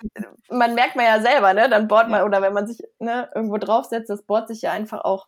man 0.50 0.74
merkt 0.74 0.96
man 0.96 1.04
ja 1.04 1.20
selber, 1.20 1.54
ne? 1.54 1.68
Dann 1.68 1.88
bohrt 1.88 2.08
man, 2.08 2.22
oder 2.22 2.42
wenn 2.42 2.52
man 2.52 2.66
sich 2.66 2.78
ne, 2.98 3.28
irgendwo 3.34 3.58
draufsetzt, 3.58 4.10
das 4.10 4.24
bohrt 4.24 4.48
sich 4.48 4.62
ja 4.62 4.72
einfach 4.72 5.04
auch 5.04 5.26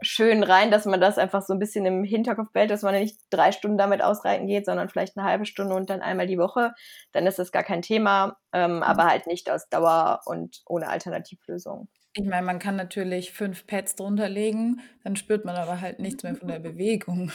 schön 0.00 0.42
rein, 0.42 0.70
dass 0.70 0.84
man 0.84 1.00
das 1.00 1.18
einfach 1.18 1.42
so 1.42 1.54
ein 1.54 1.58
bisschen 1.58 1.86
im 1.86 2.04
Hinterkopf 2.04 2.52
behält, 2.52 2.70
dass 2.70 2.82
man 2.82 2.94
ja 2.94 3.00
nicht 3.00 3.18
drei 3.30 3.52
Stunden 3.52 3.78
damit 3.78 4.02
ausreiten 4.02 4.46
geht, 4.46 4.66
sondern 4.66 4.88
vielleicht 4.88 5.16
eine 5.16 5.26
halbe 5.26 5.46
Stunde 5.46 5.74
und 5.74 5.88
dann 5.88 6.02
einmal 6.02 6.26
die 6.26 6.38
Woche, 6.38 6.74
dann 7.12 7.26
ist 7.26 7.38
das 7.38 7.52
gar 7.52 7.62
kein 7.62 7.82
Thema, 7.82 8.36
ähm, 8.52 8.76
mhm. 8.76 8.82
aber 8.82 9.06
halt 9.06 9.26
nicht 9.26 9.50
aus 9.50 9.68
Dauer 9.68 10.20
und 10.26 10.62
ohne 10.66 10.88
Alternativlösung. 10.88 11.88
Ich 12.14 12.24
meine, 12.24 12.46
man 12.46 12.58
kann 12.58 12.76
natürlich 12.76 13.32
fünf 13.32 13.66
Pads 13.66 13.96
drunter 13.96 14.28
legen, 14.28 14.80
dann 15.04 15.16
spürt 15.16 15.44
man 15.44 15.56
aber 15.56 15.80
halt 15.80 15.98
nichts 15.98 16.22
mehr 16.22 16.34
von 16.34 16.48
der 16.48 16.60
Bewegung. 16.60 17.30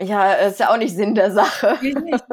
Ja, 0.00 0.32
ist 0.32 0.60
ja 0.60 0.72
auch 0.72 0.78
nicht 0.78 0.94
Sinn 0.94 1.14
der 1.14 1.30
Sache. 1.30 1.78
Nicht. 1.82 2.24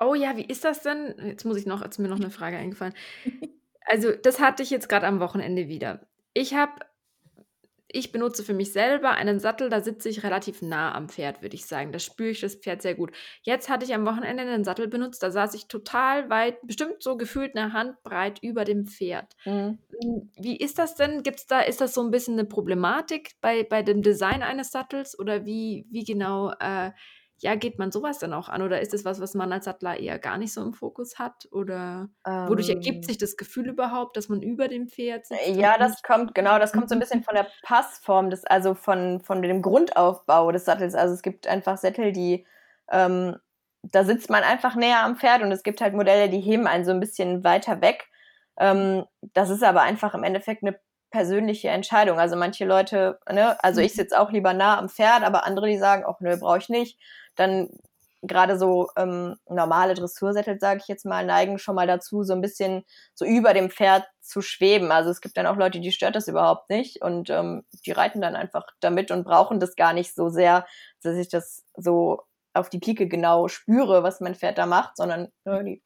Oh 0.00 0.14
ja, 0.14 0.36
wie 0.36 0.44
ist 0.44 0.64
das 0.64 0.82
denn? 0.82 1.14
Jetzt 1.22 1.44
muss 1.44 1.58
ich 1.58 1.66
noch, 1.66 1.82
jetzt 1.82 1.96
ist 1.96 1.98
mir 1.98 2.08
noch 2.08 2.16
eine 2.18 2.30
Frage 2.30 2.56
eingefallen. 2.56 2.94
Also, 3.86 4.12
das 4.12 4.38
hatte 4.38 4.62
ich 4.62 4.70
jetzt 4.70 4.88
gerade 4.88 5.06
am 5.08 5.18
Wochenende 5.18 5.66
wieder. 5.66 6.06
Ich 6.32 6.54
habe 6.54 6.72
ich 7.92 8.12
benutze 8.12 8.42
für 8.42 8.54
mich 8.54 8.72
selber 8.72 9.12
einen 9.12 9.40
Sattel, 9.40 9.68
da 9.68 9.80
sitze 9.80 10.08
ich 10.08 10.22
relativ 10.22 10.62
nah 10.62 10.94
am 10.94 11.08
Pferd, 11.08 11.42
würde 11.42 11.56
ich 11.56 11.66
sagen. 11.66 11.92
Da 11.92 11.98
spüre 11.98 12.30
ich 12.30 12.40
das 12.40 12.54
Pferd 12.54 12.82
sehr 12.82 12.94
gut. 12.94 13.12
Jetzt 13.42 13.68
hatte 13.68 13.84
ich 13.84 13.94
am 13.94 14.06
Wochenende 14.06 14.42
einen 14.42 14.64
Sattel 14.64 14.88
benutzt, 14.88 15.22
da 15.22 15.30
saß 15.30 15.54
ich 15.54 15.68
total 15.68 16.30
weit, 16.30 16.58
bestimmt 16.62 17.02
so 17.02 17.16
gefühlt 17.16 17.56
eine 17.56 17.72
Handbreit 17.72 18.38
über 18.42 18.64
dem 18.64 18.86
Pferd. 18.86 19.34
Mhm. 19.44 19.78
Hm, 20.02 20.30
wie 20.38 20.56
ist 20.56 20.78
das 20.78 20.94
denn? 20.94 21.22
Gibt's 21.22 21.46
da, 21.46 21.60
ist 21.60 21.80
das 21.80 21.94
so 21.94 22.02
ein 22.02 22.10
bisschen 22.10 22.34
eine 22.38 22.48
Problematik 22.48 23.32
bei, 23.40 23.64
bei 23.64 23.82
dem 23.82 24.02
Design 24.02 24.42
eines 24.42 24.70
Sattels 24.70 25.18
oder 25.18 25.44
wie, 25.44 25.86
wie 25.90 26.04
genau 26.04 26.52
äh, 26.60 26.92
ja, 27.42 27.54
geht 27.54 27.78
man 27.78 27.90
sowas 27.90 28.18
dann 28.18 28.34
auch 28.34 28.50
an 28.50 28.60
oder 28.60 28.82
ist 28.82 28.92
es 28.92 29.06
was, 29.06 29.18
was 29.20 29.34
man 29.34 29.50
als 29.50 29.64
Sattler 29.64 29.98
eher 29.98 30.18
gar 30.18 30.36
nicht 30.36 30.52
so 30.52 30.62
im 30.62 30.74
Fokus 30.74 31.18
hat? 31.18 31.48
Oder 31.50 32.10
wodurch 32.22 32.68
ergibt 32.68 32.98
ähm. 32.98 33.02
sich 33.04 33.16
das 33.16 33.38
Gefühl 33.38 33.68
überhaupt, 33.68 34.16
dass 34.18 34.28
man 34.28 34.42
über 34.42 34.68
dem 34.68 34.88
Pferd 34.88 35.24
sitzt? 35.24 35.46
Ja, 35.46 35.78
das 35.78 36.02
kommt, 36.02 36.34
genau, 36.34 36.58
das 36.58 36.72
kommt 36.72 36.90
so 36.90 36.94
ein 36.94 36.98
bisschen 37.00 37.22
von 37.22 37.34
der 37.34 37.46
Passform, 37.62 38.28
des, 38.28 38.44
also 38.44 38.74
von, 38.74 39.20
von 39.20 39.40
dem 39.40 39.62
Grundaufbau 39.62 40.52
des 40.52 40.66
Sattels. 40.66 40.94
Also 40.94 41.14
es 41.14 41.22
gibt 41.22 41.46
einfach 41.46 41.78
Sättel, 41.78 42.12
die, 42.12 42.46
ähm, 42.90 43.36
da 43.82 44.04
sitzt 44.04 44.28
man 44.28 44.42
einfach 44.42 44.76
näher 44.76 45.02
am 45.02 45.16
Pferd 45.16 45.40
und 45.40 45.50
es 45.50 45.62
gibt 45.62 45.80
halt 45.80 45.94
Modelle, 45.94 46.28
die 46.28 46.40
heben 46.40 46.66
einen 46.66 46.84
so 46.84 46.90
ein 46.90 47.00
bisschen 47.00 47.42
weiter 47.42 47.80
weg. 47.80 48.10
Ähm, 48.58 49.06
das 49.32 49.48
ist 49.48 49.64
aber 49.64 49.80
einfach 49.80 50.12
im 50.14 50.24
Endeffekt 50.24 50.62
eine 50.62 50.78
persönliche 51.10 51.68
Entscheidung. 51.68 52.20
Also 52.20 52.36
manche 52.36 52.66
Leute, 52.66 53.18
ne, 53.32 53.56
also 53.64 53.80
ich 53.80 53.94
mhm. 53.94 53.96
sitze 53.96 54.20
auch 54.20 54.30
lieber 54.30 54.52
nah 54.52 54.78
am 54.78 54.90
Pferd, 54.90 55.22
aber 55.22 55.46
andere, 55.46 55.68
die 55.68 55.78
sagen, 55.78 56.04
ach 56.06 56.20
nö, 56.20 56.36
brauche 56.36 56.58
ich 56.58 56.68
nicht 56.68 56.98
dann 57.36 57.68
gerade 58.22 58.58
so 58.58 58.90
ähm, 58.96 59.36
normale 59.48 59.94
Dressursättel, 59.94 60.58
sage 60.60 60.80
ich 60.82 60.88
jetzt 60.88 61.06
mal, 61.06 61.24
neigen 61.24 61.58
schon 61.58 61.74
mal 61.74 61.86
dazu, 61.86 62.22
so 62.22 62.34
ein 62.34 62.42
bisschen 62.42 62.84
so 63.14 63.24
über 63.24 63.54
dem 63.54 63.70
Pferd 63.70 64.04
zu 64.20 64.42
schweben. 64.42 64.92
Also 64.92 65.10
es 65.10 65.20
gibt 65.20 65.36
dann 65.36 65.46
auch 65.46 65.56
Leute, 65.56 65.80
die 65.80 65.92
stört 65.92 66.16
das 66.16 66.28
überhaupt 66.28 66.68
nicht 66.68 67.02
und 67.02 67.30
ähm, 67.30 67.64
die 67.86 67.92
reiten 67.92 68.20
dann 68.20 68.36
einfach 68.36 68.66
damit 68.80 69.10
und 69.10 69.24
brauchen 69.24 69.58
das 69.58 69.74
gar 69.74 69.92
nicht 69.94 70.14
so 70.14 70.28
sehr, 70.28 70.66
dass 71.02 71.16
ich 71.16 71.28
das 71.28 71.64
so 71.76 72.22
auf 72.52 72.68
die 72.68 72.78
Pike 72.78 73.08
genau 73.08 73.48
spüre, 73.48 74.02
was 74.02 74.20
mein 74.20 74.34
Pferd 74.34 74.58
da 74.58 74.66
macht, 74.66 74.96
sondern 74.96 75.28
ne, 75.44 75.64
die 75.64 75.82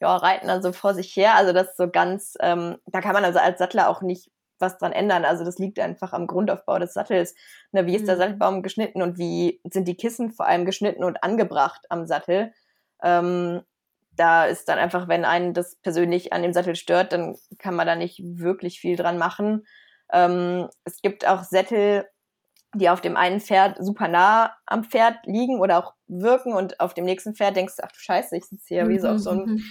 ja, 0.00 0.14
reiten 0.16 0.48
dann 0.48 0.62
so 0.62 0.72
vor 0.72 0.94
sich 0.94 1.14
her. 1.16 1.36
Also 1.36 1.52
das 1.52 1.68
ist 1.68 1.76
so 1.76 1.88
ganz, 1.88 2.34
ähm, 2.40 2.76
da 2.86 3.00
kann 3.00 3.12
man 3.12 3.24
also 3.24 3.38
als 3.38 3.58
Sattler 3.58 3.88
auch 3.88 4.02
nicht 4.02 4.30
was 4.58 4.78
dran 4.78 4.92
ändern. 4.92 5.24
Also 5.24 5.44
das 5.44 5.58
liegt 5.58 5.78
einfach 5.78 6.12
am 6.12 6.26
Grundaufbau 6.26 6.78
des 6.78 6.94
Sattels. 6.94 7.34
Ne, 7.72 7.86
wie 7.86 7.96
ist 7.96 8.06
der 8.06 8.16
mhm. 8.16 8.20
Sattelbaum 8.20 8.62
geschnitten 8.62 9.02
und 9.02 9.18
wie 9.18 9.60
sind 9.64 9.88
die 9.88 9.96
Kissen 9.96 10.32
vor 10.32 10.46
allem 10.46 10.64
geschnitten 10.64 11.04
und 11.04 11.22
angebracht 11.22 11.86
am 11.90 12.06
Sattel? 12.06 12.52
Ähm, 13.02 13.62
da 14.12 14.46
ist 14.46 14.68
dann 14.68 14.78
einfach, 14.78 15.08
wenn 15.08 15.24
einen 15.24 15.52
das 15.52 15.76
persönlich 15.76 16.32
an 16.32 16.42
dem 16.42 16.52
Sattel 16.52 16.74
stört, 16.74 17.12
dann 17.12 17.36
kann 17.58 17.74
man 17.74 17.86
da 17.86 17.96
nicht 17.96 18.20
wirklich 18.22 18.80
viel 18.80 18.96
dran 18.96 19.18
machen. 19.18 19.66
Ähm, 20.12 20.68
es 20.84 21.02
gibt 21.02 21.26
auch 21.26 21.42
Sättel, 21.42 22.06
die 22.74 22.88
auf 22.88 23.00
dem 23.00 23.16
einen 23.16 23.40
Pferd 23.40 23.76
super 23.80 24.08
nah 24.08 24.54
am 24.66 24.84
Pferd 24.84 25.18
liegen 25.24 25.60
oder 25.60 25.78
auch 25.78 25.94
wirken 26.08 26.52
und 26.52 26.80
auf 26.80 26.94
dem 26.94 27.04
nächsten 27.04 27.34
Pferd 27.34 27.56
denkst 27.56 27.76
du, 27.76 27.84
ach 27.84 27.92
du 27.92 27.98
Scheiße, 27.98 28.36
ich 28.36 28.44
sitze 28.44 28.66
hier 28.68 28.88
wie 28.88 28.98
so 28.98 29.08
auf 29.08 29.18
so 29.18 29.30
einem 29.30 29.46
mhm. 29.46 29.62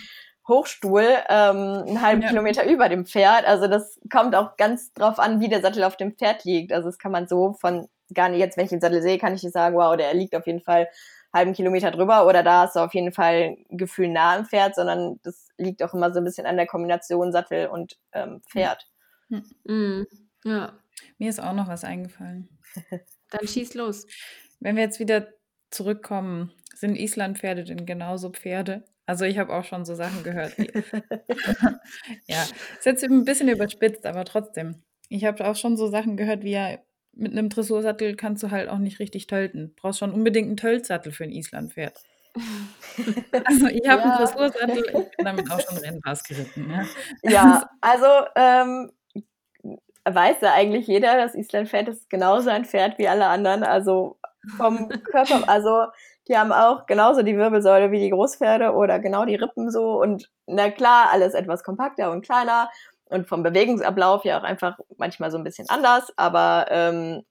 Hochstuhl 0.47 1.05
ähm, 1.29 1.83
einen 1.87 2.01
halben 2.01 2.21
ja. 2.21 2.29
Kilometer 2.29 2.65
über 2.65 2.87
dem 2.89 3.05
Pferd. 3.05 3.45
Also 3.45 3.67
das 3.67 3.99
kommt 4.11 4.35
auch 4.35 4.57
ganz 4.57 4.93
drauf 4.93 5.19
an, 5.19 5.39
wie 5.39 5.49
der 5.49 5.61
Sattel 5.61 5.83
auf 5.83 5.97
dem 5.97 6.15
Pferd 6.15 6.43
liegt. 6.43 6.71
Also 6.71 6.89
das 6.89 6.99
kann 6.99 7.11
man 7.11 7.27
so 7.27 7.53
von 7.53 7.87
gar 8.13 8.29
nicht, 8.29 8.39
jetzt 8.39 8.57
wenn 8.57 8.65
ich 8.65 8.69
den 8.69 8.81
Sattel 8.81 9.01
sehe, 9.01 9.17
kann 9.17 9.33
ich 9.33 9.43
nicht 9.43 9.53
sagen, 9.53 9.75
wow, 9.75 9.97
der 9.97 10.13
liegt 10.13 10.35
auf 10.35 10.45
jeden 10.45 10.61
Fall 10.61 10.87
halben 11.33 11.53
Kilometer 11.53 11.91
drüber 11.91 12.27
oder 12.27 12.43
da 12.43 12.65
ist 12.65 12.75
er 12.75 12.85
auf 12.85 12.93
jeden 12.93 13.11
Fall 13.11 13.57
ein 13.69 13.77
Gefühl 13.77 14.07
nah 14.07 14.37
am 14.37 14.45
Pferd, 14.45 14.75
sondern 14.75 15.19
das 15.23 15.49
liegt 15.57 15.83
auch 15.83 15.93
immer 15.93 16.13
so 16.13 16.19
ein 16.19 16.23
bisschen 16.23 16.45
an 16.45 16.55
der 16.55 16.67
Kombination 16.67 17.31
Sattel 17.31 17.67
und 17.67 17.97
ähm, 18.13 18.41
Pferd. 18.49 18.87
Hm. 19.29 19.43
Mhm. 19.65 20.07
Ja. 20.43 20.73
Mir 21.17 21.29
ist 21.29 21.41
auch 21.41 21.53
noch 21.53 21.67
was 21.67 21.83
eingefallen. 21.83 22.49
Dann 23.31 23.47
schieß 23.47 23.73
los. 23.73 24.05
Wenn 24.59 24.75
wir 24.75 24.83
jetzt 24.83 24.99
wieder 24.99 25.27
zurückkommen, 25.71 26.53
sind 26.73 26.95
Islandpferde 26.95 27.63
denn 27.63 27.85
genauso 27.85 28.29
Pferde? 28.29 28.85
Also 29.05 29.25
ich 29.25 29.37
habe 29.37 29.53
auch 29.53 29.63
schon 29.63 29.85
so 29.85 29.95
Sachen 29.95 30.23
gehört. 30.23 30.57
Wie 30.57 30.65
ja, 32.27 32.43
ist 32.43 32.85
jetzt 32.85 33.03
ein 33.03 33.25
bisschen 33.25 33.49
überspitzt, 33.49 34.05
aber 34.05 34.25
trotzdem. 34.25 34.83
Ich 35.09 35.25
habe 35.25 35.45
auch 35.47 35.55
schon 35.55 35.77
so 35.77 35.87
Sachen 35.87 36.17
gehört, 36.17 36.43
wie 36.43 36.51
ja, 36.51 36.77
mit 37.13 37.31
einem 37.31 37.49
Dressursattel 37.49 38.15
kannst 38.15 38.43
du 38.43 38.51
halt 38.51 38.69
auch 38.69 38.79
nicht 38.79 38.99
richtig 38.99 39.27
tölten. 39.27 39.69
Du 39.69 39.81
brauchst 39.81 39.99
schon 39.99 40.11
unbedingt 40.11 40.47
einen 40.47 40.57
Töltsattel 40.57 41.11
für 41.11 41.23
ein 41.23 41.31
Islandpferd. 41.31 41.97
also 43.45 43.67
ich 43.67 43.87
habe 43.87 44.01
ja. 44.01 44.03
einen 44.03 44.17
Dressursattel, 44.17 44.83
ich 44.85 45.17
bin 45.17 45.25
damit 45.25 45.49
auch 45.49 45.59
schon 45.61 45.77
Rennpass 45.77 46.23
geritten. 46.23 46.69
Ja, 46.69 47.31
ja 47.31 47.69
also 47.79 48.07
ähm, 48.35 48.91
weiß 50.03 50.41
ja 50.41 50.53
eigentlich 50.53 50.87
jeder, 50.87 51.15
das 51.15 51.35
Islandpferd 51.35 51.87
ist 51.89 52.09
genauso 52.09 52.49
ein 52.49 52.65
Pferd 52.65 52.97
wie 52.97 53.07
alle 53.07 53.27
anderen. 53.27 53.63
Also 53.63 54.19
vom 54.57 54.89
Körper, 54.89 55.47
also 55.47 55.85
die 56.27 56.37
haben 56.37 56.51
auch 56.51 56.85
genauso 56.85 57.21
die 57.21 57.37
Wirbelsäule 57.37 57.91
wie 57.91 57.99
die 57.99 58.09
Großpferde 58.09 58.73
oder 58.73 58.99
genau 58.99 59.25
die 59.25 59.35
Rippen 59.35 59.69
so. 59.71 60.01
Und 60.01 60.31
na 60.47 60.71
klar, 60.71 61.09
alles 61.11 61.33
etwas 61.33 61.63
kompakter 61.63 62.11
und 62.11 62.25
kleiner 62.25 62.69
und 63.05 63.27
vom 63.27 63.43
Bewegungsablauf 63.43 64.25
ja 64.25 64.39
auch 64.39 64.43
einfach 64.43 64.77
manchmal 64.97 65.31
so 65.31 65.37
ein 65.37 65.43
bisschen 65.43 65.69
anders. 65.69 66.11
Aber 66.17 66.65
ähm, 66.69 67.23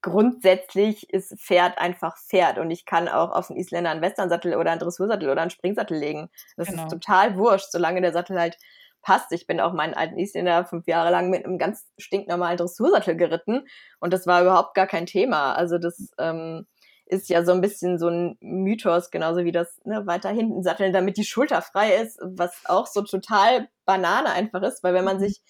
grundsätzlich 0.00 1.10
ist 1.10 1.38
Pferd 1.38 1.78
einfach 1.78 2.16
Pferd 2.16 2.58
und 2.58 2.70
ich 2.70 2.86
kann 2.86 3.08
auch 3.08 3.30
auf 3.30 3.50
einen 3.50 3.58
Isländer 3.58 3.90
einen 3.90 4.02
Westernsattel 4.02 4.56
oder 4.56 4.70
einen 4.70 4.80
Dressursattel 4.80 5.28
oder 5.28 5.42
einen 5.42 5.50
Springsattel 5.50 5.96
legen. 5.96 6.30
Das 6.56 6.68
genau. 6.68 6.82
ist 6.82 6.90
total 6.90 7.36
wurscht, 7.36 7.70
solange 7.70 8.00
der 8.00 8.12
Sattel 8.12 8.38
halt 8.38 8.56
passt. 9.02 9.32
Ich 9.32 9.46
bin 9.46 9.60
auch 9.60 9.72
meinen 9.72 9.94
alten 9.94 10.18
Isländer 10.18 10.64
fünf 10.64 10.86
Jahre 10.86 11.10
lang 11.10 11.28
mit 11.28 11.44
einem 11.44 11.58
ganz 11.58 11.86
stinknormalen 11.98 12.56
Dressursattel 12.56 13.16
geritten 13.16 13.66
und 14.00 14.12
das 14.12 14.26
war 14.26 14.42
überhaupt 14.42 14.74
gar 14.74 14.86
kein 14.86 15.06
Thema. 15.06 15.54
Also 15.54 15.78
das 15.78 16.12
ähm, 16.18 16.66
ist 17.12 17.28
ja 17.28 17.44
so 17.44 17.52
ein 17.52 17.60
bisschen 17.60 17.98
so 17.98 18.08
ein 18.08 18.36
Mythos, 18.40 19.10
genauso 19.10 19.44
wie 19.44 19.52
das 19.52 19.80
ne, 19.84 20.06
weiter 20.06 20.30
hinten 20.30 20.62
satteln, 20.62 20.92
damit 20.92 21.16
die 21.16 21.24
Schulter 21.24 21.62
frei 21.62 21.96
ist, 21.96 22.18
was 22.22 22.52
auch 22.64 22.86
so 22.86 23.02
total 23.02 23.68
Banane 23.84 24.30
einfach 24.30 24.62
ist, 24.62 24.82
weil 24.82 24.94
wenn 24.94 25.04
man 25.04 25.18
mhm. 25.18 25.20
sich 25.20 25.42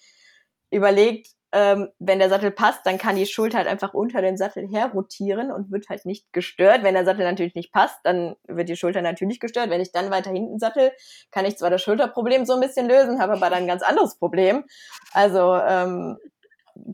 überlegt, 0.69 1.27
ähm, 1.53 1.89
wenn 1.99 2.17
der 2.17 2.29
Sattel 2.29 2.49
passt, 2.49 2.85
dann 2.85 2.97
kann 2.97 3.15
die 3.15 3.27
Schulter 3.27 3.59
halt 3.59 3.67
einfach 3.67 3.93
unter 3.93 4.21
dem 4.23 4.37
Sattel 4.37 4.67
her 4.67 4.91
rotieren 4.91 5.51
und 5.51 5.71
wird 5.71 5.87
halt 5.87 6.03
nicht 6.03 6.33
gestört. 6.33 6.81
Wenn 6.81 6.95
der 6.95 7.05
Sattel 7.05 7.25
natürlich 7.25 7.53
nicht 7.53 7.71
passt, 7.71 7.99
dann 8.03 8.35
wird 8.47 8.69
die 8.69 8.75
Schulter 8.75 9.03
natürlich 9.03 9.39
gestört. 9.39 9.69
Wenn 9.69 9.79
ich 9.79 9.91
dann 9.91 10.09
weiter 10.09 10.31
hinten 10.31 10.57
sattel, 10.57 10.91
kann 11.29 11.45
ich 11.45 11.57
zwar 11.57 11.69
das 11.69 11.83
Schulterproblem 11.83 12.45
so 12.45 12.53
ein 12.53 12.59
bisschen 12.59 12.89
lösen, 12.89 13.21
habe 13.21 13.33
aber 13.33 13.51
dann 13.51 13.63
ein 13.63 13.67
ganz 13.67 13.83
anderes 13.83 14.17
Problem. 14.17 14.65
Also 15.13 15.55
ähm, 15.55 16.17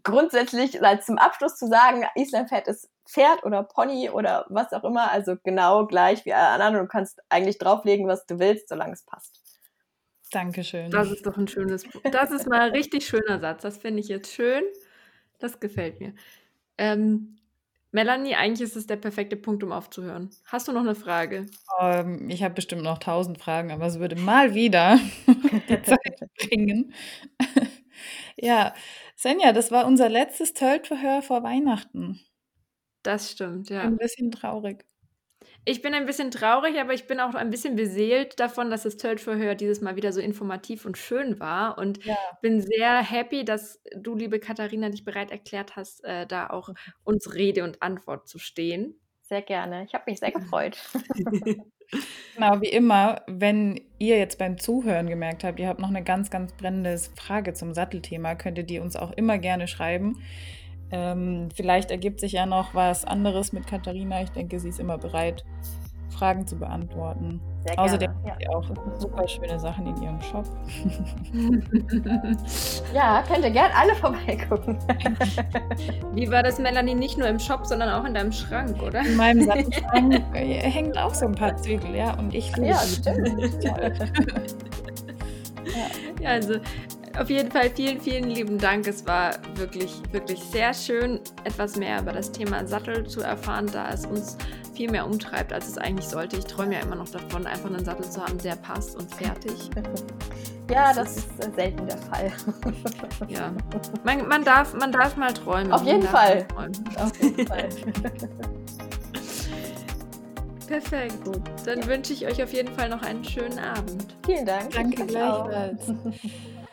grundsätzlich 0.03 0.84
als 0.84 1.05
zum 1.05 1.17
Abschluss 1.17 1.55
zu 1.55 1.67
sagen, 1.67 2.05
Island 2.15 2.49
Pferd 2.49 2.67
ist 2.67 2.89
Pferd 3.05 3.43
oder 3.43 3.63
Pony 3.63 4.09
oder 4.09 4.45
was 4.49 4.71
auch 4.73 4.84
immer, 4.84 5.11
also 5.11 5.36
genau 5.43 5.88
gleich 5.88 6.25
wie 6.25 6.34
alle 6.34 6.63
anderen. 6.63 6.86
Du 6.86 6.91
kannst 6.91 7.21
eigentlich 7.30 7.57
drauflegen, 7.57 8.07
was 8.07 8.25
du 8.25 8.39
willst, 8.39 8.69
solange 8.69 8.93
es 8.93 9.03
passt. 9.03 9.41
Dankeschön. 10.32 10.91
Das 10.91 11.09
ist 11.09 11.25
doch 11.25 11.38
ein 11.38 11.47
schönes, 11.47 11.84
das 12.11 12.32
ist 12.32 12.47
mal 12.47 12.61
ein 12.61 12.71
richtig 12.71 13.07
schöner 13.07 13.39
Satz. 13.39 13.63
Das 13.63 13.77
finde 13.77 14.01
ich 14.01 14.07
jetzt 14.09 14.32
schön. 14.32 14.63
Das 15.39 15.59
gefällt 15.59 15.99
mir. 15.99 16.13
Ähm, 16.77 17.38
Melanie, 17.91 18.36
eigentlich 18.36 18.69
ist 18.69 18.75
es 18.75 18.86
der 18.86 18.97
perfekte 18.97 19.36
Punkt, 19.36 19.63
um 19.63 19.71
aufzuhören. 19.71 20.30
Hast 20.45 20.67
du 20.67 20.71
noch 20.71 20.82
eine 20.82 20.93
Frage? 20.93 21.47
Ähm, 21.82 22.30
ich 22.30 22.43
habe 22.43 22.53
bestimmt 22.53 22.84
noch 22.84 22.99
tausend 22.99 23.39
Fragen, 23.39 23.71
aber 23.71 23.88
es 23.88 23.99
würde 23.99 24.15
mal 24.15 24.53
wieder 24.53 24.99
die 25.69 25.82
Zeit 25.82 26.19
bringen. 26.38 26.93
Ja, 28.38 28.74
Senja, 29.16 29.54
das 29.54 29.72
war 29.72 29.86
unser 29.86 30.10
letztes 30.10 30.54
Tölt-Verhör 30.54 31.22
vor 31.22 31.43
Weihnachten. 31.43 32.20
Das 33.04 33.32
stimmt, 33.32 33.70
ja. 33.70 33.84
Ein 33.84 33.97
bisschen 33.97 34.32
traurig. 34.32 34.86
Ich 35.66 35.82
bin 35.82 35.93
ein 35.93 36.06
bisschen 36.06 36.32
traurig, 36.32 36.78
aber 36.80 36.93
ich 36.93 37.08
bin 37.08 37.20
auch 37.20 37.34
ein 37.34 37.50
bisschen 37.50 37.76
beseelt 37.76 38.39
davon, 38.39 38.70
dass 38.70 38.84
das 38.84 38.97
Tölt-Verhör 38.97 39.56
dieses 39.56 39.82
Mal 39.82 39.95
wieder 39.95 40.12
so 40.12 40.20
informativ 40.20 40.86
und 40.86 40.97
schön 40.97 41.39
war 41.39 41.78
und 41.78 42.04
Ja. 42.06 42.16
bin 42.41 42.62
sehr 42.62 43.02
happy, 43.02 43.45
dass 43.45 43.82
du, 43.95 44.16
liebe 44.16 44.39
Katharina, 44.39 44.89
dich 44.89 45.06
bereit 45.06 45.32
erklärt 45.32 45.76
hast, 45.76 46.04
äh, 46.04 46.26
da 46.28 46.50
auch 46.50 46.70
uns 47.04 47.34
Rede 47.36 47.64
und 47.64 47.82
Antwort 47.82 48.28
zu 48.28 48.38
stehen. 48.39 49.00
Sehr 49.22 49.41
gerne. 49.41 49.86
Ich 49.86 49.93
habe 49.93 50.06
mich 50.08 50.20
sehr 50.20 50.32
gefreut. 50.32 50.78
Genau, 52.35 52.61
wie 52.61 52.69
immer, 52.69 53.21
wenn 53.27 53.81
ihr 53.97 54.17
jetzt 54.17 54.37
beim 54.37 54.57
Zuhören 54.57 55.07
gemerkt 55.07 55.43
habt, 55.43 55.59
ihr 55.59 55.67
habt 55.67 55.79
noch 55.79 55.89
eine 55.89 56.03
ganz, 56.03 56.29
ganz 56.29 56.53
brennende 56.53 56.97
Frage 57.15 57.53
zum 57.53 57.73
Sattelthema, 57.73 58.35
könnt 58.35 58.57
ihr 58.57 58.63
die 58.63 58.79
uns 58.79 58.95
auch 58.95 59.11
immer 59.11 59.37
gerne 59.37 59.67
schreiben. 59.67 60.21
Ähm, 60.91 61.49
vielleicht 61.53 61.91
ergibt 61.91 62.19
sich 62.19 62.33
ja 62.33 62.45
noch 62.45 62.73
was 62.73 63.05
anderes 63.05 63.51
mit 63.51 63.67
Katharina. 63.67 64.21
Ich 64.23 64.29
denke, 64.29 64.59
sie 64.59 64.69
ist 64.69 64.79
immer 64.79 64.97
bereit, 64.97 65.43
Fragen 66.10 66.45
zu 66.45 66.57
beantworten. 66.57 67.41
Sehr 67.60 67.76
gerne. 67.76 67.88
Außerdem 67.88 68.12
ja. 68.24 68.32
hat 68.32 68.39
sie 68.39 68.47
auch 68.49 68.99
super 68.99 69.28
schöne 69.28 69.60
Sachen 69.60 69.88
in 69.88 70.01
ihrem 70.01 70.22
Shop. 70.22 70.45
ja, 72.93 73.24
könnt 73.28 73.45
ihr 73.45 73.51
gerne 73.51 73.76
alle 73.76 73.95
vorbeigucken. 73.95 74.78
Wie 76.14 76.30
war 76.32 76.43
das, 76.43 76.60
Melanie, 76.60 76.95
nicht 76.95 77.18
nur 77.18 77.28
im 77.28 77.39
Shop, 77.39 77.66
sondern 77.66 77.89
auch 77.89 78.05
in 78.05 78.14
deinem 78.14 78.32
Schrank, 78.32 78.82
oder? 78.82 79.01
In 79.01 79.16
meinem 79.16 79.41
Sattelschrank 79.41 80.24
äh, 80.34 80.62
hängt 80.62 80.97
auch 80.97 81.14
so 81.14 81.26
ein 81.26 81.36
paar 81.36 81.55
Zügel, 81.57 81.95
ja, 81.95 82.14
und 82.18 82.34
ich 82.34 82.55
liebe 82.55 82.70
Ja, 82.70 82.78
stimmt. 82.78 83.66
Ja, 86.20 86.30
also 86.32 86.55
auf 87.20 87.30
jeden 87.30 87.51
Fall 87.51 87.70
vielen, 87.70 87.99
vielen 87.99 88.30
lieben 88.30 88.57
Dank. 88.57 88.88
Es 88.88 89.05
war 89.05 89.32
wirklich, 89.55 90.01
wirklich 90.11 90.39
sehr 90.39 90.74
schön, 90.74 91.20
etwas 91.43 91.76
mehr 91.76 92.01
über 92.01 92.13
das 92.13 92.32
Thema 92.32 92.65
Sattel 92.65 93.05
zu 93.07 93.22
erfahren, 93.22 93.67
da 93.72 93.89
es 93.91 94.05
uns 94.05 94.38
viel 94.74 94.89
mehr 94.89 95.05
umtreibt, 95.05 95.51
als 95.51 95.67
es 95.67 95.78
eigentlich 95.78 96.07
sollte. 96.07 96.38
Ich 96.38 96.45
träume 96.45 96.76
ja 96.76 96.80
immer 96.80 96.95
noch 96.95 97.09
davon, 97.09 97.45
einfach 97.45 97.70
einen 97.70 97.84
Sattel 97.84 98.09
zu 98.09 98.26
haben, 98.26 98.38
der 98.39 98.55
passt 98.55 98.95
und 98.95 99.13
fertig. 99.13 99.70
Ja, 100.72 100.93
das 100.93 101.17
ist 101.17 101.43
äh, 101.43 101.51
selten 101.55 101.88
der 101.88 101.97
Fall. 101.97 102.32
Ja, 103.28 103.51
man, 104.03 104.28
man, 104.28 104.43
darf, 104.43 104.76
man 104.76 104.91
darf 104.91 105.17
mal 105.17 105.34
träumen. 105.34 105.72
Auf 105.72 105.84
jeden 105.84 106.03
Fall. 106.03 106.45
Auf 106.95 107.20
jeden 107.20 107.47
Fall. 107.47 107.70
Perfekt. 110.67 111.26
Gut. 111.26 111.41
Dann 111.65 111.88
wünsche 111.88 112.13
ich 112.13 112.28
euch 112.28 112.43
auf 112.43 112.53
jeden 112.53 112.72
Fall 112.76 112.88
noch 112.88 113.01
einen 113.01 113.24
schönen 113.26 113.57
Abend. 113.57 114.15
Vielen 114.28 114.45
Dank. 114.45 114.70
Danke 114.70 115.07
gleichfalls. 115.07 115.91